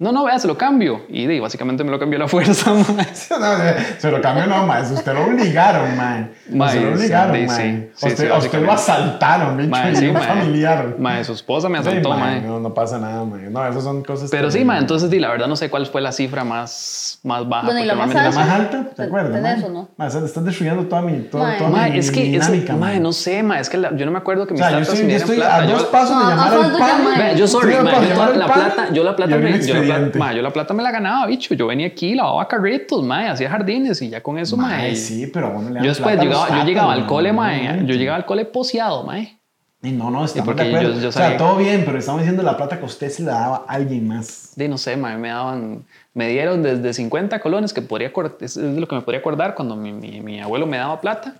No, 0.00 0.12
no, 0.12 0.24
vea, 0.24 0.38
se 0.38 0.48
lo 0.48 0.56
cambio. 0.56 1.02
Y 1.10 1.26
di, 1.26 1.40
básicamente 1.40 1.84
me 1.84 1.90
lo 1.90 1.98
cambió 1.98 2.16
a 2.18 2.20
la 2.20 2.26
fuerza, 2.28 2.72
mae. 2.96 3.06
No, 3.38 3.56
se- 3.58 4.00
se 4.00 4.10
lo 4.10 4.22
cambió, 4.22 4.46
no, 4.46 4.66
mae. 4.66 4.80
Usted 4.82 5.12
lo 5.12 5.26
obligaron, 5.26 5.94
mae. 5.94 6.30
Mae, 6.48 6.72
se 6.72 6.80
lo 6.80 6.92
obligaron, 6.94 7.36
sí, 7.36 7.46
mae. 7.46 7.90
sí, 7.94 8.06
usted, 8.08 8.26
sí, 8.26 8.32
a 8.32 8.38
usted 8.38 8.62
lo 8.62 8.72
asaltaron, 8.72 9.58
bicho. 9.58 9.76
Y 9.92 9.96
sí, 9.96 10.10
mae. 10.10 10.22
familiar. 10.22 10.94
Mae, 10.98 11.22
su 11.22 11.34
esposa 11.34 11.68
me 11.68 11.82
Sí, 11.82 11.88
asaltó, 11.88 12.14
mae. 12.14 12.40
No, 12.40 12.58
no 12.60 12.72
pasa 12.72 12.98
nada, 12.98 13.24
mae. 13.24 13.50
No, 13.50 13.66
esas 13.68 13.84
son 13.84 14.02
cosas. 14.02 14.30
Pero 14.30 14.50
sí, 14.50 14.64
mae, 14.64 14.78
entonces 14.78 15.10
di, 15.10 15.18
la 15.18 15.28
verdad 15.28 15.46
no 15.48 15.54
sé 15.56 15.68
cuál 15.68 15.84
fue 15.86 16.00
la 16.00 16.12
cifra 16.12 16.44
más, 16.44 17.18
más 17.22 17.46
baja. 17.46 17.66
Bueno, 17.66 17.80
y 17.80 17.84
la 17.84 17.92
porque 17.94 18.14
más 18.14 18.14
normalmente 18.14 18.38
La 18.38 18.44
más 18.46 18.60
alta. 18.60 18.78
alta, 18.78 18.90
¿te 18.90 18.96
¿Ten- 18.96 19.06
acuerdas? 19.06 19.32
tenés 19.34 19.58
mae? 19.58 19.66
o 19.66 19.68
no? 19.70 19.88
Mae, 19.98 20.08
o 20.08 20.10
sea, 20.10 20.20
te 20.20 20.26
estás 20.28 20.44
destruyendo 20.46 20.82
toda 20.84 21.02
mi, 21.02 21.18
toda, 21.24 21.58
toda 21.58 21.68
mi, 21.68 21.76
Mae, 21.76 21.98
es 21.98 22.10
que, 22.10 22.20
mi 22.24 22.36
eso, 22.36 22.46
dinámica, 22.50 22.74
mae, 22.74 22.98
no 23.00 23.12
sé, 23.12 23.42
mae, 23.42 23.60
es 23.60 23.68
que 23.68 23.76
la- 23.76 23.94
yo 23.94 24.06
no 24.06 24.12
me 24.12 24.18
acuerdo 24.18 24.46
que 24.46 24.54
O 24.54 24.56
mis 24.56 24.64
sea, 24.64 24.70
yo 24.70 24.78
estoy, 24.80 24.96
me 24.96 25.02
yo 25.02 25.08
dieran 25.08 25.20
estoy 25.22 25.36
plata. 25.36 25.56
a 25.56 25.64
Yo- 25.66 25.72
dos 25.76 25.84
pasos 25.88 26.18
de 26.18 26.30
llamar 26.30 26.54
al 26.54 26.72
de 26.72 26.78
pan. 26.78 27.36
yo 27.36 27.46
sorry, 27.46 27.72
dos 27.74 27.84
yo, 27.84 28.00
de 28.32 28.36
la 28.38 28.46
plata, 28.46 28.88
yo 28.94 29.04
la 29.04 29.14
plata 29.16 29.36
me, 29.36 29.50
la 29.89 29.89
plata, 29.98 30.18
mae, 30.18 30.36
yo 30.36 30.42
la 30.42 30.52
plata 30.52 30.74
me 30.74 30.82
la 30.82 30.90
ganaba, 30.90 31.26
bicho. 31.26 31.54
Yo 31.54 31.66
venía 31.66 31.86
aquí, 31.88 32.14
lavaba 32.14 32.46
carritos, 32.48 33.02
mae, 33.04 33.28
hacía 33.28 33.50
jardines 33.50 34.00
y 34.02 34.08
ya 34.10 34.22
con 34.22 34.38
eso, 34.38 34.56
mae. 34.56 34.78
Mae, 34.88 34.96
sí, 34.96 35.26
pero 35.26 35.48
a 35.48 35.50
uno 35.50 35.70
le 35.70 35.80
Yo 35.82 35.88
después 35.88 36.18
llegaba, 36.18 36.48
yo 36.58 36.64
llegaba 36.64 36.92
al 36.92 37.06
cole, 37.06 37.32
no, 37.32 37.42
yo 37.86 37.94
llegaba 37.94 38.16
al 38.16 38.24
cole 38.26 38.44
poseado, 38.44 39.04
mae. 39.04 39.36
Y 39.82 39.92
no, 39.92 40.10
no, 40.10 40.26
estamos 40.26 40.44
porque 40.54 40.70
yo- 40.70 40.92
yo 41.00 41.08
o 41.08 41.12
sea, 41.12 41.38
todo 41.38 41.56
bien, 41.56 41.84
pero 41.86 41.98
estamos 41.98 42.20
diciendo 42.20 42.42
la 42.42 42.54
plata 42.54 42.78
que 42.78 42.84
usted 42.84 43.08
se 43.08 43.22
la 43.22 43.32
daba 43.32 43.64
a 43.66 43.72
alguien 43.72 44.06
más. 44.06 44.52
De 44.54 44.68
no 44.68 44.76
sé, 44.76 44.94
mae, 44.96 45.16
me 45.16 45.28
daban, 45.28 45.84
me 46.12 46.28
dieron 46.28 46.62
desde 46.62 46.92
50 46.92 47.40
colones, 47.40 47.72
que 47.72 47.80
podría 47.80 48.12
es 48.40 48.56
lo 48.58 48.86
que 48.86 48.94
me 48.94 49.00
podría 49.00 49.20
acordar 49.20 49.54
cuando 49.54 49.76
mi, 49.76 49.90
mi, 49.92 50.20
mi 50.20 50.38
abuelo 50.40 50.66
me 50.66 50.76
daba 50.76 51.00
plata, 51.00 51.36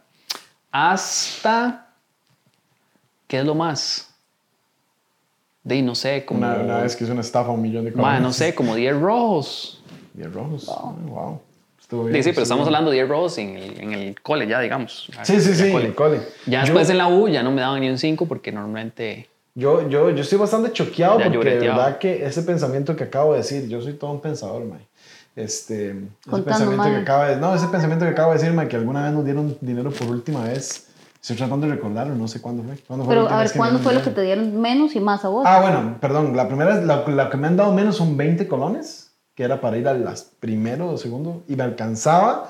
hasta, 0.73 1.89
¿qué 3.27 3.41
es 3.41 3.45
lo 3.45 3.55
más? 3.55 4.10
De 5.63 5.83
no 5.83 5.95
sé, 5.95 6.25
como, 6.25 6.41
Una, 6.41 6.55
una 6.57 6.79
vez 6.79 6.97
que 6.97 7.05
hizo 7.05 7.13
una 7.13 7.21
estafa 7.21 7.51
a 7.51 7.53
un 7.53 7.61
millón 7.63 7.85
de 7.85 7.93
colones. 7.93 8.23
no 8.23 8.33
sé, 8.33 8.55
como 8.55 8.75
10 8.75 8.99
rojos. 8.99 9.83
Diez 10.15 10.33
rojos. 10.33 10.67
Ah, 10.71 10.93
Wow. 11.07 11.41
Estuvo 11.81 12.05
bien. 12.05 12.17
Sí, 12.17 12.23
sí, 12.23 12.31
pero 12.31 12.43
estuvo 12.43 12.43
estamos 12.43 12.67
bien. 12.67 12.77
hablando 12.77 12.91
de 12.93 12.97
10 12.99 13.09
rojos 13.09 13.39
en 13.39 13.57
el, 13.57 13.81
en 13.81 13.93
el 13.93 14.21
cole 14.23 14.47
ya, 14.47 14.61
digamos. 14.61 15.09
Sí, 15.23 15.41
sí, 15.41 15.55
sí, 15.55 15.65
en 15.67 15.73
cole. 15.73 15.87
el 15.87 15.95
cole. 15.95 16.21
Ya 16.47 16.61
Yo- 16.61 16.67
después 16.67 16.89
en 16.91 16.99
la 16.99 17.09
U 17.09 17.29
ya 17.29 17.43
no 17.43 17.51
me 17.51 17.61
daban 17.61 17.81
ni 17.81 17.91
un 17.91 17.99
5 17.99 18.27
porque 18.27 18.53
normalmente... 18.53 19.29
Yo, 19.57 19.89
yo, 19.89 20.11
yo 20.11 20.23
estoy 20.23 20.39
bastante 20.39 20.73
choqueado 20.73 21.19
porque 21.19 21.51
de 21.57 21.59
verdad 21.69 21.99
que 21.99 22.25
ese 22.25 22.43
pensamiento 22.43 22.95
que 22.95 23.05
acabo 23.05 23.33
de 23.33 23.39
decir, 23.39 23.69
yo 23.69 23.83
soy 23.83 23.95
todo 23.95 24.13
un 24.13 24.21
pensador, 24.21 24.65
Mae. 24.65 24.87
Este, 25.37 25.91
ese 25.91 26.43
pensamiento 26.43 26.85
que 26.85 26.91
mae. 26.91 27.03
acaba 27.03 27.29
de, 27.29 27.37
no, 27.37 27.55
ese 27.55 27.67
pensamiento 27.67 28.05
que 28.05 28.13
acabo 28.13 28.33
de 28.33 28.39
decir, 28.39 28.53
Mae, 28.55 28.69
que 28.69 28.77
alguna 28.77 29.03
vez 29.05 29.13
nos 29.13 29.25
dieron 29.25 29.57
dinero 29.61 29.91
por 29.91 30.09
última 30.09 30.45
vez. 30.45 30.87
Estoy 31.21 31.37
tratando 31.37 31.67
de 31.67 31.75
recordarlo, 31.75 32.15
no 32.15 32.29
sé 32.29 32.41
cuándo 32.41 32.63
fue. 32.63 32.77
¿Cuándo 32.79 33.05
fue 33.05 33.15
Pero 33.15 33.29
a 33.29 33.39
ver, 33.39 33.53
¿cuándo 33.55 33.79
fue 33.79 33.93
lo 33.93 34.03
que 34.03 34.11
te 34.11 34.23
dieron 34.23 34.59
menos 34.61 34.97
y 34.97 35.01
más 35.01 35.25
a 35.25 35.29
vos? 35.29 35.45
Ah, 35.47 35.61
bueno, 35.61 35.97
perdón, 36.01 36.35
la 36.35 36.49
primera 36.49 36.75
vez, 36.75 36.85
la, 36.85 37.05
la 37.07 37.29
que 37.29 37.37
me 37.37 37.47
han 37.47 37.57
dado 37.57 37.73
menos 37.73 37.97
son 37.97 38.17
20 38.17 38.49
colones, 38.49 39.11
que 39.35 39.45
era 39.45 39.61
para 39.61 39.77
ir 39.77 39.87
a 39.87 39.95
las 39.95 40.23
primero 40.41 40.89
o 40.89 40.97
segundo, 40.97 41.43
y 41.47 41.57
me 41.57 41.63
alcanzaba 41.65 42.49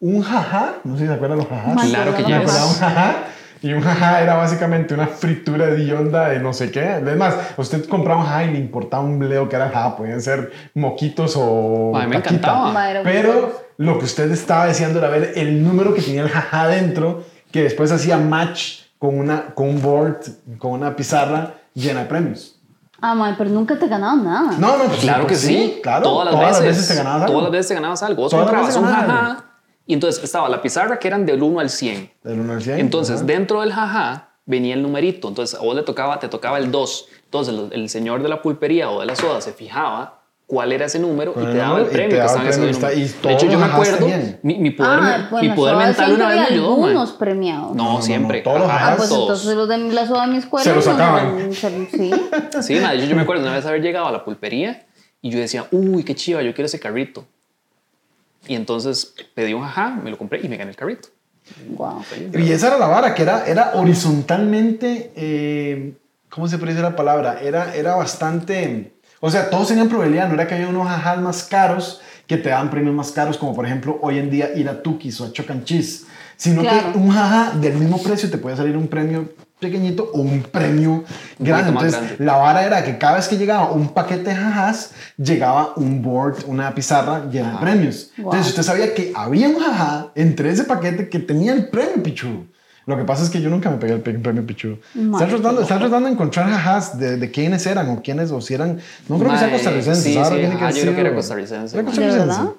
un 0.00 0.22
jaja, 0.22 0.76
no 0.84 0.94
sé 0.94 1.02
si 1.02 1.06
se 1.08 1.14
acuerdan 1.14 1.38
los 1.38 1.46
jajás. 1.46 1.88
Claro 1.88 2.16
que 2.16 2.24
ya 2.24 2.42
es. 2.42 2.50
un 2.50 2.74
jajá, 2.74 3.24
y 3.62 3.72
un 3.74 3.82
jajá 3.82 4.22
era 4.22 4.34
básicamente 4.34 4.94
una 4.94 5.06
fritura 5.06 5.66
de 5.66 5.94
onda 5.94 6.30
de 6.30 6.40
no 6.40 6.52
sé 6.52 6.70
qué. 6.70 6.96
Es 6.96 7.16
más, 7.16 7.36
usted 7.58 7.84
compraba 7.86 8.20
un 8.20 8.26
jajá 8.26 8.44
y 8.44 8.52
le 8.52 8.58
importaba 8.58 9.04
un 9.04 9.18
bleo 9.18 9.48
que 9.48 9.56
era 9.56 9.66
el 9.66 9.72
jajá, 9.72 9.96
podían 9.96 10.22
ser 10.22 10.50
moquitos 10.74 11.34
o. 11.36 11.92
Ay, 11.94 12.08
me 12.08 12.16
taquita. 12.16 12.48
encantaba. 12.48 13.02
Pero 13.04 13.52
lo 13.76 13.98
que 13.98 14.06
usted 14.06 14.30
estaba 14.32 14.66
diciendo 14.66 14.98
era 14.98 15.08
ver 15.08 15.32
el 15.36 15.62
número 15.62 15.94
que 15.94 16.00
tenía 16.00 16.22
el 16.22 16.30
jajá 16.30 16.68
dentro, 16.68 17.22
que 17.50 17.62
después 17.62 17.90
hacía 17.92 18.16
match 18.18 18.82
con, 18.98 19.18
una, 19.18 19.54
con 19.54 19.68
un 19.68 19.82
board, 19.82 20.18
con 20.58 20.72
una 20.72 20.94
pizarra 20.94 21.54
llena 21.74 22.00
de 22.00 22.06
premios. 22.06 22.56
Ah, 23.00 23.14
mae, 23.14 23.34
pero 23.38 23.48
nunca 23.50 23.78
te 23.78 23.88
ganaban 23.88 24.24
nada. 24.24 24.52
No, 24.58 24.76
no, 24.76 24.84
pues 24.84 25.00
Claro 25.00 25.22
que 25.22 25.28
pues 25.28 25.40
sí, 25.40 25.80
claro. 25.82 26.02
Todas 26.02 26.34
las 26.34 26.60
veces. 26.60 26.86
te 26.88 26.94
ganabas 26.94 27.22
algo. 27.22 27.32
Todas 27.32 27.42
las 27.44 27.52
veces 27.52 27.68
te 27.68 27.74
ganabas 27.74 28.02
algo. 28.02 28.22
Vos 28.22 28.30
Todas 28.30 28.44
las 28.46 28.54
comprabas 28.54 28.76
un 28.76 28.84
veces 28.84 28.98
jajá 29.08 29.44
y 29.86 29.94
entonces 29.94 30.22
estaba 30.22 30.48
la 30.48 30.62
pizarra 30.62 30.98
que 30.98 31.08
eran 31.08 31.24
del 31.26 31.42
1 31.42 31.60
al 31.60 31.70
100. 31.70 32.12
Del 32.22 32.40
uno 32.40 32.52
al 32.52 32.62
cien, 32.62 32.78
Entonces, 32.78 33.16
ajá. 33.16 33.24
dentro 33.24 33.60
del 33.62 33.72
jajá 33.72 34.28
venía 34.44 34.74
el 34.74 34.82
numerito. 34.82 35.28
Entonces, 35.28 35.58
a 35.58 35.62
vos 35.62 35.74
le 35.74 35.82
tocaba, 35.82 36.18
te 36.20 36.28
tocaba 36.28 36.58
el 36.58 36.70
2. 36.70 37.08
Entonces, 37.24 37.54
el, 37.54 37.72
el 37.72 37.88
señor 37.88 38.22
de 38.22 38.28
la 38.28 38.42
pulpería 38.42 38.90
o 38.90 39.00
de 39.00 39.06
la 39.06 39.16
soda 39.16 39.40
se 39.40 39.52
fijaba 39.52 40.19
cuál 40.50 40.72
era 40.72 40.86
ese 40.86 40.98
número 40.98 41.32
y 41.36 41.44
te 41.44 41.54
daba 41.58 41.78
el 41.78 41.86
premio 41.86 42.08
te 42.08 42.14
que 42.14 42.16
daba 42.16 42.26
estaba 42.26 42.40
el 42.42 42.46
en 42.46 42.50
ese 42.50 42.80
premio, 42.80 43.04
está- 43.06 43.22
y 43.24 43.28
De 43.28 43.34
hecho, 43.34 43.46
yo 43.46 43.58
me 43.60 43.66
acuerdo, 43.66 44.06
mi, 44.42 44.58
mi 44.58 44.70
poder, 44.72 44.98
Ah, 45.00 45.28
bueno, 45.30 45.48
mi 45.48 45.54
poder 45.54 45.76
mental 45.76 46.12
una 46.12 46.28
vez 46.28 46.36
me 46.40 46.46
ayudó, 46.46 46.76
man. 46.76 46.88
algunos 46.88 47.12
premiados. 47.12 47.68
No, 47.68 47.74
No, 47.76 47.84
no, 47.84 47.96
no, 47.98 48.02
siempre. 48.02 48.40
todos 48.40 48.58
los 48.58 48.68
Ajá, 48.68 48.92
Ah, 48.92 48.96
pues 48.96 49.08
todos. 49.08 49.22
entonces 49.44 49.54
los 49.56 49.68
de 49.68 49.78
la 49.94 50.06
soda 50.08 50.26
de 50.26 50.32
mi 50.32 50.38
escuela. 50.38 50.64
Se 50.64 50.74
los 50.74 50.84
no, 50.84 50.92
sacaban. 50.92 51.48
no, 51.48 51.54
Sí. 51.54 52.10
Sí, 52.62 52.74
madre, 52.80 52.98
yo, 53.00 53.04
yo 53.06 53.14
me 53.14 53.22
acuerdo 53.22 53.42
una 53.44 53.54
vez 53.54 53.64
haber 53.64 53.80
llegado 53.80 54.08
a 54.08 54.10
la 54.12 54.24
pulpería 54.24 54.86
y 55.22 55.30
yo 55.30 55.38
decía, 55.38 55.66
uy, 55.70 56.02
qué 56.02 56.16
chiva, 56.16 56.42
yo 56.42 56.52
quiero 56.52 56.66
ese 56.66 56.80
carrito. 56.80 57.24
Y 58.48 58.56
entonces 58.56 59.14
pedí 59.34 59.54
un 59.54 59.62
jajá, 59.62 59.90
me 60.02 60.10
lo 60.10 60.18
compré 60.18 60.40
y 60.42 60.48
me 60.48 60.56
gané 60.56 60.70
el 60.72 60.76
carrito. 60.76 61.10
Wow. 61.76 62.02
Y 62.34 62.50
esa 62.50 62.68
era 62.68 62.78
la 62.78 62.86
vara, 62.88 63.14
que 63.14 63.22
era, 63.22 63.44
era 63.46 63.72
horizontalmente, 63.74 65.12
eh, 65.14 65.92
¿cómo 66.28 66.48
se 66.48 66.58
puede 66.58 66.72
decir 66.72 66.82
la 66.84 66.96
palabra? 66.96 67.40
Era, 67.40 67.74
era 67.74 67.94
bastante, 67.96 68.92
o 69.20 69.30
sea, 69.30 69.50
todos 69.50 69.68
tenían 69.68 69.88
probabilidad, 69.88 70.28
no 70.28 70.34
era 70.34 70.46
que 70.46 70.54
había 70.54 70.68
unos 70.68 70.88
jajás 70.88 71.20
más 71.20 71.42
caros 71.44 72.00
que 72.26 72.36
te 72.36 72.48
daban 72.48 72.70
premios 72.70 72.94
más 72.94 73.10
caros, 73.12 73.36
como 73.36 73.54
por 73.54 73.66
ejemplo 73.66 73.98
hoy 74.02 74.18
en 74.18 74.30
día 74.30 74.50
ir 74.54 74.68
a 74.68 74.82
Tukis 74.82 75.20
o 75.20 75.26
a 75.26 75.32
Choc 75.32 75.50
and 75.50 75.64
Cheese, 75.64 76.04
sino 76.36 76.62
Claro. 76.62 76.92
que 76.92 76.98
un 76.98 77.10
jajá 77.10 77.52
del 77.58 77.74
mismo 77.74 78.00
precio 78.02 78.30
te 78.30 78.38
puede 78.38 78.56
salir 78.56 78.76
un 78.76 78.88
premio 78.88 79.28
pequeñito 79.58 80.10
o 80.14 80.20
un 80.20 80.42
premio 80.42 81.04
grande. 81.38 81.68
Entonces, 81.68 82.00
grande. 82.00 82.16
la 82.24 82.36
vara 82.36 82.64
era 82.64 82.82
que 82.82 82.96
cada 82.96 83.16
vez 83.16 83.28
que 83.28 83.36
llegaba 83.36 83.72
un 83.72 83.88
paquete 83.92 84.30
de 84.30 84.36
jajás, 84.36 84.92
llegaba 85.18 85.74
un 85.76 86.00
board, 86.00 86.44
una 86.46 86.74
pizarra 86.74 87.26
llena 87.30 87.52
de 87.52 87.58
premios. 87.58 88.10
Wow. 88.16 88.26
Entonces, 88.32 88.48
usted 88.52 88.62
sabía 88.62 88.94
que 88.94 89.12
había 89.14 89.48
un 89.48 89.58
jajá 89.58 90.12
entre 90.14 90.50
ese 90.50 90.64
paquete 90.64 91.10
que 91.10 91.18
tenía 91.18 91.52
el 91.52 91.68
premio 91.68 92.02
pichu. 92.02 92.46
Lo 92.90 92.96
que 92.96 93.04
pasa 93.04 93.22
es 93.22 93.30
que 93.30 93.40
yo 93.40 93.48
nunca 93.50 93.70
me 93.70 93.76
pegué 93.76 93.92
el 93.94 94.00
premio 94.00 94.44
pichu. 94.44 94.78
Están 94.94 95.28
tratando, 95.28 95.62
están 95.62 95.78
tratando 95.78 96.06
de 96.08 96.12
encontrar 96.14 96.48
jajás 96.50 96.98
de, 96.98 97.16
de 97.16 97.30
quiénes 97.30 97.64
eran 97.66 97.88
o 97.90 98.02
quiénes, 98.02 98.32
o 98.32 98.40
si 98.40 98.54
eran. 98.54 98.80
No 99.08 99.18
creo 99.18 99.30
que 99.30 99.38
sean 99.38 99.50
Mae, 99.50 99.58
costarricenses. 99.58 100.02
sí, 100.04 100.12
sí, 100.12 100.30
que 100.34 100.42
yo 100.42 100.48
creo 100.58 100.68
que 100.68 100.72
ser- 100.72 100.98
era 100.98 101.14
costarricense, 101.14 101.76
¿Era 101.78 101.82
mae. 101.84 101.92
¿De 101.94 102.00
costarricense? 102.00 102.50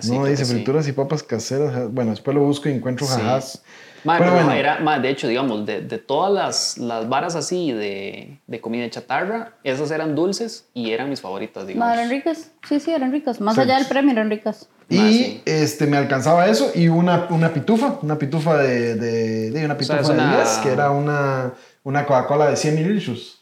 sí, 0.00 0.12
no, 0.18 0.24
dice 0.26 0.44
frituras 0.44 0.86
y 0.86 0.92
papas 0.92 1.22
caseras. 1.22 1.90
Bueno, 1.92 2.10
después 2.10 2.34
lo 2.34 2.42
busco 2.42 2.68
y 2.68 2.72
encuentro 2.72 3.06
Sí. 3.06 3.14
jajás. 3.14 3.62
Mae, 4.04 4.18
Pero 4.18 4.32
pero 4.32 4.44
bueno. 4.44 4.58
era, 4.60 4.80
mae, 4.80 5.00
de 5.00 5.10
hecho, 5.10 5.28
digamos, 5.28 5.64
de, 5.66 5.82
de 5.82 5.98
todas 5.98 6.32
las, 6.32 6.78
las 6.78 7.08
varas 7.08 7.34
así 7.36 7.72
de, 7.72 8.38
de 8.46 8.60
comida 8.60 8.88
chatarra, 8.90 9.52
esas 9.64 9.90
eran 9.90 10.14
dulces 10.14 10.64
y 10.74 10.90
eran 10.92 11.08
mis 11.10 11.20
favoritas, 11.20 11.66
digamos. 11.66 11.92
Eran 11.94 12.08
ricas. 12.10 12.50
Sí, 12.68 12.80
sí, 12.80 12.90
eran 12.92 13.12
ricas. 13.12 13.40
Más 13.40 13.54
Sí. 13.56 13.62
allá 13.62 13.76
del 13.76 13.86
premio, 13.86 14.12
eran 14.12 14.28
ricas. 14.30 14.68
Y 14.90 14.98
Ah, 14.98 15.08
sí. 15.08 15.42
este, 15.46 15.86
me 15.86 15.96
alcanzaba 15.96 16.48
eso 16.48 16.72
y 16.74 16.88
una, 16.88 17.28
una 17.30 17.54
pitufa, 17.54 17.98
una 18.02 18.18
pitufa 18.18 18.58
de, 18.58 18.96
de, 18.96 19.50
de 19.52 19.64
una 19.64 19.78
pitufa 19.78 20.02
de 20.02 20.10
una- 20.12 20.36
10, 20.36 20.48
que 20.64 20.68
era 20.70 20.90
una, 20.90 21.52
una 21.84 22.04
Coca-Cola 22.06 22.50
de 22.50 22.56
100 22.56 22.74
mililitros. 22.74 23.39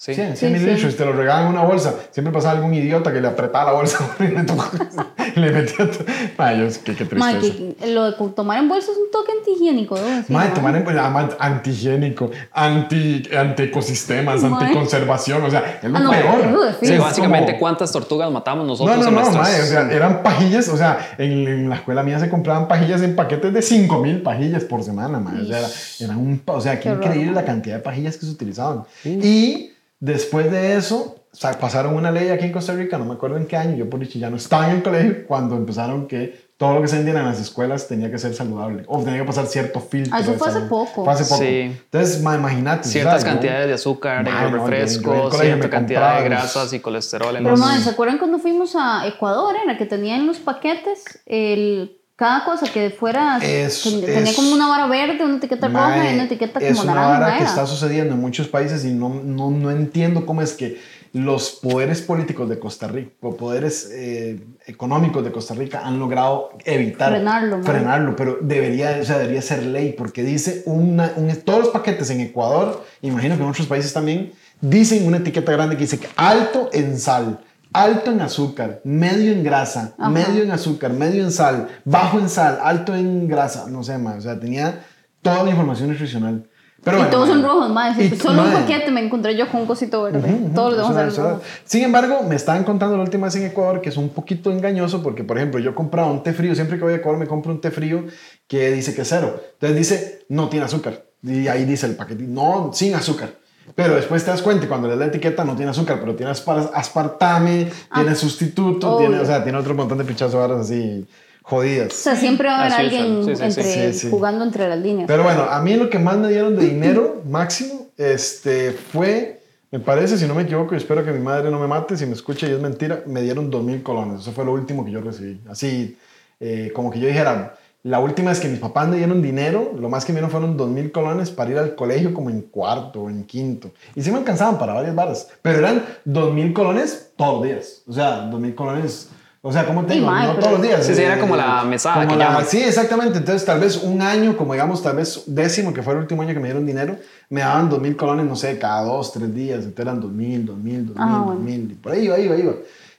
Sí. 0.00 0.14
100, 0.14 0.36
100 0.36 0.36
Sí, 0.36 0.46
sí. 0.46 0.64
mililitros, 0.64 0.96
te 0.96 1.04
lo 1.04 1.12
regalan 1.12 1.46
en 1.46 1.52
una 1.54 1.64
bolsa. 1.64 1.92
Siempre 2.12 2.32
pasaba 2.32 2.54
algún 2.54 2.72
idiota 2.72 3.12
que 3.12 3.20
le 3.20 3.26
apretaba 3.26 3.72
la 3.72 3.76
bolsa 3.78 3.98
y 4.20 5.40
le, 5.40 5.50
metía. 5.50 5.90
todo. 5.90 6.04
Ay, 6.38 6.58
Dios, 6.60 6.78
qué, 6.78 6.94
qué 6.94 7.04
Ma, 7.16 7.32
tristeza. 7.32 7.74
que 7.80 7.86
lo 7.92 8.04
de 8.04 8.12
tomar 8.36 8.58
en 8.60 8.68
bolsa 8.68 8.92
es 8.92 8.96
un 8.96 9.10
toque 9.10 9.32
antihigiénico, 9.36 9.98
ma. 10.28 10.54
tomar 10.54 10.76
en 10.76 10.88
además, 10.88 11.32
antihigiénico, 11.40 12.30
anti, 12.52 13.24
antiecosistemas, 13.36 14.42
Mae. 14.42 14.62
anticonservación, 14.62 15.42
o 15.44 15.50
sea, 15.50 15.80
es 15.82 15.90
lo 15.90 15.98
Ah, 15.98 16.00
no, 16.00 16.10
peor. 16.10 16.74
Sí, 16.80 16.96
básicamente, 16.96 17.52
como- 17.52 17.58
¿cuántas 17.60 17.90
tortugas 17.90 18.30
matamos 18.30 18.64
No, 18.66 18.72
nosotros 18.72 18.98
no, 18.98 19.08
en 19.08 19.14
no, 19.14 19.20
nuestras... 19.20 19.48
mae, 19.48 19.62
o 19.62 19.66
sea, 19.66 19.90
eran 19.92 20.22
pajillas, 20.22 20.68
o 20.68 20.76
sea, 20.76 21.14
en, 21.18 21.32
en 21.48 21.68
la 21.68 21.74
escuela 21.74 22.04
mía 22.04 22.20
se 22.20 22.30
compraban 22.30 22.68
pajillas 22.68 23.02
en 23.02 23.16
paquetes 23.16 23.52
de 23.52 23.62
5000 23.62 24.22
pajillas 24.22 24.62
por 24.64 24.84
semana. 24.84 25.18
O 25.18 25.44
sea, 25.44 25.58
era, 25.58 25.68
era 26.00 26.16
un, 26.16 26.40
o 26.46 26.60
sea, 26.60 26.78
qué, 26.78 26.88
Qué 26.88 26.94
increíble 26.94 27.26
la 27.32 27.40
mae. 27.40 27.44
cantidad 27.46 27.76
de 27.76 27.82
pajillas 27.82 28.16
que 28.16 28.26
se 28.26 28.32
utilizaban. 28.32 28.84
Y 29.04 29.72
después 30.00 30.50
de 30.50 30.76
eso, 30.76 31.16
o 31.32 31.36
sea, 31.36 31.52
pasaron 31.58 31.94
una 31.94 32.10
ley 32.10 32.28
aquí 32.28 32.46
en 32.46 32.52
Costa 32.52 32.72
Rica, 32.72 32.98
no 32.98 33.04
me 33.04 33.14
acuerdo 33.14 33.36
en 33.36 33.46
qué 33.46 33.56
año, 33.56 33.76
yo 33.76 33.88
por 33.88 34.00
dicho 34.00 34.18
ya 34.18 34.30
no 34.30 34.36
estaba 34.36 34.70
en 34.70 34.76
el 34.76 34.82
colegio, 34.82 35.26
cuando 35.26 35.56
empezaron 35.56 36.06
que 36.06 36.48
todo 36.56 36.74
lo 36.74 36.82
que 36.82 36.88
se 36.88 36.96
vendía 36.96 37.16
en 37.16 37.24
las 37.24 37.40
escuelas 37.40 37.86
tenía 37.86 38.10
que 38.10 38.18
ser 38.18 38.34
saludable, 38.34 38.82
o 38.88 38.98
tenía 39.04 39.20
que 39.20 39.24
pasar 39.24 39.46
cierto 39.46 39.78
filtro. 39.78 40.12
Ah, 40.12 40.20
eso 40.20 40.32
de 40.32 40.38
fue 40.38 40.48
hace 40.48 40.60
poco. 40.62 41.04
Fue 41.04 41.12
hace 41.12 41.24
poco. 41.24 41.40
Sí. 41.40 41.80
Entonces, 41.84 42.20
ma, 42.20 42.34
imagínate. 42.34 42.88
Ciertas 42.88 43.24
cantidades 43.24 43.68
de 43.68 43.74
azúcar 43.74 44.24
refrescos, 44.24 45.30
colegio 45.30 45.40
cierta 45.40 45.66
me 45.66 45.70
cantidad 45.70 46.18
de 46.18 46.24
grasas 46.24 46.72
y 46.72 46.80
colesterol 46.80 47.36
en 47.36 47.44
Pero, 47.44 47.56
los... 47.56 47.60
madre, 47.60 47.80
¿se 47.80 47.90
acuerdan 47.90 48.18
cuando 48.18 48.40
fuimos 48.40 48.74
a 48.74 49.06
Ecuador? 49.06 49.54
En 49.54 49.68
la 49.68 49.78
que 49.78 49.86
tenían 49.86 50.26
los 50.26 50.38
paquetes, 50.38 51.20
el, 51.26 51.97
cada 52.18 52.44
cosa 52.44 52.66
que 52.72 52.90
fuera, 52.90 53.38
Es- 53.40 53.80
ten- 53.84 54.00
tenía 54.00 54.30
es- 54.30 54.34
como 54.34 54.52
una 54.52 54.66
vara 54.66 54.88
verde, 54.88 55.24
una 55.24 55.36
etiqueta 55.36 55.68
roja 55.68 55.96
y 55.98 56.00
Mae, 56.00 56.14
una 56.14 56.24
etiqueta 56.24 56.58
es 56.58 56.70
como 56.76 56.82
una 56.90 56.94
naranja. 56.94 57.18
vara 57.20 57.32
que 57.36 57.42
era. 57.42 57.48
está 57.48 57.64
sucediendo 57.64 58.14
en 58.14 58.20
muchos 58.20 58.48
países 58.48 58.84
y 58.84 58.92
no, 58.92 59.08
no, 59.22 59.52
no 59.52 59.70
entiendo 59.70 60.26
cómo 60.26 60.42
es 60.42 60.52
que 60.54 60.80
los 61.12 61.50
poderes 61.52 62.02
políticos 62.02 62.48
de 62.48 62.58
Costa 62.58 62.88
Rica, 62.88 63.12
o 63.22 63.36
poderes 63.36 63.88
eh, 63.92 64.40
económicos 64.66 65.22
de 65.24 65.30
Costa 65.30 65.54
Rica 65.54 65.80
han 65.84 66.00
logrado 66.00 66.50
evitar 66.64 67.10
Frenarlo, 67.12 67.58
mae. 67.58 67.66
frenarlo, 67.66 68.16
pero 68.16 68.38
debería, 68.42 68.98
o 69.00 69.04
sea, 69.04 69.18
debería 69.18 69.40
ser 69.40 69.64
ley 69.64 69.94
porque 69.96 70.24
dice 70.24 70.64
una, 70.66 71.12
un- 71.16 71.34
todos 71.44 71.60
los 71.60 71.68
paquetes 71.68 72.10
en 72.10 72.20
Ecuador, 72.20 72.84
imagino 73.00 73.36
que 73.36 73.42
en 73.44 73.48
otros 73.48 73.66
países 73.68 73.92
también, 73.92 74.32
dicen 74.60 75.06
una 75.06 75.18
etiqueta 75.18 75.52
grande 75.52 75.76
que 75.76 75.82
dice 75.84 75.98
que 76.00 76.08
alto 76.16 76.68
en 76.72 76.98
sal, 76.98 77.38
alto 77.72 78.10
en 78.10 78.20
azúcar, 78.20 78.80
medio 78.84 79.32
en 79.32 79.42
grasa, 79.44 79.94
Ajá. 79.98 80.10
medio 80.10 80.42
en 80.42 80.50
azúcar, 80.50 80.92
medio 80.92 81.22
en 81.22 81.30
sal, 81.32 81.68
bajo 81.84 82.18
en 82.18 82.28
sal, 82.28 82.58
alto 82.62 82.94
en 82.94 83.28
grasa, 83.28 83.66
no 83.68 83.82
sé, 83.82 83.98
más. 83.98 84.16
O 84.18 84.20
sea, 84.22 84.38
tenía 84.38 84.84
toda 85.22 85.42
la 85.44 85.50
información 85.50 85.90
nutricional. 85.90 86.44
Pero 86.84 86.96
y 86.96 87.00
bueno, 87.00 87.10
todos 87.10 87.28
son 87.28 87.42
rojos. 87.42 87.70
Y- 87.98 88.16
Solo 88.16 88.42
un 88.42 88.52
mae. 88.52 88.62
paquete 88.62 88.90
me 88.92 89.04
encontré 89.04 89.36
yo 89.36 89.48
con 89.50 89.62
un 89.62 89.66
cosito 89.66 90.04
verde. 90.04 90.18
Ujú, 90.32 90.54
Todos 90.54 90.76
los 90.76 90.88
demás 90.88 91.18
eran. 91.18 91.40
Sin 91.64 91.82
embargo, 91.82 92.22
me 92.22 92.36
estaban 92.36 92.62
contando 92.62 92.96
la 92.96 93.02
última 93.02 93.26
vez 93.26 93.34
en 93.34 93.46
Ecuador 93.46 93.80
que 93.80 93.88
es 93.88 93.96
un 93.96 94.10
poquito 94.10 94.52
engañoso 94.52 95.02
porque, 95.02 95.24
por 95.24 95.36
ejemplo, 95.38 95.58
yo 95.58 95.74
compraba 95.74 96.08
un 96.10 96.22
té 96.22 96.32
frío, 96.32 96.54
siempre 96.54 96.78
que 96.78 96.84
voy 96.84 96.92
a 96.92 96.96
Ecuador 96.96 97.18
me 97.18 97.26
compro 97.26 97.50
un 97.52 97.60
té 97.60 97.72
frío 97.72 98.04
que 98.46 98.70
dice 98.70 98.94
que 98.94 99.02
es 99.02 99.08
cero. 99.08 99.42
Entonces 99.54 99.76
dice, 99.76 100.26
no 100.28 100.48
tiene 100.48 100.66
azúcar. 100.66 101.02
Y 101.20 101.48
ahí 101.48 101.64
dice 101.64 101.86
el 101.86 101.96
paquetito, 101.96 102.30
no, 102.30 102.70
sin 102.72 102.94
azúcar. 102.94 103.30
Pero 103.74 103.94
después 103.96 104.24
te 104.24 104.30
das 104.30 104.42
cuenta 104.42 104.64
y 104.64 104.68
cuando 104.68 104.88
lees 104.88 104.98
la 104.98 105.06
etiqueta 105.06 105.44
no 105.44 105.54
tiene 105.56 105.70
azúcar, 105.70 105.98
pero 106.00 106.14
tiene 106.14 106.32
aspar- 106.32 106.70
aspartame, 106.74 107.70
tiene 107.94 108.14
sustituto, 108.14 108.96
obvio. 108.96 109.08
tiene, 109.08 109.22
o 109.22 109.26
sea, 109.26 109.42
tiene 109.42 109.58
otro 109.58 109.74
montón 109.74 109.98
de 109.98 110.04
pichazos 110.04 110.34
varas 110.34 110.60
así 110.60 111.06
O 111.44 111.48
jodidas. 111.48 111.92
sea, 111.92 112.16
siempre 112.16 112.48
va 112.48 112.56
a 112.56 112.60
haber 112.62 112.72
alguien 112.72 113.24
Sí, 113.24 113.30
sí, 113.30 113.36
sí. 113.36 113.42
entre, 113.44 113.92
Sí, 113.92 113.98
sí. 114.00 114.10
jugando 114.10 114.44
entre 114.44 114.68
las 114.68 114.78
líneas. 114.78 115.06
Pero 115.06 115.22
bueno, 115.22 115.42
a 115.44 115.60
mí 115.62 115.74
lo 115.76 115.88
que 115.90 115.98
más 115.98 116.16
me 116.16 116.28
dieron 116.28 116.56
de 116.56 116.66
dinero 116.66 117.22
máximo 117.28 117.86
este, 117.96 118.72
fue, 118.72 119.40
me 119.70 119.80
parece, 119.80 120.16
si 120.18 120.26
no 120.26 120.34
me 120.34 120.42
equivoco, 120.42 120.74
y 120.74 120.78
espero 120.78 121.04
que 121.04 121.10
mi 121.12 121.20
madre 121.20 121.50
no 121.50 121.58
me 121.58 121.66
mate, 121.66 121.96
si 121.96 122.06
me 122.06 122.12
escucha 122.14 122.46
y 122.48 122.52
es 122.52 122.60
mentira, 122.60 123.02
me 123.06 123.22
dieron 123.22 123.50
dos 123.50 123.62
mil 123.64 123.82
colones. 123.82 124.20
Eso 124.22 124.32
fue 124.32 124.44
lo 124.44 124.52
último 124.52 124.84
que 124.84 124.90
yo 124.92 125.00
recibí. 125.00 125.40
Así, 125.48 125.96
eh, 126.40 126.70
como 126.74 126.90
que 126.90 127.00
yo 127.00 127.08
dijera, 127.08 127.54
la 127.84 128.00
última 128.00 128.30
vez 128.30 128.40
que 128.40 128.48
mis 128.48 128.58
papás 128.58 128.88
me 128.88 128.96
dieron 128.96 129.22
dinero, 129.22 129.72
lo 129.78 129.88
más 129.88 130.04
que 130.04 130.12
me 130.12 130.16
dieron 130.18 130.30
fueron 130.30 130.56
dos 130.56 130.68
mil 130.68 130.90
colones 130.90 131.30
para 131.30 131.50
ir 131.50 131.58
al 131.58 131.74
colegio 131.74 132.12
como 132.12 132.28
en 132.28 132.42
cuarto 132.42 133.02
o 133.02 133.10
en 133.10 133.24
quinto. 133.24 133.70
Y 133.94 134.02
sí 134.02 134.10
me 134.10 134.18
alcanzaban 134.18 134.58
para 134.58 134.72
varias 134.74 134.94
varas, 134.94 135.28
pero 135.42 135.58
eran 135.58 135.84
dos 136.04 136.34
mil 136.34 136.52
colones 136.52 137.12
todos 137.16 137.34
los 137.34 137.42
días. 137.44 137.82
O 137.86 137.92
sea, 137.92 138.22
dos 138.22 138.40
mil 138.40 138.54
colones... 138.54 139.10
O 139.40 139.52
sea, 139.52 139.64
¿cómo 139.64 139.86
te 139.86 139.94
digo? 139.94 140.10
no 140.10 140.34
todos 140.34 140.52
los 140.54 140.62
días. 140.62 140.84
Sí, 140.84 140.96
sí, 140.96 141.00
era 141.02 141.20
como 141.20 141.36
la 141.36 141.62
mesada 141.62 142.04
como 142.04 142.08
que 142.08 142.16
la-. 142.16 142.44
Sí, 142.44 142.58
exactamente. 142.60 143.18
Entonces, 143.18 143.44
tal 143.46 143.60
vez 143.60 143.76
un 143.82 144.02
año, 144.02 144.36
como 144.36 144.52
digamos, 144.52 144.82
tal 144.82 144.96
vez 144.96 145.22
décimo, 145.26 145.72
que 145.72 145.80
fue 145.80 145.92
el 145.94 146.00
último 146.00 146.22
año 146.22 146.34
que 146.34 146.40
me 146.40 146.48
dieron 146.48 146.66
dinero, 146.66 146.96
me 147.30 147.42
daban 147.42 147.70
dos 147.70 147.80
mil 147.80 147.96
colones, 147.96 148.26
no 148.26 148.34
sé, 148.34 148.58
cada 148.58 148.82
dos, 148.82 149.12
tres 149.12 149.32
días. 149.32 149.58
Entonces 149.60 149.86
eran 149.86 150.00
dos 150.00 150.10
mil, 150.10 150.44
dos 150.44 150.58
mil, 150.58 150.88
dos 150.88 150.96
Ah, 150.98 151.06
mil, 151.06 151.36
dos 151.36 151.38
mil. 151.38 151.70
y 151.70 151.74
Por 151.76 151.92
ahí 151.92 152.06
iba, 152.06 152.18
iba, 152.18 152.36
iba. 152.36 152.52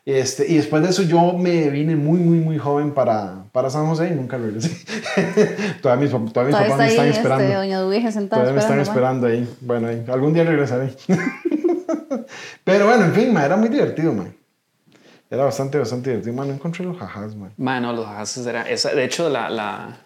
Este, 0.05 0.49
y 0.49 0.55
después 0.55 0.81
de 0.81 0.89
eso 0.89 1.03
yo 1.03 1.33
me 1.33 1.69
vine 1.69 1.97
muy, 1.97 2.19
muy, 2.19 2.39
muy 2.39 2.57
joven 2.57 2.93
para, 2.93 3.38
para 3.51 3.69
San 3.69 3.85
José 3.87 4.09
y 4.11 4.15
nunca 4.15 4.37
regresé. 4.37 4.69
todavía 5.81 6.03
mis, 6.05 6.13
pap- 6.13 6.31
todavía 6.31 6.57
mis 6.59 6.67
papás 6.69 6.71
está 6.71 6.77
me 6.77 6.83
ahí 6.83 6.89
están 6.89 7.07
este, 7.07 7.21
esperando. 7.21 7.53
doña 7.57 7.79
Dubige 7.79 8.11
sentada 8.11 8.41
Todavía 8.43 8.53
me 8.53 8.59
están 8.61 8.79
esperando. 8.79 9.27
ahí. 9.27 9.57
Bueno, 9.61 9.87
ahí, 9.87 10.03
algún 10.11 10.33
día 10.33 10.43
regresaré. 10.43 10.93
Pero 12.63 12.85
bueno, 12.87 13.05
en 13.05 13.13
fin, 13.13 13.33
ma, 13.33 13.45
era 13.45 13.57
muy 13.57 13.69
divertido, 13.69 14.13
man. 14.13 14.33
Era 15.31 15.43
bastante, 15.43 15.77
bastante 15.77 16.09
divertido. 16.09 16.35
Man, 16.35 16.47
no 16.47 16.53
encontré 16.55 16.83
los 16.85 16.97
jajas, 16.97 17.35
man. 17.35 17.51
Bueno, 17.57 17.93
los 17.93 18.05
jajases 18.05 18.45
era. 18.47 18.67
Esa, 18.69 18.89
de 18.93 19.03
hecho, 19.05 19.29
la, 19.29 19.49
la. 19.49 19.97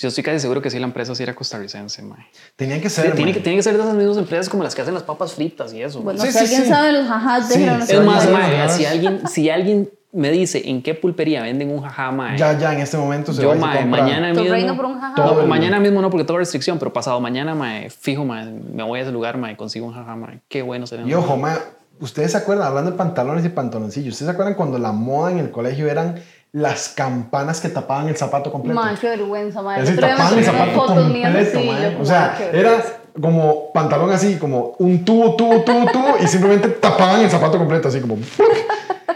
Yo 0.00 0.08
estoy 0.08 0.22
casi 0.22 0.38
seguro 0.40 0.60
que 0.60 0.70
sí, 0.70 0.78
la 0.78 0.86
empresa 0.86 1.14
sí 1.14 1.22
era 1.22 1.34
costarricense, 1.34 2.02
mae. 2.02 2.26
Tenía 2.56 2.80
que 2.80 2.90
Sí, 2.90 2.96
ser. 3.00 3.14
tiene, 3.14 3.30
man. 3.32 3.34
que, 3.34 3.40
tiene 3.40 3.56
que 3.56 3.62
ser 3.62 3.74
de 3.76 3.82
esas 3.82 3.94
mismas 3.94 4.18
empresas 4.18 4.48
como 4.50 4.62
las 4.62 4.74
que 4.74 4.82
hacen 4.82 4.92
las 4.92 5.02
papas 5.02 5.32
fritas 5.32 5.72
y 5.72 5.82
eso. 5.82 6.00
Bueno, 6.02 6.20
Sí, 6.20 6.26
si 6.26 6.32
sí, 6.32 6.38
alguien 6.40 6.62
sí. 6.64 6.68
sabe 6.68 6.92
los 6.92 7.06
jajás, 7.08 7.48
Sí, 7.48 7.64
los 7.64 7.84
sí, 7.86 7.94
es 7.96 8.04
más, 8.04 8.22
sí, 8.24 8.28
mae, 8.30 8.68
sí. 8.68 8.76
si 8.78 8.84
alguien, 8.86 9.28
si 9.28 9.48
alguien 9.50 9.90
me 10.12 10.30
dice 10.30 10.62
en 10.68 10.82
qué 10.82 10.94
pulpería 10.94 11.42
venden 11.42 11.70
un 11.70 11.80
jajá, 11.80 12.10
mae. 12.10 12.36
Ya, 12.36 12.58
ya, 12.58 12.74
en 12.74 12.80
este 12.80 12.98
momento 12.98 13.32
se 13.32 13.40
yo, 13.40 13.48
va 13.48 13.54
se 13.54 13.60
mae, 13.60 13.86
mañana 13.86 14.28
mismo. 14.34 14.50
reino 14.50 14.76
por 14.76 14.84
un 14.86 15.00
jajá. 15.00 15.14
Todo 15.14 15.42
No, 15.42 15.48
mañana 15.48 15.80
mismo 15.80 16.02
no, 16.02 16.10
porque 16.10 16.24
tengo 16.24 16.38
restricción, 16.38 16.78
pero 16.78 16.92
pasado 16.92 17.18
mañana, 17.20 17.54
mae, 17.54 17.88
fijo, 17.88 18.26
mae, 18.26 18.44
me 18.46 18.82
voy 18.82 19.00
a 19.00 19.02
ese 19.04 19.12
lugar, 19.12 19.38
mae, 19.38 19.56
consigo 19.56 19.86
un 19.86 19.94
jajá, 19.94 20.16
mae. 20.16 20.40
Qué 20.48 20.60
bueno 20.60 20.86
sería. 20.86 21.06
Y 21.06 21.14
ojo, 21.14 21.36
ma, 21.38 21.56
ustedes 22.00 22.32
se 22.32 22.36
acuerdan, 22.38 22.66
hablando 22.68 22.90
de 22.90 22.96
pantalones 22.98 23.42
y 23.44 23.48
pantaloncillos, 23.48 24.12
¿ustedes 24.12 24.28
se 24.28 24.32
acuerdan 24.32 24.54
cuando 24.54 24.78
la 24.78 24.92
moda 24.92 25.30
en 25.32 25.38
el 25.38 25.50
colegio 25.50 25.88
eran 25.88 26.16
las 26.52 26.88
campanas 26.88 27.60
que 27.60 27.68
tapaban 27.68 28.08
el 28.08 28.16
zapato 28.16 28.50
completo? 28.50 28.80
Qué 29.00 29.08
vergüenza, 29.08 29.62
mae. 29.62 29.80
Es 29.82 29.88
decir, 29.88 30.00
tapaban 30.00 30.38
el 30.38 30.44
zapato 30.44 30.86
completo, 30.86 31.58
así, 31.58 31.66
ma. 31.68 31.80
yo 31.80 31.88
como, 31.92 32.02
O 32.02 32.06
sea, 32.06 32.38
era 32.52 32.84
como 33.20 33.72
pantalón 33.72 34.10
así, 34.12 34.36
como 34.36 34.76
un 34.78 35.04
tubo, 35.04 35.34
tubo, 35.36 35.62
tubo, 35.62 35.90
tubo, 35.90 36.16
y 36.20 36.26
simplemente 36.26 36.68
tapaban 36.68 37.20
el 37.20 37.30
zapato 37.30 37.58
completo, 37.58 37.88
así 37.88 38.00
como... 38.00 38.16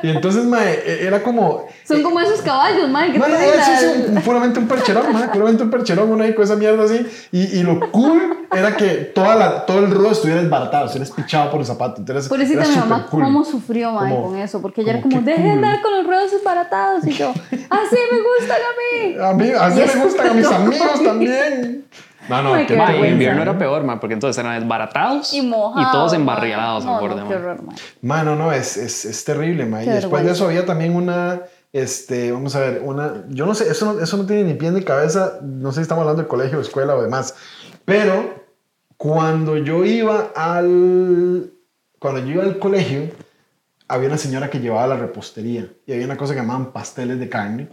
Y 0.02 0.08
entonces, 0.10 0.44
ma, 0.44 0.64
e- 0.64 1.06
era 1.06 1.22
como... 1.22 1.66
Son 1.84 2.02
como 2.02 2.20
esos 2.20 2.40
caballos, 2.42 2.88
mae, 2.88 3.12
que 3.12 3.18
Ma, 3.18 3.26
traen 3.26 3.50
era 3.52 3.62
así, 3.62 3.70
la- 3.86 3.92
sí, 3.94 4.04
un- 4.08 4.22
puramente 4.22 4.58
un 4.58 4.68
percherón, 4.68 5.12
ma, 5.12 5.30
puramente 5.32 5.62
un 5.62 5.70
percherón, 5.70 6.10
uno 6.10 6.24
ahí 6.24 6.34
con 6.34 6.44
esa 6.44 6.56
mierda 6.56 6.84
así. 6.84 7.06
Y, 7.32 7.58
y 7.58 7.62
lo 7.62 7.90
cool 7.90 8.46
era 8.52 8.76
que 8.76 8.88
toda 9.14 9.34
la, 9.36 9.66
todo 9.66 9.80
el 9.80 9.90
ruedo 9.90 10.12
estuviera 10.12 10.40
desbaratado, 10.40 10.86
estuviera 10.86 11.08
espichado 11.10 11.50
por 11.50 11.60
el 11.60 11.66
zapato. 11.66 12.00
Entonces, 12.00 12.28
Pobrecita 12.28 12.64
mi 12.66 12.76
mamá, 12.76 13.06
cool. 13.10 13.22
cómo 13.22 13.44
sufrió, 13.44 13.92
mae, 13.92 14.14
Como- 14.14 14.28
con 14.28 14.38
eso. 14.38 14.62
Porque 14.62 14.80
ella 14.82 14.92
era 14.92 15.02
como, 15.02 15.14
como, 15.16 15.24
qué 15.26 15.30
deje 15.32 15.42
de 15.42 15.48
cool. 15.54 15.64
andar 15.64 15.82
con 15.82 15.92
los 15.96 16.06
ruedos 16.06 16.30
desbaratados. 16.32 17.06
Y 17.06 17.12
yo, 17.12 17.30
así 17.30 17.96
me 18.10 18.18
gustan 18.38 18.58
a 18.60 18.72
mí. 18.80 19.14
A 19.20 19.32
mí, 19.34 19.50
así 19.58 19.80
Y 19.80 19.98
me 19.98 20.04
gustan 20.04 20.28
a 20.28 20.32
mis 20.34 20.46
amigos 20.46 21.02
también. 21.04 21.84
No, 22.28 22.42
no, 22.42 22.54
Ay, 22.54 22.66
qué 22.66 22.74
en 22.74 22.78
vergüenza. 22.78 23.08
invierno 23.12 23.42
era 23.42 23.58
peor, 23.58 23.82
mae, 23.84 23.96
porque 23.98 24.14
entonces 24.14 24.42
eran 24.44 24.58
desbaratados 24.60 25.32
Y 25.32 25.42
mojados. 25.42 25.90
todos 25.92 26.12
mae. 26.12 26.20
embarriados 26.20 26.84
No, 26.84 26.94
al 26.96 27.00
borde, 27.00 27.20
no, 27.22 27.28
qué 27.28 27.34
horror, 27.34 27.62
mae. 27.62 27.76
Mano, 28.02 28.36
no, 28.36 28.52
es, 28.52 28.76
es, 28.76 29.04
es 29.04 29.24
terrible, 29.24 29.66
ma. 29.66 29.82
Y 29.82 29.86
Qué 29.86 29.90
después 29.92 30.22
de 30.22 30.28
vergüenza. 30.28 30.32
eso 30.32 30.46
había 30.46 30.64
también 30.64 30.94
una, 30.94 31.40
este, 31.72 32.30
vamos 32.32 32.54
a 32.54 32.60
ver, 32.60 32.82
una, 32.84 33.24
yo 33.28 33.44
no 33.46 33.54
sé, 33.54 33.70
eso 33.70 33.92
no, 33.92 34.00
eso 34.00 34.16
no 34.16 34.24
tiene 34.26 34.44
ni 34.44 34.54
pie 34.54 34.70
ni 34.70 34.82
cabeza, 34.82 35.38
no 35.42 35.72
sé 35.72 35.76
si 35.76 35.82
estamos 35.82 36.02
hablando 36.02 36.22
de 36.22 36.28
colegio, 36.28 36.60
escuela 36.60 36.94
o 36.94 37.02
demás, 37.02 37.34
pero 37.84 38.42
cuando 38.96 39.56
yo 39.56 39.84
iba 39.84 40.30
al, 40.36 41.50
cuando 41.98 42.20
yo 42.20 42.34
iba 42.34 42.44
al 42.44 42.58
colegio, 42.60 43.10
había 43.88 44.06
una 44.08 44.18
señora 44.18 44.48
que 44.48 44.60
llevaba 44.60 44.86
la 44.86 44.96
repostería 44.96 45.66
y 45.86 45.92
había 45.92 46.04
una 46.06 46.16
cosa 46.16 46.34
que 46.34 46.40
llamaban 46.40 46.72
pasteles 46.72 47.18
de 47.18 47.28
carne. 47.28 47.68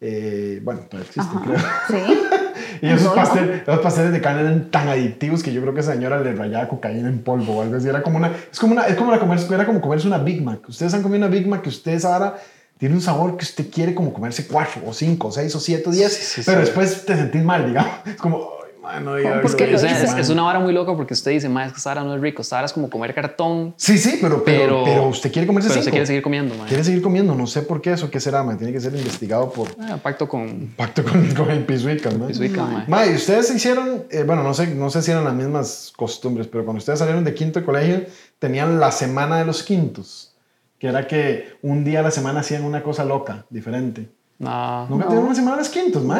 Eh, 0.00 0.60
bueno, 0.62 0.82
todavía 0.90 1.08
existen, 1.08 1.40
creo. 1.40 1.58
Sí. 1.88 2.18
Y 2.86 2.90
esos, 2.92 3.14
pastel- 3.14 3.62
esos 3.66 3.80
pasteles 3.80 4.12
de 4.12 4.20
carne 4.20 4.42
eran 4.42 4.70
tan 4.70 4.88
adictivos 4.88 5.42
que 5.42 5.52
yo 5.52 5.60
creo 5.62 5.74
que 5.74 5.80
esa 5.80 5.92
señora 5.92 6.20
le 6.20 6.34
rayaba 6.34 6.68
cocaína 6.68 7.08
en 7.08 7.18
polvo 7.20 7.56
o 7.58 7.62
algo 7.62 7.76
así. 7.76 7.88
Era 7.88 8.02
como 8.02 8.18
una, 8.18 8.30
es 8.52 8.58
como 8.58 8.72
una, 8.72 8.86
es 8.86 8.96
como 8.96 9.10
la 9.10 9.18
comerse, 9.20 9.52
era 9.54 9.64
como 9.66 9.80
comerse 9.80 10.06
una 10.06 10.18
Big 10.18 10.42
Mac. 10.42 10.68
Ustedes 10.68 10.92
han 10.94 11.02
comido 11.02 11.18
una 11.18 11.28
Big 11.28 11.46
Mac 11.46 11.62
que 11.62 11.68
ustedes 11.70 12.04
ahora 12.04 12.36
tiene 12.78 12.94
un 12.96 13.00
sabor 13.00 13.36
que 13.36 13.44
usted 13.44 13.66
quiere 13.70 13.94
como 13.94 14.12
comerse 14.12 14.46
cuatro 14.46 14.82
o 14.86 14.92
cinco 14.92 15.28
o 15.28 15.32
seis 15.32 15.54
o 15.54 15.60
siete 15.60 15.88
o 15.88 15.92
diez, 15.92 16.12
Sí, 16.12 16.24
sí, 16.24 16.42
pero 16.44 16.58
sí. 16.60 16.66
después 16.66 17.06
te 17.06 17.16
sentís 17.16 17.42
mal, 17.44 17.66
digamos. 17.66 17.92
Es 18.06 18.16
como, 18.16 18.48
man, 18.84 19.04
no 19.04 19.16
diga 19.16 19.34
¿Por 19.40 19.46
eso, 19.46 19.56
qué 19.56 19.66
lo 19.66 19.76
O 19.76 19.80
sea, 19.80 19.90
man". 19.92 20.02
es, 20.04 20.14
es 20.14 20.28
una 20.30 20.42
vara 20.42 20.60
muy 20.60 20.72
loca 20.72 20.94
porque 20.94 21.14
usted 21.14 21.32
dice, 21.32 21.48
mae, 21.48 21.66
es 21.66 21.72
que 21.72 21.78
esta 21.78 21.90
vara 21.90 22.04
no 22.04 22.14
es 22.14 22.20
rico, 22.20 22.42
esta 22.42 22.56
vara 22.56 22.66
es 22.66 22.72
como 22.72 22.88
comer 22.90 23.14
cartón, 23.14 23.74
Sí, 23.76 23.98
sí, 23.98 24.18
pero, 24.20 24.44
pero, 24.44 24.60
pero, 24.66 24.84
pero, 24.84 25.06
usted 25.08 25.32
quiere 25.32 25.46
comerse 25.46 25.68
pero 25.70 25.80
cinco. 25.80 25.84
se 25.86 25.90
quiere 25.90 26.06
seguir 26.06 26.22
comiendo, 26.22 26.54
mae. 26.54 26.68
Quiere 26.68 26.84
seguir 26.84 27.02
comiendo, 27.02 27.34
no 27.34 27.46
sé 27.46 27.62
por 27.62 27.80
qué 27.80 27.92
eso, 27.92 28.10
qué 28.10 28.20
será, 28.20 28.42
man. 28.42 28.56
Tiene 28.58 28.72
que 28.72 28.80
ser 28.80 28.94
investigado 28.94 29.50
por 29.50 29.68
Ah, 29.80 29.98
pacto 30.02 30.28
con 30.28 30.72
pacto 30.76 31.02
con, 31.02 31.34
con 31.34 31.50
el 31.50 31.64
Pisuica, 31.64 32.10
¿no? 32.10 32.26
Pisuica, 32.28 32.64
mae. 32.64 32.84
Mae, 32.86 33.14
ustedes 33.14 33.52
hicieron, 33.54 34.04
eh, 34.10 34.22
bueno, 34.24 34.42
no 34.42 34.54
sé, 34.54 34.68
no 34.74 34.90
sé 34.90 35.02
si 35.02 35.10
eran 35.10 35.24
las 35.24 35.34
mismas 35.34 35.92
costumbres, 35.96 36.46
pero 36.46 36.64
cuando 36.64 36.78
ustedes 36.78 36.98
salieron 36.98 37.24
de 37.24 37.34
quinto 37.34 37.60
de 37.60 37.66
colegio, 37.66 38.04
tenían 38.38 38.78
la 38.78 38.92
semana 38.92 39.38
de 39.38 39.44
los 39.46 39.62
quintos, 39.62 40.34
que 40.78 40.88
era 40.88 41.06
que 41.06 41.56
un 41.62 41.82
día 41.84 42.00
a 42.00 42.02
la 42.02 42.10
semana 42.10 42.40
hacían 42.40 42.62
una 42.64 42.82
cosa 42.82 43.04
loca, 43.04 43.46
diferente. 43.48 44.08
No. 44.38 44.86
¿Nunca 44.88 45.04
No. 45.04 45.10
tuvieron 45.10 45.26
una 45.26 45.34
semana 45.34 45.56
de 45.56 45.62
los 45.62 45.68
quintos, 45.70 46.02
mae? 46.04 46.18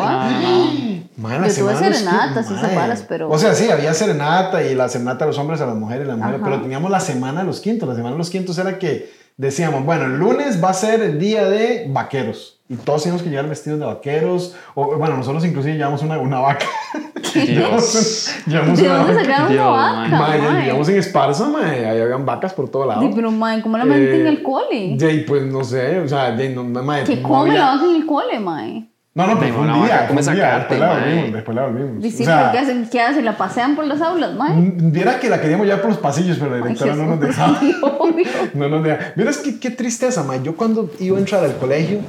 Mae, 1.17 1.39
la 1.41 1.49
Yo 1.49 1.55
tuve 1.55 1.75
semana 1.75 1.81
de 1.81 1.89
los 1.91 1.99
serenatas 1.99 2.47
quintos, 2.47 2.73
y 2.73 2.77
varas, 2.77 3.05
pero- 3.09 3.31
O 3.31 3.39
sea, 3.39 3.55
sí, 3.55 3.71
había 3.71 3.93
serenata 3.95 4.63
y 4.63 4.75
la 4.75 4.89
serenata 4.89 5.25
de 5.25 5.31
los 5.31 5.39
hombres 5.39 5.61
a 5.61 5.67
las 5.67 5.77
mujeres 5.77 6.05
y 6.05 6.09
las 6.09 6.17
mujeres, 6.19 6.41
Ajá. 6.41 6.51
pero 6.51 6.63
teníamos 6.63 6.91
la 6.91 7.01
semana 7.01 7.41
de 7.41 7.47
los 7.47 7.61
quintos. 7.61 7.89
La 7.89 7.95
semana 7.95 8.13
de 8.13 8.19
los 8.19 8.31
quintos 8.31 8.57
era 8.59 8.79
que 8.79 9.13
decíamos, 9.37 9.85
bueno, 9.85 10.05
el 10.07 10.17
lunes 10.17 10.63
va 10.63 10.71
a 10.71 10.75
ser 10.75 11.03
el 11.03 11.19
día 11.19 11.45
de 11.49 11.87
vaqueros. 11.91 12.61
Y 12.69 12.77
todos 12.77 13.03
teníamos 13.03 13.23
que 13.23 13.29
llegar 13.31 13.49
vestidos 13.49 13.79
de 13.81 13.87
vaqueros. 13.87 14.55
O, 14.75 14.97
bueno, 14.97 15.17
nosotros 15.17 15.45
inclusive 15.45 15.77
llevamos 15.77 16.03
una, 16.03 16.19
una 16.19 16.39
vaca. 16.39 16.65
Dios. 17.41 18.31
llevamos 18.47 18.79
¿De 18.79 18.87
una 18.89 18.99
dónde 18.99 19.15
sacaron 19.25 19.49
Dios, 19.53 19.67
una 19.67 19.71
vaca, 19.93 20.09
Mae, 20.19 20.39
mae? 20.43 20.57
vivíamos 20.61 20.89
en 20.89 20.97
Esparza, 20.99 21.49
mae, 21.49 21.87
ahí 21.87 22.01
habían 22.01 22.25
vacas 22.27 22.53
por 22.55 22.69
todo 22.69 22.87
lado. 22.87 23.03
Sí, 23.03 23.11
pero, 23.15 23.31
mae, 23.31 23.61
¿cómo 23.63 23.77
la 23.79 23.85
meten 23.85 24.21
en 24.21 24.27
Eh, 24.27 24.31
el 24.31 24.43
cole? 24.43 24.95
De 24.97 25.07
ahí, 25.07 25.21
pues 25.27 25.43
no 25.45 25.63
sé, 25.65 26.01
o 26.01 26.09
sea, 26.09 26.31
de, 26.33 26.49
no, 26.51 26.65
mae, 26.65 27.05
¿Qué 27.05 27.17
no 27.17 27.29
come 27.29 27.51
había- 27.51 27.61
la 27.65 27.71
vaca 27.73 27.85
en 27.85 27.97
el 27.97 28.07
cole, 28.07 28.39
mae? 28.41 28.89
No, 29.17 29.29
no, 29.29 29.39
pero 29.39 29.55
fue 29.55 29.63
un 29.63 29.85
día, 29.85 30.09
fue 30.09 30.17
un 30.17 30.35
día, 30.35 30.59
después 30.59 30.81
la 30.81 30.87
mae. 30.89 31.01
volvimos, 31.05 31.33
después 31.35 31.55
la 31.55 31.67
volvimos. 31.67 32.05
Y 32.05 32.09
O 32.09 32.11
sea, 32.27 32.39
¿pero 32.41 32.53
¿qué 32.53 32.59
hacen? 32.59 32.89
¿Qué 32.91 33.01
hacen? 33.01 33.25
¿La 33.25 33.37
pasean 33.37 33.77
por 33.77 33.87
las 33.87 34.03
aulas, 34.03 34.35
mae? 34.35 34.73
Viera 34.75 35.21
que 35.21 35.29
la 35.29 35.41
queríamos 35.41 35.67
llevar 35.67 35.83
por 35.83 35.91
los 35.91 36.01
pasillos, 36.01 36.37
pero 36.39 36.51
la 36.51 36.57
Ay, 36.57 36.63
directora 36.63 36.97
no 36.97 37.07
nos 37.07 37.21
dejaba. 37.21 37.61
obvio. 38.01 38.27
No 38.55 38.69
nos 38.69 38.83
dejaba. 38.83 39.13
Vieras 39.15 39.39
qué, 39.39 39.61
qué 39.61 39.71
tristeza, 39.71 40.25
ma. 40.25 40.37
Yo 40.43 40.57
cuando 40.57 40.91
iba 40.99 41.17
a 41.17 41.21
entrar 41.21 41.45
al 41.45 41.57
colegio, 41.59 42.01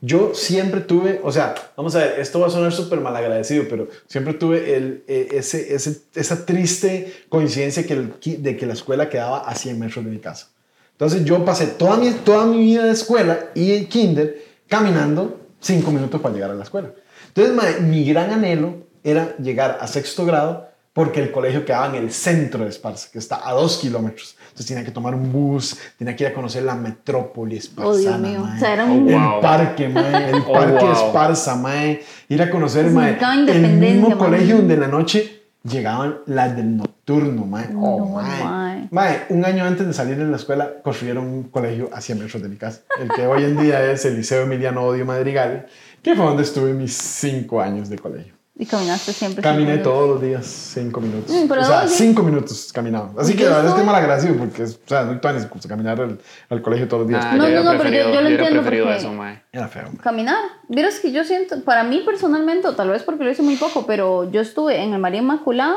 yo 0.00 0.32
siempre 0.34 0.80
tuve, 0.80 1.20
o 1.22 1.30
sea, 1.30 1.54
vamos 1.76 1.94
a 1.96 1.98
ver, 1.98 2.14
esto 2.18 2.40
va 2.40 2.46
a 2.46 2.50
sonar 2.50 2.72
súper 2.72 2.98
mal 3.00 3.14
agradecido, 3.14 3.64
pero 3.68 3.88
siempre 4.06 4.32
tuve 4.32 4.74
el, 4.74 5.04
eh, 5.06 5.28
ese, 5.32 5.74
ese, 5.74 5.98
esa 6.14 6.46
triste 6.46 7.12
coincidencia 7.28 7.84
que 7.84 7.92
el 7.92 8.14
de 8.42 8.56
que 8.56 8.64
la 8.64 8.72
escuela 8.72 9.10
quedaba 9.10 9.40
a 9.40 9.54
100 9.54 9.78
metros 9.78 10.02
de 10.02 10.10
mi 10.10 10.18
casa. 10.18 10.48
Entonces 10.92 11.26
yo 11.26 11.44
pasé 11.44 11.66
toda 11.66 11.98
mi, 11.98 12.10
toda 12.10 12.46
mi 12.46 12.56
vida 12.58 12.84
de 12.84 12.92
escuela 12.92 13.38
y 13.54 13.84
kinder 13.84 14.42
caminando 14.68 15.43
5 15.64 15.90
minutos 15.90 16.20
para 16.20 16.34
llegar 16.34 16.50
a 16.50 16.54
la 16.54 16.62
escuela. 16.64 16.90
Entonces, 17.28 17.54
ma, 17.54 17.64
mi 17.86 18.04
gran 18.04 18.30
anhelo 18.30 18.84
era 19.02 19.36
llegar 19.38 19.78
a 19.80 19.86
sexto 19.86 20.24
grado 20.26 20.68
porque 20.92 21.20
el 21.20 21.32
colegio 21.32 21.64
quedaba 21.64 21.88
en 21.88 21.96
el 21.96 22.12
centro 22.12 22.62
de 22.62 22.70
Esparza, 22.70 23.08
que 23.12 23.18
está 23.18 23.48
a 23.48 23.52
dos 23.52 23.78
kilómetros. 23.78 24.36
Entonces 24.44 24.66
tenía 24.66 24.84
que 24.84 24.92
tomar 24.92 25.14
un 25.14 25.32
bus, 25.32 25.76
tenía 25.98 26.14
que 26.14 26.22
ir 26.24 26.30
a 26.30 26.34
conocer 26.34 26.62
la 26.62 26.76
metrópoli 26.76 27.56
esparza. 27.56 27.90
Oh, 27.90 27.96
Dios 27.96 28.18
mío. 28.20 28.46
O 28.54 28.58
sea, 28.60 28.74
era 28.74 28.84
un... 28.84 29.08
El 29.08 29.14
Oh, 29.16 29.30
wow. 29.32 29.40
parque, 29.40 29.88
mae, 29.88 30.30
el 30.30 30.42
Oh, 30.46 30.52
parque 30.52 30.84
wow. 30.84 30.92
Esparza, 30.92 31.56
mae. 31.56 32.00
Ir 32.28 32.40
a 32.42 32.48
conocer, 32.50 32.86
mae, 32.90 33.10
mercado 33.12 33.48
el 33.50 33.68
mismo 33.78 34.16
colegio 34.16 34.58
donde 34.58 34.74
en 34.74 34.80
la 34.80 34.88
noche 34.88 35.43
llegaban 35.64 36.18
las 36.26 36.54
del 36.56 36.76
nocturno, 36.76 37.46
mae. 37.46 37.68
Oh, 37.76 37.98
No, 38.00 38.06
mae. 38.06 38.44
mae. 38.44 38.88
Mae, 38.90 39.22
un 39.30 39.44
año 39.44 39.64
antes 39.64 39.86
de 39.86 39.92
salir 39.92 40.16
de 40.16 40.24
la 40.26 40.36
escuela, 40.36 40.82
construyeron 40.82 41.26
un 41.26 41.44
colegio 41.44 41.90
a 41.92 42.00
100 42.00 42.18
metros 42.18 42.42
de 42.42 42.48
mi 42.48 42.56
casa. 42.56 42.82
El 43.00 43.08
que 43.08 43.26
hoy 43.26 43.44
en 43.44 43.56
día 43.60 43.90
es 43.90 44.04
el 44.04 44.16
Liceo 44.16 44.42
Emiliano 44.42 44.82
Odio 44.82 45.04
Madrigal, 45.04 45.66
que 46.02 46.14
fue 46.14 46.24
donde 46.24 46.42
estuve 46.42 46.72
mis 46.74 46.92
cinco 46.94 47.60
años 47.60 47.88
de 47.88 47.98
colegio. 47.98 48.33
Y 48.56 48.66
caminaste 48.66 49.12
siempre. 49.12 49.42
Caminé 49.42 49.78
todos 49.78 50.08
los 50.08 50.22
días 50.22 50.46
cinco 50.46 51.00
minutos. 51.00 51.28
Mm, 51.34 51.48
pero 51.48 51.62
o 51.62 51.64
sea, 51.64 51.82
no, 51.82 51.88
cinco 51.88 52.22
minutos 52.22 52.70
caminaba. 52.72 53.10
Así 53.18 53.34
que 53.34 53.42
Yo 53.42 53.50
la 53.50 53.56
verdad 53.56 53.72
es 53.72 53.78
que 53.80 53.84
mal 53.84 53.94
agradecido 53.96 54.36
porque 54.36 54.62
es, 54.62 54.76
o 54.76 54.88
sea, 54.88 55.02
muy 55.02 55.18
tuanis, 55.18 55.46
pues, 55.46 55.66
caminar 55.66 56.00
al, 56.00 56.20
al 56.48 56.62
colegio 56.62 56.86
todos 56.86 57.00
los 57.02 57.08
días. 57.08 57.24
Ah, 57.26 57.34
No, 57.36 57.48
yo 57.48 57.64
no, 57.64 57.72
no, 57.72 57.78
pero 57.78 57.90
yo- 57.90 58.12
yo 58.14 58.20
lo 58.20 58.28
entiendo 58.28 58.60
preferido 58.60 58.84
porque- 58.86 58.98
eso. 58.98 59.12
Era 59.52 59.66
feo. 59.68 59.82
man. 59.84 59.96
Caminar. 59.96 60.38
Vieras 60.68 61.00
que 61.00 61.10
yo 61.10 61.24
siento, 61.24 61.62
para 61.64 61.82
mí 61.82 62.02
personalmente, 62.06 62.68
o 62.68 62.74
tal 62.76 62.90
vez 62.90 63.02
porque 63.02 63.24
lo 63.24 63.30
hice 63.30 63.42
muy 63.42 63.56
poco, 63.56 63.86
pero 63.86 64.30
yo 64.30 64.40
estuve 64.40 64.80
en 64.80 64.92
el 64.92 65.00
María 65.00 65.20
Inmaculada, 65.20 65.76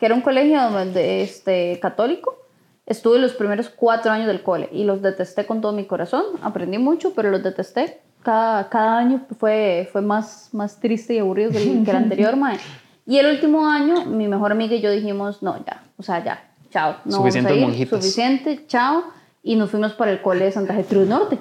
que 0.00 0.06
era 0.06 0.14
un 0.14 0.22
colegio 0.22 0.70
de, 0.86 1.22
este, 1.22 1.78
católico. 1.82 2.38
Estuve 2.86 3.18
los 3.18 3.34
primeros 3.34 3.68
cuatro 3.68 4.12
años 4.12 4.26
del 4.28 4.42
cole 4.42 4.70
y 4.72 4.84
los 4.84 5.02
detesté 5.02 5.44
con 5.44 5.60
todo 5.60 5.72
mi 5.72 5.84
corazón. 5.86 6.24
Aprendí 6.42 6.78
mucho, 6.78 7.12
pero 7.14 7.30
los 7.30 7.42
detesté. 7.42 8.00
Cada, 8.24 8.68
cada 8.68 8.98
año 8.98 9.20
fue, 9.38 9.88
fue 9.92 10.00
más, 10.02 10.48
más 10.52 10.80
triste 10.80 11.14
y 11.14 11.18
aburrido 11.18 11.50
que 11.52 11.58
el, 11.58 11.84
que 11.84 11.90
el 11.90 11.96
anterior, 11.96 12.36
mae. 12.44 12.58
Y 13.06 13.18
el 13.18 13.26
último 13.26 13.66
año, 13.68 14.06
mi 14.06 14.26
mejor 14.28 14.50
amiga 14.52 14.74
y 14.74 14.80
yo 14.80 14.90
dijimos, 14.90 15.42
no, 15.42 15.56
ya, 15.64 15.82
o 15.98 16.02
sea, 16.02 16.24
ya, 16.24 16.42
chao. 16.70 16.96
No 17.04 17.18
Suficientes 17.18 17.52
vamos 17.52 17.52
a 17.52 17.60
ir, 17.60 17.66
monjitas. 17.68 18.00
Suficiente, 18.00 18.64
chao. 18.66 19.04
Y 19.42 19.56
nos 19.56 19.70
fuimos 19.70 19.92
para 19.92 20.10
el 20.10 20.22
cole 20.22 20.46
de 20.46 20.52
Santa 20.52 20.72
Gertrudis 20.74 21.08
Norte. 21.08 21.38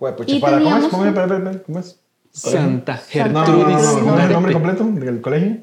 Güey, 0.00 0.16
pues, 0.16 0.28
Y 0.28 0.40
para, 0.40 0.58
¿cómo 0.58 0.66
es? 0.68 0.72
teníamos 0.72 0.90
¿Cómo 0.90 1.02
es? 1.04 1.08
Espera, 1.10 1.36
espera, 1.36 1.62
¿Cómo 1.64 1.78
es? 1.78 2.00
Santa 2.32 2.96
Santa 2.98 3.28
No, 3.28 3.46
no, 3.46 3.52
no, 3.52 3.68
no, 3.70 3.78
Gertrudis. 3.78 3.94
no, 3.94 4.00
¿Cómo 4.00 4.18
es 4.18 4.24
el 4.26 4.32
nombre 4.32 4.52
Norte. 4.52 4.52
completo 4.74 5.04
del 5.06 5.20
colegio? 5.22 5.56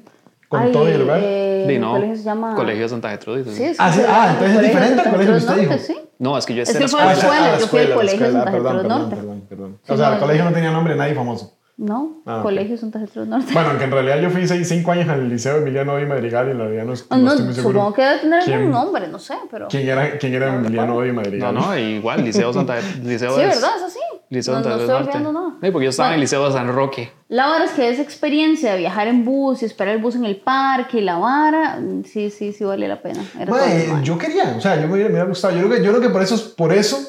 Con 0.47 0.61
Ay, 0.61 0.71
todo 0.71 0.87
y 0.87 0.91
el 0.93 1.01
lugar. 1.01 1.19
eh, 1.21 1.65
Di, 1.67 1.75
el 1.75 1.81
no, 1.81 1.91
colegio 1.93 2.15
se 2.15 2.23
llama... 2.23 2.55
Colegio 2.55 2.83
de 2.83 2.89
Santa 2.89 3.09
Gertrudis. 3.09 3.47
Sí, 3.55 3.63
es 3.63 3.77
Ah, 3.79 3.91
sí, 3.91 4.01
ah, 4.07 4.29
entonces 4.31 4.55
es 4.57 4.63
diferente 4.63 5.01
al 5.01 5.09
colegio 5.11 5.31
que 5.33 5.37
usted 5.39 5.55
Norte, 5.55 5.61
dijo. 5.73 5.77
sí. 5.85 5.95
No, 6.19 6.37
es 6.37 6.45
que 6.45 6.55
yo 6.55 6.63
Es 6.63 6.69
esté 6.69 6.79
que 6.79 6.83
en 6.85 6.89
fue 6.89 6.99
la 7.01 7.05
la 7.07 7.11
escuela. 7.13 7.53
ah, 7.53 7.57
yo 7.59 7.67
fui 7.67 7.79
al 7.81 7.93
colegio 7.93 8.25
escuela, 8.25 8.31
Santa 8.43 8.51
Gertrudis 8.51 8.81
perdón, 8.81 9.01
Norte. 9.09 9.15
Perdón. 9.55 9.79
Sí, 9.83 9.93
O 9.93 9.97
sea, 9.97 10.07
no, 10.09 10.13
el 10.15 10.19
colegio 10.19 10.43
no. 10.43 10.49
no 10.49 10.55
tenía 10.55 10.71
nombre, 10.71 10.95
nadie 10.95 11.13
famoso. 11.15 11.57
No, 11.75 12.21
Ah. 12.27 12.41
Colegio 12.43 12.77
Santa 12.77 12.99
Gertrudis 12.99 13.29
Norte. 13.29 13.51
Bueno, 13.51 13.69
aunque 13.69 13.85
en 13.85 13.91
realidad 13.91 14.19
yo 14.21 14.29
fui 14.29 14.47
seis, 14.47 14.69
cinco 14.69 14.91
años 14.91 15.09
al 15.09 15.27
Liceo 15.27 15.57
Emiliano 15.57 15.93
Odio 15.93 16.07
Madrigal 16.07 16.47
y 16.47 16.51
en 16.51 16.57
realidad 16.59 16.83
no, 16.85 16.93
no 16.93 17.17
no, 17.17 17.31
estoy 17.31 17.45
muy 17.45 17.53
seguro. 17.55 17.73
supongo 17.79 17.93
que 17.95 18.01
debe 18.03 18.19
tener 18.19 18.43
¿Quién- 18.43 18.57
algún 18.57 18.71
nombre, 18.71 19.07
no 19.07 19.17
sé, 19.17 19.33
pero... 19.49 19.67
¿Quién 19.69 19.89
era, 19.89 20.17
quién 20.19 20.35
era 20.35 20.53
Emiliano 20.53 20.95
Odio 20.95 21.13
No, 21.13 21.21
Madrigal? 21.21 21.53
no, 21.55 21.75
igual, 21.77 22.23
Liceo 22.23 22.53
Santa 22.53 22.75
Liceo 23.03 23.35
Sí, 23.35 23.41
es- 23.41 23.55
¿verdad? 23.55 23.71
Es 23.77 23.81
así. 23.83 23.99
Liceo 24.29 24.53
no, 24.53 24.59
Santa 24.61 24.69
no 24.77 24.81
estoy 24.83 24.93
Norte. 24.99 25.17
olvidando 25.17 25.33
nada. 25.41 25.55
Sí, 25.63 25.71
porque 25.71 25.83
yo 25.85 25.89
estaba 25.89 26.09
en 26.09 26.13
el 26.13 26.17
Bueno, 26.19 26.21
Liceo 26.21 26.45
de 26.45 26.51
San 26.53 26.73
Roque. 26.75 27.11
La 27.29 27.47
vara 27.47 27.65
es 27.65 27.71
que 27.71 27.89
esa 27.89 28.01
experiencia 28.03 28.71
de 28.73 28.77
viajar 28.77 29.07
en 29.07 29.25
bus 29.25 29.63
y 29.63 29.65
esperar 29.65 29.95
el 29.95 30.01
bus 30.01 30.15
en 30.15 30.25
el 30.25 30.37
parque 30.37 30.99
y 30.99 31.01
la 31.01 31.17
vara, 31.17 31.79
mm, 31.81 32.03
sí, 32.03 32.29
sí, 32.29 32.53
sí 32.53 32.63
vale 32.63 32.87
la 32.87 33.01
pena. 33.01 33.23
Era 33.39 33.99
yo 34.03 34.17
quería, 34.19 34.53
o 34.55 34.61
sea, 34.61 34.75
yo 34.79 34.87
me 34.87 34.93
hubiera, 34.93 35.09
me 35.09 35.15
hubiera 35.15 35.27
gustado. 35.27 35.55
Yo 35.55 35.65
creo, 35.67 35.77
que, 35.79 35.83
yo 35.83 35.89
creo 35.91 36.01
que 36.01 36.09
por 36.11 36.21
eso, 36.21 36.55
por 36.55 36.71
eso, 36.71 36.99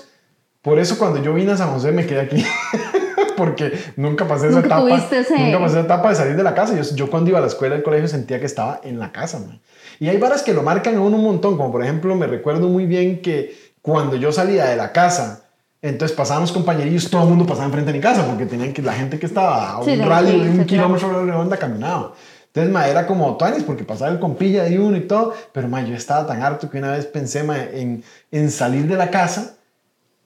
por 0.64 0.78
eso 0.80 0.98
cuando 0.98 1.22
yo 1.22 1.32
vine 1.34 1.52
a 1.52 1.56
San 1.56 1.70
José 1.72 1.92
me 1.92 2.04
quedé 2.06 2.22
aquí. 2.22 2.44
Porque 3.36 3.72
nunca 3.96 4.26
pasé 4.28 4.46
esa 4.48 4.60
Nunca 4.60 4.78
etapa. 4.80 4.96
ese- 4.96 5.36
Nunca 5.38 5.58
pasé 5.58 5.72
esa 5.78 5.80
etapa 5.86 6.08
de 6.10 6.14
salir 6.14 6.36
de 6.36 6.42
la 6.42 6.54
casa. 6.54 6.74
Yo, 6.74 6.82
yo 6.94 7.10
cuando 7.10 7.30
iba 7.30 7.38
a 7.38 7.42
la 7.42 7.48
escuela, 7.48 7.74
al 7.74 7.82
colegio, 7.82 8.06
sentía 8.08 8.38
que 8.38 8.46
estaba 8.46 8.80
en 8.84 8.98
la 9.00 9.10
casa, 9.12 9.40
mae. 9.40 9.60
Y 10.00 10.08
hay 10.08 10.18
varas 10.18 10.42
que 10.42 10.54
lo 10.54 10.62
marcan 10.62 10.94
a 10.96 11.00
uno 11.00 11.16
un 11.16 11.24
montón. 11.24 11.56
Como 11.56 11.70
por 11.72 11.82
ejemplo, 11.82 12.14
me 12.14 12.26
recuerdo 12.26 12.68
muy 12.68 12.86
bien 12.86 13.20
que 13.22 13.56
cuando 13.82 14.16
yo 14.16 14.30
salía 14.32 14.66
de 14.66 14.76
la 14.76 14.92
casa, 14.92 15.42
entonces 15.82 16.16
pasábamos 16.16 16.52
compañerillos, 16.52 17.10
todo 17.10 17.22
el 17.24 17.28
mundo 17.28 17.44
pasaba 17.44 17.66
enfrente 17.66 17.92
de 17.92 17.98
mi 17.98 18.02
casa 18.02 18.24
porque 18.24 18.46
tenían 18.46 18.72
que, 18.72 18.82
la 18.82 18.92
gente 18.94 19.18
que 19.18 19.26
estaba 19.26 19.70
a 19.72 19.78
un 19.78 19.84
Sí, 19.84 19.90
sí, 19.90 19.96
de 19.96 20.50
un 20.50 20.64
kilómetro 20.66 21.08
de 21.26 21.32
redonda 21.32 21.56
caminaba. 21.56 22.12
Entonces, 22.46 22.72
ma, 22.72 22.86
era 22.86 23.04
como 23.08 23.36
Tuanis, 23.36 23.64
porque 23.64 23.82
pasaba 23.82 24.12
el 24.12 24.20
compilla 24.20 24.62
de 24.62 24.78
uno 24.78 24.96
y 24.96 25.00
todo, 25.08 25.34
pero 25.52 25.66
ma, 25.68 25.82
yo 25.82 25.94
estaba 25.96 26.24
tan 26.24 26.40
harto 26.40 26.70
que 26.70 26.78
una 26.78 26.92
vez 26.92 27.04
pensé 27.06 27.42
ma, 27.42 27.58
en, 27.60 28.04
en 28.30 28.50
salir 28.52 28.86
de 28.86 28.96
la 28.96 29.10
casa 29.10 29.53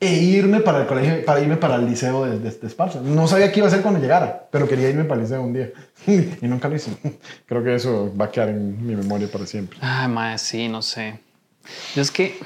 e 0.01 0.15
irme 0.15 0.61
para 0.61 0.83
el 0.83 0.87
colegio, 0.87 1.25
para 1.25 1.41
irme 1.41 1.57
para 1.57 1.75
el 1.77 1.87
liceo 1.87 2.25
de, 2.25 2.39
de, 2.39 2.51
de 2.51 2.67
Esparza. 2.67 3.01
No 3.01 3.27
sabía 3.27 3.51
qué 3.51 3.59
iba 3.59 3.67
a 3.67 3.71
hacer 3.71 3.83
cuando 3.83 4.01
llegara, 4.01 4.47
pero 4.51 4.69
quería 4.69 4.89
irme 4.89 5.05
para 5.05 5.17
el 5.21 5.23
liceo 5.27 5.43
un 5.43 5.53
día. 5.53 5.71
y 6.07 6.47
nunca 6.47 6.69
lo 6.69 6.77
hice. 6.77 6.93
Creo 7.47 7.65
que 7.65 7.75
eso 7.75 8.13
va 8.19 8.27
a 8.27 8.31
quedar 8.31 8.51
en 8.51 8.87
mi 8.87 8.95
memoria 8.95 9.29
para 9.31 9.45
siempre. 9.47 9.79
Ay, 9.83 10.09
mae, 10.09 10.39
sí, 10.39 10.69
no 10.69 10.83
sé. 10.83 11.19
Yo 11.97 12.03
es 12.03 12.11
que, 12.11 12.39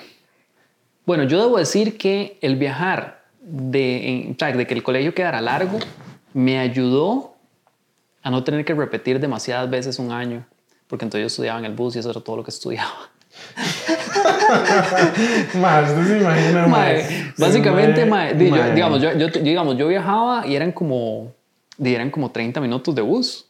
bueno, 1.04 1.24
yo 1.24 1.40
debo 1.40 1.58
decir 1.58 1.98
que 1.98 2.38
el 2.40 2.56
viajar 2.56 3.22
de, 3.42 4.08
en- 4.08 4.36
de 4.56 4.66
que 4.66 4.74
el 4.74 4.82
colegio 4.82 5.14
quedara 5.14 5.40
largo 5.40 5.78
me 6.32 6.58
ayudó 6.58 7.36
a 8.22 8.30
no 8.30 8.44
tener 8.44 8.64
que 8.64 8.72
repetir 8.74 9.20
demasiadas 9.20 9.68
veces 9.68 9.98
un 9.98 10.10
año, 10.12 10.46
porque 10.86 11.04
entonces 11.04 11.22
yo 11.22 11.26
estudiaba 11.26 11.58
en 11.58 11.66
el 11.66 11.74
bus 11.74 11.96
y 11.96 11.98
eso 11.98 12.10
era 12.10 12.20
todo 12.20 12.36
lo 12.36 12.44
que 12.44 12.50
estudiaba. 12.50 13.10
Más, 15.60 15.90
usted 15.90 16.06
se 16.06 16.18
imagina, 16.18 16.62
ma, 16.62 16.78
Mae, 16.78 17.04
sí, 17.04 17.14
básicamente, 17.38 18.04
ma, 18.04 18.16
mae, 18.16 18.34
di, 18.34 18.50
yo- 18.50 18.74
digamos, 18.74 19.02
yo, 19.02 19.12
yo- 19.16 19.28
digamos, 19.28 19.76
yo 19.78 19.88
viajaba 19.88 20.46
y 20.46 20.54
eran 20.56 20.72
como, 20.72 21.32
eran 21.82 22.10
como 22.10 22.30
30 22.30 22.60
minutos 22.60 22.94
de 22.94 23.02
bus. 23.02 23.46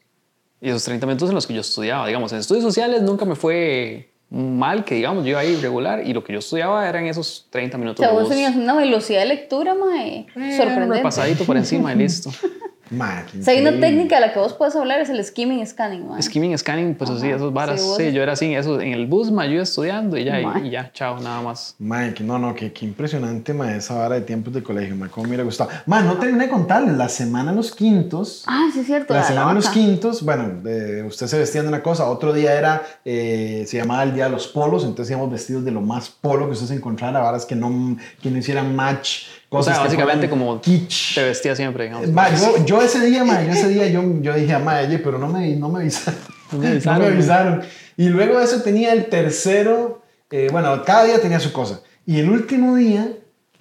Y 0.61 0.69
esos 0.69 0.85
30 0.85 1.07
minutos 1.07 1.29
en 1.29 1.35
los 1.35 1.47
que 1.47 1.55
yo 1.55 1.61
estudiaba, 1.61 2.07
digamos, 2.07 2.33
en 2.33 2.39
estudios 2.39 2.63
sociales 2.65 3.03
nunca 3.03 3.25
me 3.25 3.35
fue 3.35 4.11
mal, 4.31 4.85
que 4.85 4.95
digamos, 4.95 5.25
yo 5.25 5.31
iba 5.31 5.41
ahí 5.41 5.57
regular 5.57 6.07
y 6.07 6.13
lo 6.15 6.23
que 6.25 6.33
yo 6.33 6.39
estudiaba 6.39 6.89
eran 6.89 7.05
esos 7.07 7.49
30 7.51 7.77
O 7.77 7.81
minutos 7.81 7.99
sea, 7.99 8.09
de 8.09 8.15
vos 8.15 8.23
bus. 8.25 8.31
tenías 8.31 8.55
una 8.55 8.75
velocidad 8.75 9.21
de 9.21 9.27
lectura, 9.27 9.75
mae, 9.75 10.19
Eh, 10.21 10.27
un 10.37 10.53
sorprendente. 10.57 10.97
repasadito 10.99 11.45
por 11.45 11.57
encima 11.57 11.93
y 11.93 11.97
listo. 11.97 12.31
Ma, 12.93 13.25
qué 13.31 13.39
O 13.41 13.43
sea, 13.43 13.55
hay 13.55 13.61
una 13.63 13.81
técnica 13.81 14.17
de 14.17 14.21
la 14.21 14.33
que 14.33 14.39
vos 14.39 14.53
puedes 14.53 14.77
hablar, 14.77 15.01
es 15.01 15.09
el 15.09 15.25
skimming 15.25 15.67
scanning, 15.67 16.07
mae. 16.09 16.23
Skimming, 16.23 16.57
scanning, 16.59 16.95
pues 16.95 17.09
sí, 17.19 17.27
Ajá. 17.27 17.37
esos 17.37 17.53
varas. 17.53 17.81
Sí, 17.81 17.87
vos- 17.87 17.97
Sí, 17.97 18.13
yo 18.13 18.23
era 18.23 18.33
así, 18.33 18.55
eso, 18.55 18.81
en 18.81 18.93
el 18.93 19.07
bus, 19.07 19.31
ma, 19.31 19.47
yo 19.47 19.53
iba 19.55 19.63
estudiando 19.63 20.17
y 20.19 20.25
ya, 20.25 20.41
y- 20.41 20.45
Ma. 20.47 20.61
y, 20.63 20.71
ya, 20.71 20.91
chao, 20.93 21.19
nada 21.21 21.41
más. 21.41 21.75
Mae, 21.79 22.13
que 22.13 22.23
no, 22.23 22.39
no, 22.39 22.55
que, 22.55 22.73
que 22.73 22.85
impresionante, 22.85 23.55
mae, 23.55 23.79
esa 23.79 23.95
vara 23.95 24.17
de 24.17 24.21
tiempos 24.21 24.53
de 24.53 24.63
colegio, 24.63 24.95
mae, 24.95 25.09
cómo 25.09 25.25
me 25.25 25.29
hubiera 25.31 25.45
gustado. 25.45 25.71
Mae, 25.87 26.05
no 26.05 26.19
terminé 26.19 26.45
de 26.45 26.51
contarles, 26.51 26.97
la 26.97 27.09
semana 27.09 27.51
de 27.51 27.57
los 27.57 27.75
quintos, 27.75 28.45
Ah, 28.47 28.69
sí 28.73 28.81
es 28.81 28.87
cierto. 28.87 29.15
la 29.15 29.21
la 29.21 29.27
semana 29.27 29.49
de 29.49 29.55
los 29.55 29.69
quintos, 29.71 30.23
bueno, 30.23 30.61
eh, 30.69 31.03
usted 31.07 31.27
se 31.29 31.39
vestía 31.39 31.63
de 31.63 31.69
una 31.69 31.83
cosa, 31.83 32.07
otro 32.11 32.33
día 32.33 32.53
era, 32.55 32.83
eh, 33.05 33.65
se 33.67 33.79
llamaba 33.79 34.03
el 34.03 34.13
día 34.15 34.25
de 34.25 34.31
los 34.31 34.47
polos, 34.49 34.85
entonces 34.85 35.11
íbamos 35.11 35.31
vestidos 35.33 35.65
de 35.65 35.71
lo 35.71 35.81
más 35.81 36.11
polo 36.11 36.47
que 36.47 36.53
usted 36.53 36.67
se 36.67 36.75
encontrara, 36.75 37.21
varas 37.21 37.47
que 37.47 37.55
no, 37.57 37.97
que 38.23 38.31
no 38.31 38.39
hicieran 38.39 38.77
match, 38.77 39.23
O 39.53 39.59
cosas 39.59 39.75
sea, 39.75 39.83
que 39.83 39.89
básicamente 39.89 40.31
como 40.31 40.59
kitsch. 40.63 41.15
te 41.15 41.25
vestía 41.25 41.55
siempre, 41.55 41.85
digamos. 41.85 42.09
Ma, 42.09 42.35
yo, 42.35 42.65
yo 42.65 42.81
ese 42.81 43.05
día, 43.05 43.23
ma, 43.23 43.45
yo 43.45 43.53
ese 43.53 43.69
día, 43.69 43.87
yo, 43.87 44.03
yo 44.23 44.33
dije, 44.33 44.59
ma, 44.59 44.79
oye, 44.79 44.99
pero 44.99 45.19
no 45.19 45.29
me, 45.29 45.55
no 45.57 45.69
me 45.69 45.81
avisaron. 45.81 46.19
No 46.51 46.59
me 46.59 46.69
avisaron. 46.69 46.99
No 47.03 47.07
me 47.07 47.13
avisaron. 47.13 47.63
Y 47.99 48.09
luego 48.09 48.39
de 48.39 48.45
eso 48.47 48.63
tenía 48.63 48.95
el 48.95 49.11
tercero, 49.11 50.01
eh, 50.31 50.49
bueno, 50.51 50.83
cada 50.85 51.05
día 51.05 51.21
tenía 51.21 51.39
su 51.39 51.53
cosa. 51.53 51.83
Y 52.07 52.19
el 52.19 52.31
último 52.31 52.77
día 52.77 53.13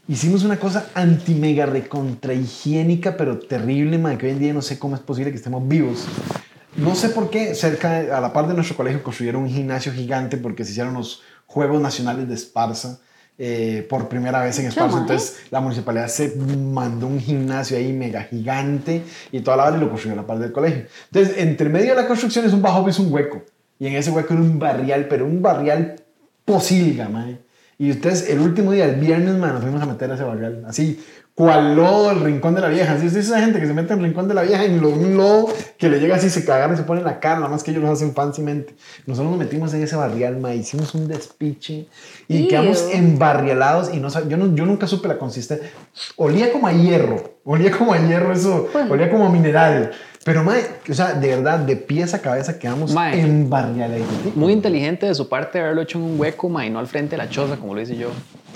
hicimos 0.08 0.46
una 0.46 0.58
cosa 0.58 0.88
anti-mega 0.94 1.66
recontra 1.66 2.34
higiénica, 2.34 3.18
pero 3.18 3.40
terrible, 3.40 3.98
ma, 3.98 4.18
que 4.18 4.28
hoy 4.28 4.32
en 4.32 4.40
día 4.40 4.54
no 4.54 4.62
sé 4.62 4.80
cómo 4.80 4.96
es 4.96 5.02
posible 5.02 5.32
que 5.32 5.38
estemos 5.38 5.68
vivos. 5.68 6.06
No 6.78 6.96
sé 6.96 7.10
por 7.10 7.30
qué, 7.30 7.54
cerca, 7.54 8.18
a 8.18 8.22
la 8.22 8.32
par 8.32 8.48
de 8.48 8.54
nuestro 8.54 8.78
colegio, 8.78 9.04
construyeron 9.04 9.44
un 9.44 9.50
gimnasio 9.50 9.92
gigante 9.92 10.38
porque 10.38 10.64
se 10.64 10.72
hicieron 10.72 10.94
los 10.94 11.22
Juegos 11.48 11.82
Nacionales 11.82 12.30
de 12.30 12.36
Esparza. 12.36 13.02
Eh, 13.44 13.88
por 13.90 14.08
primera 14.08 14.44
vez 14.44 14.60
en 14.60 14.68
Esparza, 14.68 15.00
entonces 15.00 15.42
la 15.50 15.62
municipalidad 15.62 16.08
se 16.10 16.36
mandó 16.36 17.08
un 17.08 17.20
gimnasio 17.20 17.76
ahí 17.76 17.92
mega 17.92 18.22
gigante 18.22 19.02
y 19.32 19.40
toda 19.40 19.58
la 19.58 19.64
vara 19.64 19.78
y 19.78 19.80
lo 19.80 19.90
construyó 19.90 20.14
a 20.14 20.22
la 20.22 20.28
par 20.28 20.38
del 20.38 20.52
colegio. 20.52 20.86
Entonces, 21.12 21.40
entre 21.40 21.68
medio 21.68 21.96
de 21.96 22.02
la 22.04 22.08
construcción 22.08 22.46
es 22.46 22.54
un 22.54 22.62
bajo 22.62 22.88
es 22.88 23.00
un 23.00 23.12
hueco 23.12 23.42
y 23.80 23.88
en 23.88 23.96
ese 23.96 24.12
hueco 24.12 24.36
era 24.36 24.44
un 24.44 24.60
barrial, 24.60 25.08
pero 25.08 25.26
un 25.26 25.42
barrial 25.42 25.96
posilga, 26.46 27.10
mae. 27.10 27.40
Y 27.80 27.90
ustedes, 27.90 28.30
el 28.30 28.42
último 28.42 28.74
día, 28.74 28.86
el 28.86 28.98
viernes, 29.00 29.34
man, 29.34 29.56
nos 29.56 29.64
fuimos 29.64 29.82
a 29.82 29.88
meter 29.88 30.12
a 30.12 30.14
ese 30.14 30.24
barrial. 30.24 30.64
Así, 30.68 31.04
cual 31.46 31.76
lodo, 31.76 32.12
el 32.12 32.20
rincón 32.22 32.56
de 32.56 32.62
la 32.62 32.68
vieja. 32.68 32.94
Así 32.94 33.08
es 33.08 33.16
esa 33.16 33.40
gente 33.40 33.60
que 33.60 33.68
se 33.68 33.74
mete 33.74 33.94
en 33.94 34.00
el 34.00 34.06
rincón 34.06 34.28
de 34.28 34.34
la 34.34 34.44
vieja 34.44 34.64
en 34.66 34.82
lo- 34.82 34.90
un 34.90 35.18
lodo 35.18 35.48
que 35.78 35.90
le 35.90 36.00
llega 36.00 36.16
así, 36.16 36.30
se 36.30 36.46
cagan 36.46 36.74
y 36.74 36.78
se 36.78 36.84
pone 36.84 37.00
en 37.02 37.06
la 37.06 37.20
cara, 37.20 37.36
nada 37.38 37.50
más 37.50 37.64
que 37.64 37.72
ellos 37.72 37.84
lo 37.84 37.92
hacen 37.92 38.14
fancymente. 38.14 38.76
Nosotros 39.08 39.32
nos 39.32 39.40
metimos 39.40 39.74
en 39.74 39.82
ese 39.84 39.96
barrial, 39.96 40.38
ma, 40.38 40.54
hicimos 40.54 40.94
un 40.94 41.08
despiche 41.08 41.88
y 42.28 42.44
Ew. 42.44 42.48
quedamos 42.48 42.86
embarrialados 42.92 43.94
y 43.94 43.98
no 44.00 44.10
yo, 44.28 44.38
no, 44.38 44.54
yo 44.56 44.66
nunca 44.66 44.88
supe 44.88 45.08
la 45.08 45.18
consistencia. 45.18 45.70
Olía 46.16 46.52
como 46.52 46.68
a 46.68 46.72
hierro, 46.74 47.36
olía 47.44 47.72
como 47.72 47.94
a 47.94 47.98
hierro 47.98 48.34
eso, 48.34 48.68
Bueno. 48.72 48.94
olía 48.94 49.10
como 49.10 49.26
a 49.26 49.30
mineral. 49.30 49.92
Pero, 50.24 50.44
ma, 50.44 50.54
o 50.88 50.94
sea, 50.94 51.14
de 51.14 51.30
verdad, 51.30 51.58
de 51.58 51.76
pies 51.76 52.14
a 52.14 52.20
cabeza 52.22 52.60
quedamos 52.60 52.94
Mae. 52.94 53.20
embarrialados. 53.22 54.06
Muy 54.36 54.54
inteligente 54.54 55.08
de 55.08 55.16
su 55.16 55.28
parte 55.28 55.60
haberlo 55.60 55.82
hecho 55.82 55.98
en 55.98 56.04
un 56.04 56.20
hueco, 56.20 56.48
ma, 56.48 56.64
y 56.64 56.70
no 56.70 56.78
al 56.78 56.86
frente 56.86 57.12
de 57.12 57.18
la 57.18 57.28
choza, 57.28 57.56
como 57.58 57.74
lo 57.74 57.82
hice 57.82 57.96
yo. 57.98 58.10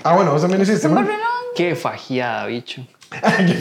Ah, 0.04 0.14
bueno, 0.14 0.30
vos 0.30 0.40
también 0.42 0.58
lo 0.58 0.62
hiciste, 0.62 0.86
Un. 0.86 0.94
Qué 1.56 1.74
fajiada, 1.74 2.46
bicho. 2.46 2.82
Qué. 3.10 3.56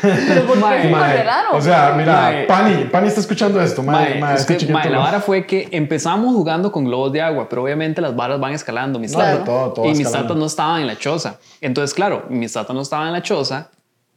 Pero 0.00 0.46
¿por 0.46 0.56
qué 0.56 0.88
Mae? 0.88 1.24
O 1.52 1.60
sea, 1.60 1.92
mira, 1.96 2.12
Mae. 2.14 2.46
Pani, 2.46 2.84
Pani 2.84 3.08
está 3.08 3.20
escuchando 3.20 3.60
esto. 3.60 3.82
Mae, 3.82 4.10
Mae, 4.12 4.20
mae, 4.20 4.34
es 4.36 4.46
que, 4.46 4.58
la 4.66 4.98
vara 4.98 5.20
fue 5.20 5.46
que 5.46 5.68
empezamos 5.70 6.34
jugando 6.34 6.72
con 6.72 6.84
globos 6.86 7.12
de 7.12 7.20
agua, 7.20 7.46
pero 7.48 7.62
obviamente 7.62 8.00
las 8.00 8.16
varas 8.16 8.40
van 8.40 8.52
escalando. 8.52 8.98
Mis 8.98 9.12
Claro, 9.12 9.38
tatas- 9.40 9.44
todo, 9.44 9.72
todo 9.74 9.84
y 9.86 9.94
mis 9.94 10.10
tatas 10.10 10.36
no 10.36 10.46
estaban 10.46 10.80
en 10.80 10.86
la 10.86 10.96
choza. 10.96 11.38
Entonces, 11.60 11.94
claro, 11.94 12.24
mis 12.30 12.52
tatas 12.52 12.74
no 12.74 12.82
estaban 12.82 13.08
en 13.08 13.12
la 13.12 13.22
choza. 13.22 13.68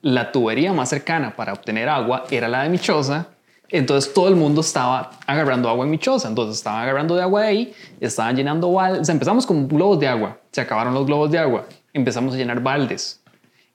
La 0.01 0.31
tubería 0.31 0.71
más 0.73 0.89
cercana 0.89 1.35
para 1.35 1.53
obtener 1.53 1.89
agua 1.89 2.23
era 2.29 2.47
la 2.47 2.63
de 2.63 2.69
mi 2.69 2.79
choza. 2.79 3.27
Entonces 3.69 4.13
todo 4.13 4.29
el 4.29 4.35
mundo 4.37 4.61
estaba 4.61 5.11
agarrando 5.25 5.67
agua 5.67 5.83
en 5.83 5.91
mi 5.91 5.97
choza. 5.97 6.29
Entonces 6.29 6.55
estaban 6.57 6.83
agarrando 6.83 7.15
de 7.15 7.21
agua 7.23 7.41
de 7.41 7.47
ahí, 7.49 7.73
estaban 7.99 8.33
llenando 8.35 8.71
baldes. 8.71 9.01
O 9.01 9.05
sea, 9.05 9.11
empezamos 9.13 9.45
con 9.45 9.67
globos 9.67 9.99
de 9.99 10.07
agua. 10.07 10.37
Se 10.51 10.61
acabaron 10.61 10.93
los 10.93 11.05
globos 11.05 11.29
de 11.31 11.37
agua. 11.39 11.65
Empezamos 11.93 12.33
a 12.33 12.37
llenar 12.37 12.61
baldes. 12.61 13.21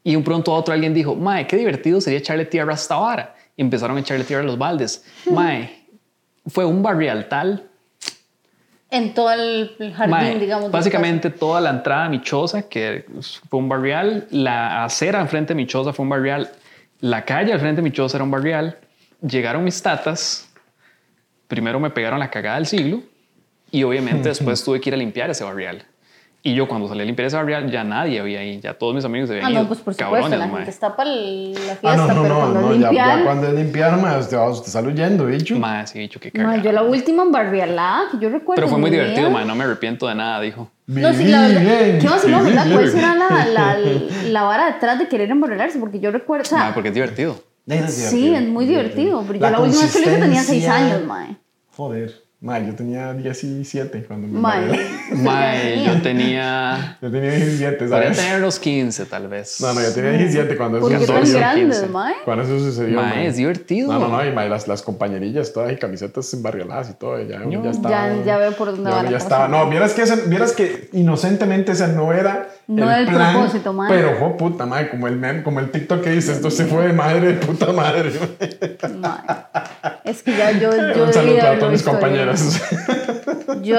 Y 0.05 0.17
un 0.17 0.25
pronto 0.25 0.53
a 0.53 0.59
otro 0.59 0.75
alguien 0.75 0.95
dijo, 0.95 1.15
Mae, 1.15 1.47
qué 1.47 1.57
divertido 1.57 2.01
sería 2.01 2.19
echarle 2.19 2.45
tierra 2.45 2.73
a 2.73 2.75
esta 2.75 2.97
vara. 2.97 3.35
Y 3.57 3.63
empezaron 3.63 3.97
a 3.97 4.01
echarle 4.01 4.25
tierra 4.25 4.43
a 4.43 4.47
los 4.47 4.59
baldes. 4.59 5.05
Mae, 5.31 5.85
fue 6.47 6.65
un 6.65 6.83
barrial 6.83 7.29
tal. 7.29 7.69
En 8.91 9.15
todo 9.15 9.33
el 9.33 9.95
jardín, 9.97 10.11
Mae, 10.11 10.39
digamos. 10.39 10.71
básicamente 10.71 11.31
toda 11.31 11.61
la 11.63 11.71
entrada 11.71 12.05
a 12.05 12.09
mi 12.11 12.21
choza, 12.21 12.69
que 12.69 13.07
fue 13.49 13.59
un 13.59 13.69
barrial, 13.69 14.27
la 14.31 14.85
acera 14.85 15.21
enfrente 15.21 15.55
de 15.55 15.57
mi 15.57 15.67
choza 15.67 15.95
fue 15.95 16.03
un 16.03 16.11
barrial, 16.11 16.53
la 17.01 17.25
calle 17.25 17.55
al 17.55 17.59
frente 17.59 17.77
de 17.77 17.83
mi 17.83 17.91
choza 17.91 18.19
era 18.19 18.25
un 18.25 18.31
barrial. 18.31 18.79
Llegaron 19.27 19.65
mis 19.65 19.81
tatas, 19.81 20.47
primero 21.49 21.81
me 21.81 21.89
pegaron 21.89 22.19
la 22.19 22.29
cagada 22.29 22.57
del 22.57 22.67
siglo 22.67 23.03
y 23.71 23.83
obviamente 23.83 24.29
después 24.29 24.63
tuve 24.63 24.79
que 24.81 24.91
ir 24.91 24.95
a 24.95 24.99
limpiar 24.99 25.31
ese 25.31 25.43
barrial. 25.43 25.87
Y 26.45 26.57
yo 26.57 26.67
cuando 26.67 26.89
salí 26.89 27.03
a 27.03 27.05
limpiar 27.05 27.27
ese 27.29 27.37
barrial 27.37 27.71
ya 27.71 27.85
nadie 27.85 28.19
había 28.19 28.41
ahí, 28.41 28.59
ya 28.61 28.75
todos 28.75 28.97
mis 28.97 29.05
amigos 29.05 29.29
se 29.29 29.35
habían 29.37 29.47
Ah, 29.47 29.51
ido. 29.53 29.63
no, 29.63 29.69
pues 29.69 29.79
por 29.81 29.95
supuesto, 29.95 30.13
Cabrones, 30.13 30.39
la 30.41 30.47
mae. 30.49 30.57
gente 30.57 30.71
está 30.73 30.97
para 30.97 31.09
la 31.09 31.55
fiesta, 31.55 31.79
Ah, 31.93 31.97
no, 31.97 32.07
no, 32.09 32.23
pero 32.23 32.35
no, 32.35 32.41
cuando 32.41 32.61
no, 32.61 32.75
ya, 32.75 32.79
limpiar... 32.89 33.19
ya 33.19 33.25
cuando 33.25 33.47
es 33.47 33.55
limpiar, 33.55 33.97
mae, 34.01 34.19
usted, 34.19 34.37
va, 34.37 34.49
usted 34.51 34.73
sale 34.73 34.89
huyendo, 34.89 35.27
bicho. 35.27 35.57
Mae, 35.57 35.87
sí, 35.87 36.01
dicho 36.01 36.19
que 36.19 36.33
Mae, 36.35 36.45
cagada. 36.45 36.63
yo 36.65 36.73
la 36.73 36.83
última 36.83 37.23
embarrialada 37.23 38.11
que 38.11 38.19
yo 38.19 38.29
recuerdo. 38.29 38.57
Pero 38.57 38.67
fue 38.67 38.75
en 38.77 38.81
muy 38.81 38.91
mi 38.91 38.97
divertido, 38.97 39.31
mae, 39.31 39.45
no 39.45 39.55
me 39.55 39.63
arrepiento 39.63 40.09
de 40.09 40.17
nada, 40.17 40.41
dijo. 40.41 40.69
No, 40.89 41.13
sí, 41.15 41.25
la 41.29 41.43
verdad. 41.43 41.61
bien, 41.61 41.99
¿Qué 42.01 42.09
vacilón, 42.09 42.41
viví 42.45 42.57
verdad? 42.57 42.73
¿Cuál 42.73 42.91
será 42.91 43.15
la, 43.15 43.45
la, 43.47 43.77
la 44.31 44.43
vara 44.43 44.73
detrás 44.73 44.99
de 44.99 45.07
querer 45.07 45.31
emborrarse? 45.31 45.79
Porque 45.79 46.01
yo 46.01 46.11
recuerdo, 46.11 46.43
o 46.43 46.47
sea, 46.47 46.59
Mae, 46.59 46.73
porque 46.73 46.89
es 46.89 46.95
divertido. 46.95 47.41
Sí, 47.87 48.35
es 48.35 48.43
muy 48.49 48.67
divertido. 48.67 49.23
Pero 49.25 49.39
yo 49.39 49.49
La 49.51 49.61
última 49.61 49.83
vez 49.83 49.93
que 49.93 50.01
lo 50.01 50.07
hice 50.11 50.21
tenía 50.21 50.43
6 50.43 50.65
consistencia. 50.65 50.75
años, 50.97 51.07
mae. 51.07 51.37
Joder, 51.77 52.13
mae, 52.43 52.67
yo 52.67 52.75
tenía 52.75 53.13
17 53.15 54.05
cuando 54.05 54.27
me 54.27 54.41
Mae. 54.41 54.67
Mae, 55.13 55.85
yo 55.87 56.03
tenía... 56.03 56.99
Yo 57.01 57.09
tenía 57.11 57.31
17, 57.31 57.77
Podría 57.77 57.89
¿sabes? 58.15 58.17
tener 58.19 58.41
los 58.41 58.59
15, 58.59 59.07
tal 59.07 59.29
vez. 59.29 59.61
No, 59.61 59.73
no, 59.73 59.81
yo 59.81 59.93
tenía 59.95 60.11
17 60.13 60.57
cuando 60.57 60.79
eso 60.79 60.89
¿Por 60.89 60.99
qué 60.99 61.07
tan 61.07 61.15
14, 61.15 61.27
sucedió. 61.27 61.41
grandes, 61.41 61.77
15. 61.79 61.93
mae? 61.93 62.15
Cuando 62.25 62.43
eso 62.45 62.59
sucedió. 62.59 63.01
Mae, 63.01 63.27
es 63.29 63.37
divertido. 63.37 63.93
No, 63.93 63.99
no, 64.01 64.09
no, 64.09 64.27
y 64.27 64.33
mae, 64.33 64.49
las, 64.49 64.67
las 64.67 64.83
compañerillas 64.83 65.53
todas 65.53 65.73
y 65.73 65.77
camisetas 65.77 66.33
embarrioladas 66.35 66.91
y 66.91 66.95
todo, 66.95 67.21
ya, 67.23 67.45
Yo- 67.49 67.63
ya 67.63 67.71
estaba. 67.71 67.91
Ya- 68.17 68.25
ya 68.25 68.37
veo 68.39 68.53
por 68.53 68.73
dónde 68.73 68.91
ya- 68.91 68.97
va 68.97 69.03
la 69.05 69.11
ya 69.11 69.17
cosa. 69.19 69.25
estaba. 69.27 69.49
No, 69.49 69.71
vieras 69.71 69.93
que, 69.95 70.03
ese- 70.03 70.29
vieras 70.29 70.53
que 70.53 70.89
inocentemente 70.93 71.73
ese 71.73 71.87
no 71.89 72.13
era 72.13 72.49
No 72.67 72.85
era 72.91 72.99
el 73.01 73.07
propósito, 73.07 73.73
mae. 73.73 73.89
Pero, 73.89 74.17
jo, 74.19 74.37
puta 74.37 74.67
madre, 74.67 74.91
como 74.91 75.07
el 75.07 75.17
meme, 75.17 75.45
como 75.45 75.61
el 75.61 75.71
TikTok 75.71 76.03
que 76.03 76.11
dice, 76.11 76.33
esto 76.33 76.51
se 76.51 76.65
fue 76.65 76.89
de 76.89 76.93
madre 76.93 77.35
de 77.35 77.47
puta 77.47 77.73
madre. 77.73 78.11
Mae. 78.99 79.92
Es 80.05 80.23
que 80.23 80.37
ya 80.37 80.51
yo, 80.53 80.71
yo 80.95 81.05
Un 81.05 81.13
saludo 81.13 81.43
a 81.43 81.59
todos 81.59 81.73
mis 81.73 81.83
compañeros. 81.83 82.41
Yo 83.63 83.77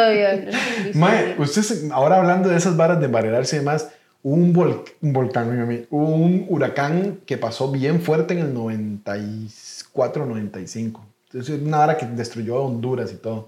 Mae, 0.93 1.23
bien. 1.25 1.35
usted, 1.39 1.61
se- 1.63 1.89
ahora 1.91 2.17
hablando 2.17 2.47
de 2.49 2.57
esas 2.57 2.77
varas 2.77 2.99
de 2.99 3.07
embarrerarse 3.07 3.55
y 3.57 3.59
demás, 3.59 3.89
hubo 4.21 4.35
un, 4.35 4.53
vol- 4.53 4.83
un 5.01 5.11
volcán, 5.13 5.59
a 5.59 5.85
un 5.89 6.45
huracán 6.47 7.19
que 7.25 7.37
pasó 7.37 7.71
bien 7.71 8.01
fuerte 8.01 8.33
en 8.33 8.39
el 8.39 8.53
94, 8.53 10.25
95. 10.25 11.05
Entonces, 11.31 11.61
una 11.61 11.77
vara 11.79 11.97
que 11.97 12.05
destruyó 12.05 12.61
Honduras 12.63 13.11
y 13.11 13.15
todo. 13.15 13.47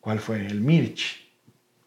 ¿Cuál 0.00 0.20
fue? 0.20 0.46
El 0.46 0.60
Mirch. 0.60 1.25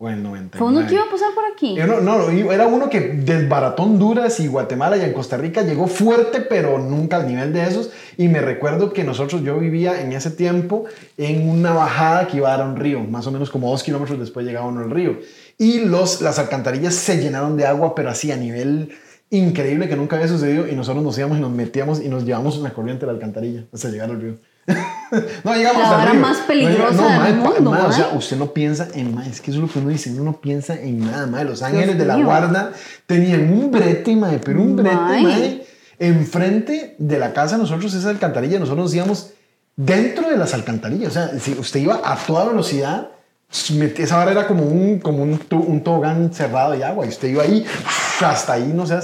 O 0.02 0.08
el 0.08 0.24
99. 0.24 0.58
Fue 0.58 0.68
uno 0.70 0.88
que 0.88 0.94
iba 0.94 1.04
a 1.04 1.10
pasar 1.12 1.34
por 1.36 1.44
aquí. 1.52 1.76
No, 1.76 2.00
no, 2.00 2.30
era 2.30 2.68
uno 2.68 2.90
que 2.90 3.02
desbarató 3.02 3.84
Honduras 3.84 4.40
y 4.40 4.48
Guatemala 4.48 4.96
y 4.96 5.02
en 5.02 5.12
Costa 5.12 5.36
Rica 5.36 5.62
llegó 5.62 5.88
fuerte, 5.88 6.40
pero 6.40 6.80
nunca 6.80 7.18
al 7.18 7.28
nivel 7.28 7.52
de 7.52 7.64
esos. 7.64 7.92
Y 8.16 8.30
me 8.30 8.40
recuerdo 8.40 8.94
que 8.94 9.04
nosotros, 9.04 9.44
yo 9.44 9.60
vivía 9.60 10.00
en 10.00 10.14
ese 10.14 10.32
tiempo 10.32 10.86
en 11.18 11.50
una 11.50 11.74
bajada 11.74 12.28
que 12.28 12.38
iba 12.38 12.48
a 12.48 12.52
dar 12.56 12.66
a 12.66 12.70
un 12.70 12.78
río, 12.78 13.02
más 13.02 13.28
o 13.28 13.32
menos 13.32 13.50
como 13.50 13.70
dos 13.70 13.84
kilómetros 13.84 14.18
después 14.18 14.46
llegaba 14.46 14.68
uno 14.68 14.80
al 14.80 14.90
río. 14.90 15.20
Y 15.58 15.80
los, 15.80 16.22
las 16.22 16.40
alcantarillas 16.40 16.96
se 16.96 17.18
llenaron 17.18 17.58
de 17.58 17.66
agua, 17.66 17.94
pero 17.94 18.10
así 18.10 18.32
a 18.32 18.38
nivel 18.38 18.94
increíble 19.32 19.90
que 19.90 19.98
nunca 19.98 20.16
había 20.16 20.30
sucedido. 20.30 20.66
Y 20.66 20.76
nosotros 20.76 21.04
nos 21.04 21.18
íbamos 21.18 21.40
y 21.40 21.42
nos 21.42 21.52
metíamos 21.52 22.02
y 22.02 22.08
nos 22.08 22.24
llevamos 22.24 22.58
una 22.58 22.74
corriente 22.74 23.02
de 23.02 23.08
la 23.08 23.18
alcantarilla 23.18 23.66
hasta 23.74 23.90
llegar 23.90 24.12
al 24.12 24.22
río. 24.22 24.38
no 25.44 25.54
llegamos 25.56 25.82
La 25.90 26.06
río. 26.12 26.20
más 26.22 26.38
peligrosa 26.38 26.94
No, 27.02 27.08
del 27.10 27.18
mae, 27.20 27.34
pa- 27.34 27.50
mundo, 27.62 27.72
O 27.88 27.92
sea, 27.92 28.10
usted 28.16 28.38
no 28.38 28.48
piensa 28.54 28.88
en 28.94 29.16
más, 29.16 29.28
es 29.28 29.42
que 29.42 29.52
eso 29.52 29.60
es 29.60 29.68
lo 29.68 29.72
que 29.74 29.80
uno 29.80 29.90
dice, 29.90 30.12
uno 30.12 30.24
no 30.24 30.34
piensa 30.42 30.76
en 30.76 31.00
nada, 31.06 31.26
mae. 31.28 31.46
Los 31.46 31.62
ángeles 31.64 31.98
de 31.98 32.06
la 32.06 32.16
guarda 32.18 32.72
tenían 33.06 33.52
un 33.52 33.72
brete, 33.72 34.16
mae, 34.16 34.40
pero 34.40 34.62
un 34.62 34.76
brete, 34.76 35.66
enfrente 36.00 36.96
de 36.98 37.20
la 37.20 37.34
casa 37.34 37.58
nosotros, 37.58 37.94
esa 37.94 38.10
alcantarilla, 38.10 38.60
nosotros 38.60 38.86
nos 38.86 38.94
íbamos 38.96 39.32
dentro 39.76 40.30
de 40.30 40.38
las 40.38 40.54
alcantarillas, 40.54 41.10
o 41.10 41.14
sea, 41.14 41.40
si 41.40 41.54
usted 41.54 41.80
iba 41.82 42.00
a 42.04 42.16
toda 42.18 42.46
velocidad, 42.46 43.10
esa 43.98 44.18
vara 44.18 44.32
era 44.32 44.48
como 44.48 44.64
un, 44.64 45.00
como 45.00 45.24
un, 45.24 45.40
un 45.52 45.84
tobogán 45.84 46.32
cerrado 46.34 46.74
de 46.74 46.84
agua, 46.84 47.06
y 47.06 47.10
usted 47.10 47.30
iba 47.30 47.44
ahí, 47.44 47.66
hasta 48.22 48.54
ahí 48.54 48.72
no 48.74 48.86
se 48.86 48.96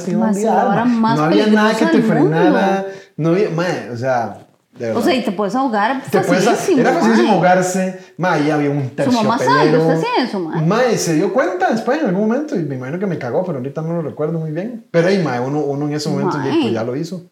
mae. 0.85 0.85
más 0.85 1.17
no 1.17 1.23
había 1.25 1.47
nada 1.47 1.75
que 1.75 1.85
te 1.85 1.97
del 1.97 2.03
frenara, 2.03 2.85
no 3.17 3.29
había, 3.29 3.49
mae, 3.49 3.89
o 3.91 3.97
sea, 3.97 4.44
de. 4.77 4.91
O 4.91 5.01
sea, 5.01 5.13
y 5.15 5.23
te 5.23 5.31
puedes 5.31 5.55
ahogar 5.55 6.01
Te 6.03 6.19
puedes- 6.21 6.43
facilísimo. 6.45 6.79
era 6.81 6.93
facilísimo 6.93 7.31
ahogarse. 7.33 7.99
Ma, 8.17 8.33
ahí 8.33 8.49
había 8.51 8.69
un 8.69 8.89
terciopelero. 8.89 9.23
mamá 9.23 9.37
sabe, 9.37 9.77
usted 9.77 9.89
hacía 9.91 10.23
eso, 10.25 10.39
ma. 10.39 10.61
Ma, 10.61 10.85
y 10.91 10.97
se 10.97 11.13
dio 11.15 11.33
cuenta 11.33 11.71
después 11.71 11.99
en 12.01 12.07
algún 12.07 12.27
momento 12.27 12.55
y 12.55 12.59
me 12.63 12.75
imagino 12.75 12.99
que 12.99 13.05
me 13.07 13.17
cagó, 13.17 13.43
pero 13.45 13.57
ahorita 13.59 13.81
no 13.81 13.93
lo 13.93 14.01
recuerdo 14.01 14.39
muy 14.39 14.51
bien. 14.51 14.85
Pero 14.91 15.07
ahí, 15.07 15.21
ma, 15.23 15.39
uno, 15.41 15.59
uno 15.59 15.87
en 15.87 15.93
ese 15.93 16.09
momento 16.09 16.37
Ma. 16.37 16.45
ya, 16.45 16.51
pues, 16.61 16.73
ya 16.73 16.83
lo 16.83 16.95
hizo. 16.95 17.23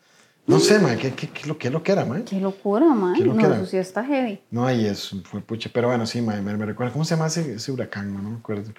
No 0.45 0.59
sé, 0.59 0.77
ma, 0.79 0.95
¿qué, 0.97 1.11
qué, 1.13 1.29
qué, 1.29 1.47
lo, 1.47 1.57
qué 1.57 1.69
lo 1.69 1.81
que 1.83 1.93
era, 1.93 2.03
ma? 2.03 2.19
Qué 2.25 2.37
locura, 2.39 2.85
mae. 2.87 3.15
Qué 3.17 3.23
No, 3.25 3.33
loquera. 3.33 3.55
eso 3.55 3.65
sí 3.65 3.77
está 3.77 4.03
heavy. 4.03 4.41
No, 4.51 4.65
ahí 4.65 4.85
eso 4.85 5.15
fue 5.23 5.39
puche. 5.39 5.69
Pero 5.73 5.87
bueno, 5.87 6.05
sí, 6.05 6.21
ma, 6.21 6.33
me, 6.41 6.55
me 6.57 6.65
recuerda. 6.65 6.91
¿Cómo 6.91 7.05
se 7.05 7.15
llama 7.15 7.27
ese, 7.27 7.53
ese 7.55 7.71
huracán? 7.71 8.11
ma? 8.11 8.21
No 8.21 8.29
me 8.31 8.37
acuerdo. 8.37 8.71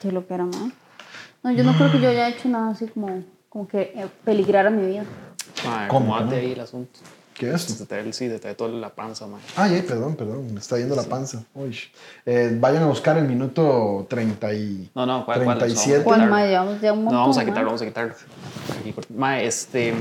Qué 0.00 0.10
locura, 0.10 0.44
mae. 0.44 0.70
No, 1.42 1.52
yo 1.52 1.64
no 1.64 1.74
creo 1.74 1.92
que 1.92 2.00
yo 2.00 2.08
haya 2.08 2.28
hecho 2.28 2.48
nada 2.48 2.70
así 2.70 2.86
como, 2.86 3.22
como 3.50 3.68
que 3.68 3.92
eh, 3.94 4.06
peligrara 4.24 4.70
mi 4.70 4.86
vida. 4.86 5.04
Mae, 5.66 5.86
¿Cómo, 5.88 6.16
cómo? 6.16 6.30
ahí 6.32 6.52
el 6.52 6.60
asunto. 6.60 6.98
¿Qué 7.38 7.50
es? 7.52 7.62
Se 7.62 7.84
te 7.86 7.98
el- 8.00 8.14
sí, 8.14 8.28
se 8.28 8.38
te 8.38 8.54
toda 8.54 8.70
la 8.70 8.88
panza, 8.94 9.26
mae. 9.26 9.40
Ay, 9.56 9.74
ay, 9.74 9.82
perdón, 9.82 10.16
perdón, 10.16 10.54
me 10.54 10.60
está 10.60 10.78
yendo 10.78 10.96
la 10.96 11.02
panza. 11.02 11.44
Uy. 11.54 11.76
Eh, 12.24 12.56
vayan 12.58 12.84
a 12.84 12.86
buscar 12.86 13.18
el 13.18 13.26
minuto 13.28 14.06
30 14.08 14.54
y 14.54 14.90
No, 14.94 15.04
no, 15.04 15.24
¿cuál, 15.26 15.44
cuál? 15.44 15.58
37. 15.58 16.02
¿Cuál, 16.02 16.20
Quitarlo. 16.20 16.34
mae? 16.34 16.48
Llevamos 16.48 16.80
ya 16.80 16.92
un 16.92 17.04
No, 17.04 17.10
vamos 17.10 17.36
a 17.38 17.44
quitarlo, 17.44 17.66
vamos 17.66 17.82
a 17.82 17.86
quitarlo. 17.86 18.14
Mae, 19.14 19.46
este. 19.46 19.92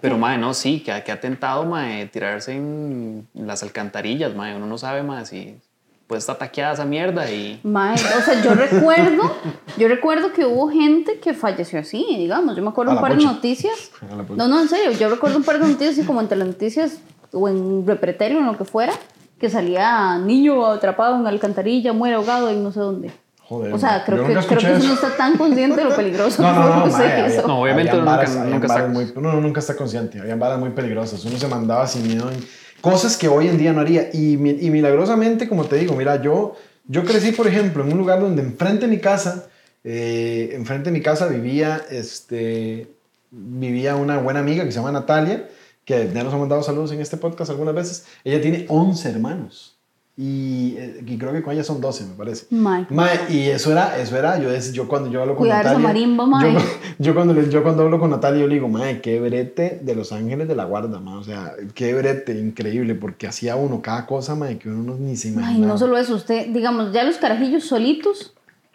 Pero, 0.00 0.18
mae, 0.18 0.38
no, 0.38 0.54
sí, 0.54 0.80
que, 0.80 1.02
que 1.02 1.10
ha 1.10 1.20
tentado, 1.20 1.64
mae, 1.64 2.06
tirarse 2.06 2.52
en 2.54 3.26
las 3.34 3.62
alcantarillas, 3.64 4.34
mae. 4.34 4.54
Uno 4.54 4.66
no 4.66 4.78
sabe, 4.78 5.02
mae, 5.02 5.26
si 5.26 5.58
puede 6.06 6.20
estar 6.20 6.36
taqueada 6.36 6.74
esa 6.74 6.84
mierda 6.84 7.30
y. 7.30 7.60
Mae, 7.64 7.94
o 7.94 8.22
sea, 8.22 8.40
yo 8.42 8.54
recuerdo, 8.54 9.34
yo 9.76 9.88
recuerdo 9.88 10.32
que 10.32 10.44
hubo 10.46 10.68
gente 10.70 11.18
que 11.20 11.34
falleció 11.34 11.80
así, 11.80 12.04
digamos. 12.16 12.56
Yo 12.56 12.62
me 12.62 12.68
acuerdo 12.68 12.92
A 12.92 12.94
un 12.96 13.00
par 13.00 13.12
de 13.12 13.16
pucha. 13.18 13.32
noticias. 13.32 13.90
No, 14.36 14.46
no, 14.48 14.60
en 14.60 14.68
serio, 14.68 14.92
yo 14.92 15.08
recuerdo 15.08 15.36
un 15.38 15.44
par 15.44 15.58
de 15.58 15.66
noticias 15.68 15.98
y 15.98 16.04
como 16.04 16.20
entre 16.20 16.38
las 16.38 16.46
noticias 16.48 16.98
o 17.32 17.48
en 17.48 17.86
repretelio 17.86 18.38
o 18.38 18.40
en 18.40 18.46
lo 18.46 18.56
que 18.56 18.64
fuera, 18.64 18.92
que 19.40 19.50
salía 19.50 20.16
niño 20.18 20.64
atrapado 20.66 21.16
en 21.16 21.26
alcantarilla, 21.26 21.92
muere 21.92 22.14
ahogado 22.14 22.48
en 22.50 22.62
no 22.62 22.72
sé 22.72 22.80
dónde. 22.80 23.10
Joder, 23.48 23.72
O 23.74 23.78
sea, 23.78 24.02
creo 24.04 24.26
que, 24.26 24.32
creo 24.34 24.58
que 24.58 24.66
uno 24.66 24.78
no 24.78 24.84
eso. 24.84 24.94
está 24.94 25.16
tan 25.16 25.36
consciente 25.36 25.76
de 25.76 25.84
lo 25.88 25.94
peligroso 25.96 26.42
No, 26.42 26.52
no, 26.52 26.68
no, 26.80 26.86
mae, 26.86 27.26
eso. 27.26 27.40
había- 27.40 27.42
No, 27.46 27.60
obviamente 27.62 27.96
uno 27.96 28.04
nunca- 28.10 28.44
nunca 28.44 28.66
está- 28.66 28.86
muy- 28.88 29.12
uno 29.14 29.32
nunca 29.40 29.60
está 29.60 29.76
consciente. 29.76 30.18
Habían 30.20 30.38
varas 30.40 30.58
muy 30.58 30.70
peligrosas. 30.70 31.24
Uno 31.24 31.36
se 31.36 31.46
mandaba 31.46 31.86
sin 31.86 32.08
miedo 32.08 32.28
en 32.30 32.44
cosas 32.86 33.16
que 33.16 33.26
hoy 33.26 33.48
en 33.48 33.58
día 33.58 33.72
no 33.72 33.80
haría. 33.80 34.10
Y, 34.12 34.34
y 34.34 34.70
milagrosamente, 34.70 35.48
como 35.48 35.64
te 35.64 35.74
digo, 35.74 35.96
mira, 35.96 36.22
yo, 36.22 36.54
yo 36.86 37.04
crecí, 37.04 37.32
por 37.32 37.48
ejemplo, 37.48 37.82
en 37.82 37.90
un 37.90 37.98
lugar 37.98 38.20
donde 38.20 38.42
enfrente 38.42 38.86
de 38.86 38.92
mi 38.92 39.00
casa, 39.00 39.48
eh, 39.82 40.50
enfrente 40.52 40.90
de 40.90 40.92
mi 40.92 41.02
casa 41.02 41.26
vivía, 41.26 41.84
este, 41.90 42.86
vivía 43.32 43.96
una 43.96 44.18
buena 44.18 44.38
amiga 44.38 44.64
que 44.64 44.70
se 44.70 44.78
llama 44.78 44.92
Natalia, 44.92 45.48
que 45.84 46.08
ya 46.14 46.22
nos 46.22 46.32
ha 46.32 46.36
mandado 46.36 46.62
saludos 46.62 46.92
en 46.92 47.00
este 47.00 47.16
podcast 47.16 47.50
algunas 47.50 47.74
veces. 47.74 48.06
Ella 48.22 48.40
tiene 48.40 48.66
11 48.68 49.10
hermanos. 49.10 49.75
Y, 50.18 50.74
eh, 50.78 51.04
y 51.06 51.18
creo 51.18 51.30
que 51.34 51.42
con 51.42 51.52
ella 51.52 51.62
son 51.62 51.78
12, 51.78 52.06
me 52.06 52.14
parece. 52.14 52.46
Mae. 52.48 52.86
Mae, 52.88 53.18
y 53.28 53.40
eso 53.50 53.70
era, 53.70 53.98
eso 53.98 54.16
era, 54.16 54.38
yo, 54.40 54.48
yo 54.72 54.88
cuando 54.88 55.10
yo 55.10 55.20
hablo 55.20 55.34
con 55.36 55.42
Cuidar 55.44 55.62
Natalia. 55.62 55.86
marimba, 55.88 56.24
mae. 56.26 56.54
Yo, 56.54 56.60
yo 56.98 57.14
cuando, 57.14 57.38
yo 57.42 57.62
cuando 57.62 57.82
hablo 57.82 58.00
con 58.00 58.08
Natalia, 58.08 58.40
yo 58.40 58.46
le 58.46 58.54
digo, 58.54 58.66
mae, 58.68 59.02
qué 59.02 59.20
brete 59.20 59.78
de 59.82 59.94
los 59.94 60.12
ángeles 60.12 60.48
de 60.48 60.56
la 60.56 60.64
guarda, 60.64 61.00
mae. 61.00 61.16
O 61.16 61.22
sea, 61.22 61.52
qué 61.74 61.92
brete, 61.92 62.32
increíble, 62.40 62.94
porque 62.94 63.26
hacía 63.26 63.56
uno 63.56 63.82
cada 63.82 64.06
cosa, 64.06 64.34
mae, 64.34 64.56
que 64.56 64.70
uno 64.70 64.82
no- 64.94 64.96
ni 64.98 65.16
se 65.16 65.28
Ay, 65.28 65.34
imaginaba. 65.34 65.66
no 65.74 65.78
solo 65.78 65.98
eso, 65.98 66.14
usted, 66.14 66.46
digamos, 66.48 66.94
ya 66.94 67.04
los 67.04 67.18
carajillos 67.18 67.64
solitos 67.64 68.32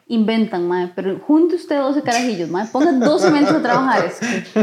inventan, 0.08 0.68
mae, 0.68 0.92
pero 0.94 1.18
junte 1.20 1.56
usted 1.56 1.78
12 1.80 2.02
carajillos, 2.02 2.50
mae, 2.50 2.68
ponga 2.68 2.92
12 2.92 3.32
mentes 3.32 3.54
a 3.54 3.62
trabajar. 3.62 4.06
Es 4.06 4.20
que, 4.20 4.60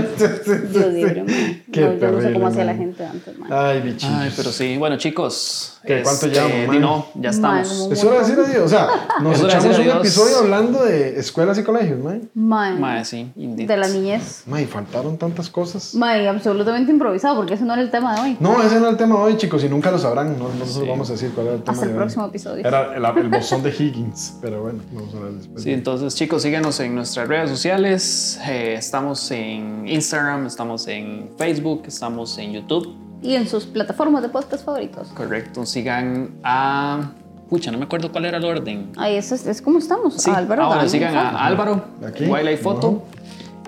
Dios 0.73 0.93
libre, 0.93 1.25
mae. 1.25 1.65
Qué 1.73 1.81
No, 1.81 1.87
yo 1.87 1.93
no 1.95 1.95
sé 1.95 1.99
terrible, 2.01 2.33
cómo 2.35 2.47
hacía 2.49 2.65
la 2.67 2.75
gente 2.75 3.05
antes, 3.07 3.39
mae. 3.39 3.49
Ay, 3.51 3.81
bichillos. 3.81 4.15
Ay, 4.15 4.33
pero 4.37 4.53
sí. 4.53 4.77
Bueno, 4.77 4.99
chicos. 4.99 5.78
¿Qué, 5.89 6.03
cuánto 6.03 6.27
este, 6.27 6.39
llevamos, 6.41 6.67
man? 6.69 6.81
no, 6.81 7.07
ya 7.15 7.31
estamos. 7.31 7.89
Es 7.91 8.05
hora 8.05 8.15
de 8.15 8.21
decir 8.21 8.39
adiós. 8.39 8.65
O 8.65 8.69
sea, 8.69 8.89
nos 9.23 9.41
echamos 9.43 9.65
un 9.65 9.73
adiós. 9.83 9.97
episodio 9.99 10.39
hablando 10.39 10.85
de 10.85 11.19
escuelas 11.19 11.59
y 11.59 11.63
colegios, 11.65 11.99
mae. 11.99 12.21
Mae, 12.35 12.75
Mae, 12.79 13.05
sí, 13.05 13.33
indeed. 13.37 13.67
de 13.67 13.77
la 13.77 13.89
niñez. 13.89 14.43
Mae, 14.47 14.67
faltaron 14.67 15.17
tantas 15.19 15.49
cosas. 15.49 15.95
Mae, 15.95 16.29
absolutamente 16.29 16.93
improvisado, 16.93 17.37
porque 17.37 17.55
ese 17.55 17.65
no 17.65 17.73
era 17.73 17.83
el 17.83 17.91
tema 17.91 18.15
de 18.15 18.21
hoy. 18.21 18.37
No, 18.39 18.63
ese 18.63 18.79
no 18.79 18.87
es 18.87 18.93
el 18.93 18.97
tema 18.99 19.17
de 19.17 19.21
hoy, 19.23 19.37
chicos, 19.39 19.65
y 19.65 19.69
nunca 19.69 19.91
lo 19.91 19.99
sabrán. 19.99 20.39
No, 20.39 20.45
nosotros 20.51 20.75
Sí. 20.85 20.89
vamos 20.89 21.09
a 21.09 21.13
decir 21.15 21.31
cuál 21.35 21.47
era 21.47 21.57
el 21.57 21.63
tema 21.63 21.73
Hasta 21.73 21.85
el 21.87 21.91
de 21.93 21.95
hoy. 21.97 22.01
próximo 22.03 22.27
episodio. 22.27 22.67
Era 22.69 22.95
el, 22.95 23.05
el 23.25 23.29
bosón 23.31 23.63
de 23.63 23.71
Higgins, 23.71 24.35
pero 24.43 24.63
bueno, 24.63 24.81
vamos 24.93 25.15
a 25.15 25.17
hablar 25.17 25.33
después. 25.33 25.63
Sí, 25.63 25.73
entonces 25.73 26.15
chicos, 26.15 26.43
síganos 26.43 26.79
en 26.81 26.95
nuestras 26.95 27.27
redes 27.29 27.49
sociales. 27.51 28.39
Eh, 28.47 28.75
estamos 28.79 29.31
en 29.31 29.89
Instagram, 29.89 30.47
estamos 30.47 30.87
en 30.89 31.31
Facebook, 31.39 31.85
estamos 31.87 32.37
en 32.39 32.53
YouTube. 32.53 33.08
Y 33.23 33.35
en 33.35 33.49
sus 33.49 33.67
plataformas 33.67 34.23
de 34.23 34.29
podcast 34.29 34.65
favoritos. 34.65 35.09
Correcto. 35.09 35.67
Sigan 35.67 36.31
a. 36.45 37.11
Pucha, 37.51 37.71
no 37.71 37.79
me 37.79 37.85
acuerdo 37.85 38.13
cuál 38.13 38.27
era 38.27 38.37
el 38.39 38.45
orden. 38.45 38.93
Ahí 38.97 39.17
es, 39.17 39.33
es, 39.33 39.47
es 39.47 39.63
como 39.63 39.79
estamos. 39.79 40.15
Sí, 40.15 40.31
a 40.31 40.37
Álvaro 40.37 40.71
ah, 40.71 40.77
Dani, 40.77 40.89
sigan 40.89 41.17
a. 41.17 41.47
Álvaro, 41.47 41.85
Aquí. 42.07 42.25
Wildlife 42.27 42.63
Photo. 42.63 43.05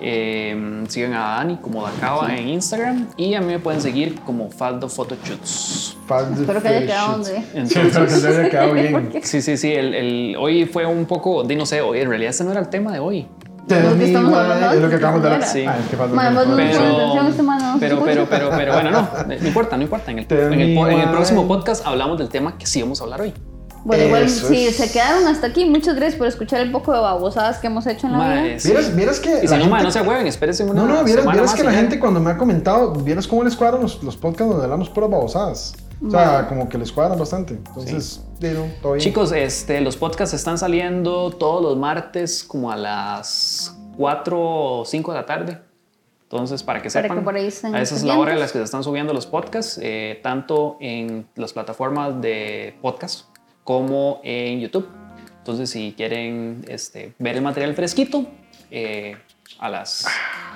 Eh, 0.03 0.83
sigan 0.87 1.13
a 1.13 1.35
Dani 1.35 1.57
como 1.57 1.83
Dacaba 1.83 2.35
en 2.35 2.49
Instagram. 2.49 3.07
Y 3.17 3.33
a 3.35 3.41
mí 3.41 3.47
me 3.47 3.59
pueden 3.59 3.81
seguir 3.81 4.19
como 4.21 4.49
Faldo 4.49 4.89
Photoshoots. 4.89 5.97
Fans 6.07 6.37
de 6.37 6.41
Espero 6.41 6.61
que 6.61 6.67
haya 6.69 6.85
quedado. 6.87 7.23
Sí, 7.23 7.33
espero 7.53 8.05
que 8.05 8.11
se 8.11 8.27
haya 8.27 8.49
quedado 8.49 8.73
bien. 8.75 9.11
Sí, 9.23 9.41
sí, 9.41 9.57
sí. 9.57 9.71
El, 9.71 9.93
el- 9.93 10.35
hoy 10.39 10.65
fue 10.65 10.85
un 10.85 11.05
poco. 11.05 11.43
no 11.43 11.65
sé, 11.65 11.81
hoy 11.81 11.99
en 11.99 12.09
realidad 12.09 12.31
ese 12.31 12.43
no 12.43 12.51
era 12.51 12.61
el 12.61 12.69
tema 12.69 12.91
de 12.93 12.99
hoy. 12.99 13.27
Lo 13.67 13.97
que 13.97 14.05
estamos 14.05 14.33
hablando 14.33 14.71
es 14.73 14.81
lo 14.81 14.89
que 14.89 14.95
acabamos 14.95 15.23
de 15.23 15.29
¿no 15.29 15.35
hablar. 15.35 15.49
Sí. 15.49 15.65
Ah, 15.65 15.77
es 15.81 15.87
que 15.89 15.95
falta 15.97 16.15
Mae, 16.15 16.29
un 16.29 16.35
vos 16.35 16.47
no 16.47 16.55
tiempo. 16.55 16.73
me 16.73 16.77
pones 16.79 16.93
atención, 16.99 17.27
este 17.27 17.43
man 17.43 17.57
no 17.61 17.73
se 17.73 17.79
pero, 17.79 18.03
pero, 18.03 18.25
pero, 18.29 18.49
pero, 18.49 18.73
bueno, 18.73 18.91
no, 18.91 19.07
no 19.27 19.47
importa, 19.47 19.77
no 19.77 19.83
importa. 19.83 20.11
En 20.11 20.19
el, 20.19 20.25
en 20.29 20.61
en 20.77 21.11
próximo 21.11 21.47
podcast 21.47 21.85
hablamos 21.85 22.17
del 22.17 22.29
tema 22.29 22.57
que 22.57 22.65
sí 22.65 22.81
vamos 22.81 22.99
a 22.99 23.03
hablar 23.05 23.21
hoy. 23.21 23.33
Bueno, 23.83 24.03
igual, 24.03 24.23
Eso 24.23 24.47
si 24.47 24.67
es. 24.67 24.75
se 24.77 24.91
quedaron 24.91 25.27
hasta 25.27 25.47
aquí, 25.47 25.65
muchas 25.65 25.95
gracias 25.95 26.15
por 26.15 26.27
escuchar 26.27 26.61
el 26.61 26.71
poco 26.71 26.93
de 26.93 26.99
babosadas 26.99 27.57
que 27.57 27.65
hemos 27.67 27.87
hecho 27.87 28.05
en 28.05 28.13
la 28.13 28.17
Mae, 28.19 28.43
vida. 28.49 28.59
sí. 28.59 28.67
Vieras, 28.69 28.95
vieras 28.95 29.19
que. 29.19 29.37
Y 29.37 29.41
si 29.41 29.47
la 29.47 29.57
no, 29.57 29.63
gente- 29.65 29.83
no 29.83 29.91
se 29.91 30.01
hueven, 30.01 30.27
espérense 30.27 30.63
una 30.63 30.73
No, 30.73 30.87
no, 30.87 31.03
vieras, 31.03 31.25
que 31.55 31.63
la 31.63 31.71
ya. 31.71 31.77
gente 31.79 31.99
cuando 31.99 32.19
me 32.19 32.29
ha 32.29 32.37
comentado, 32.37 32.93
vieras 32.93 33.25
cómo 33.27 33.43
les 33.43 33.55
cuadran 33.55 33.81
los, 33.81 34.03
los 34.03 34.17
podcasts 34.17 34.49
donde 34.51 34.65
hablamos 34.65 34.89
puras 34.89 35.09
babosadas. 35.09 35.73
O 36.03 36.09
sea, 36.09 36.47
como 36.47 36.67
que 36.67 36.77
les 36.77 36.91
cuadran 36.91 37.17
bastante. 37.17 37.53
Entonces, 37.53 38.25
bien. 38.39 38.73
Chicos, 38.97 39.31
este, 39.31 39.81
los 39.81 39.97
podcasts 39.97 40.33
están 40.33 40.57
saliendo 40.57 41.29
todos 41.31 41.61
los 41.61 41.77
martes 41.77 42.43
como 42.43 42.71
a 42.71 42.75
las 42.75 43.77
4 43.97 44.39
o 44.39 44.85
5 44.85 45.11
de 45.11 45.17
la 45.17 45.25
tarde. 45.25 45.61
Entonces, 46.23 46.63
para 46.63 46.81
que 46.81 46.89
Para 46.89 47.03
sepan, 47.03 47.17
que 47.19 47.23
por 47.23 47.35
ahí 47.35 47.47
estén 47.47 47.75
a 47.75 47.81
esa 47.81 47.93
es 47.93 48.03
la 48.03 48.17
hora 48.17 48.31
en 48.31 48.39
la 48.39 48.45
que 48.45 48.53
se 48.53 48.63
están 48.63 48.83
subiendo 48.83 49.13
los 49.13 49.27
podcasts, 49.27 49.79
eh, 49.83 50.19
tanto 50.23 50.77
en 50.79 51.27
las 51.35 51.51
plataformas 51.53 52.21
de 52.21 52.75
podcast 52.81 53.25
como 53.63 54.21
en 54.23 54.61
YouTube. 54.61 54.87
Entonces, 55.39 55.69
si 55.69 55.93
quieren 55.95 56.63
este, 56.67 57.13
ver 57.19 57.35
el 57.35 57.41
material 57.41 57.75
fresquito, 57.75 58.25
eh, 58.71 59.17
a 59.61 59.69
las 59.69 60.05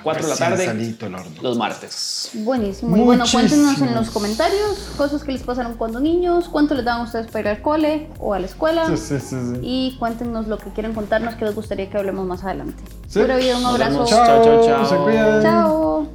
4 0.02 0.22
de 0.24 0.28
la 0.28 0.36
tarde, 0.36 0.64
salito 0.66 1.06
el 1.06 1.14
horno. 1.14 1.30
los 1.40 1.56
martes. 1.56 2.30
Buenísimo. 2.34 2.96
Y 2.96 3.00
bueno, 3.00 3.24
cuéntenos 3.30 3.80
en 3.80 3.94
los 3.94 4.10
comentarios 4.10 4.78
cosas 4.96 5.22
que 5.22 5.30
les 5.30 5.44
pasaron 5.44 5.74
cuando 5.76 6.00
niños, 6.00 6.48
cuánto 6.48 6.74
les 6.74 6.84
daban 6.84 7.02
ustedes 7.02 7.28
para 7.28 7.40
ir 7.40 7.48
al 7.56 7.62
cole 7.62 8.10
o 8.18 8.34
a 8.34 8.40
la 8.40 8.46
escuela. 8.46 8.88
Sí, 8.88 8.96
sí, 8.96 9.20
sí, 9.20 9.36
sí. 9.36 9.58
Y 9.62 9.96
cuéntenos 10.00 10.48
lo 10.48 10.58
que 10.58 10.70
quieren 10.70 10.92
contarnos 10.92 11.36
que 11.36 11.44
les 11.44 11.54
gustaría 11.54 11.88
que 11.88 11.96
hablemos 11.96 12.26
más 12.26 12.42
adelante. 12.42 12.82
Sí. 13.06 13.20
Pura 13.20 13.36
vida, 13.36 13.56
un 13.56 13.62
Nos 13.62 13.74
abrazo. 13.74 14.06
Chao, 14.06 14.26
Chao, 14.26 14.44
chao, 14.44 14.66
chao. 14.66 14.86
Se 14.86 14.96
cuidan. 14.96 15.42
Chao. 15.42 16.08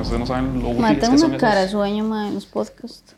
Ustedes 0.00 0.18
no 0.18 0.26
saben 0.26 0.62
lo 0.62 0.70
útiles 0.70 0.98
tengo 0.98 1.12
que 1.12 1.18
son 1.18 1.30
una 1.30 1.38
cara 1.38 1.60
de 1.60 1.68
sueño 1.68 2.04
ma, 2.04 2.26
en 2.26 2.34
los 2.34 2.46
podcasts. 2.46 3.14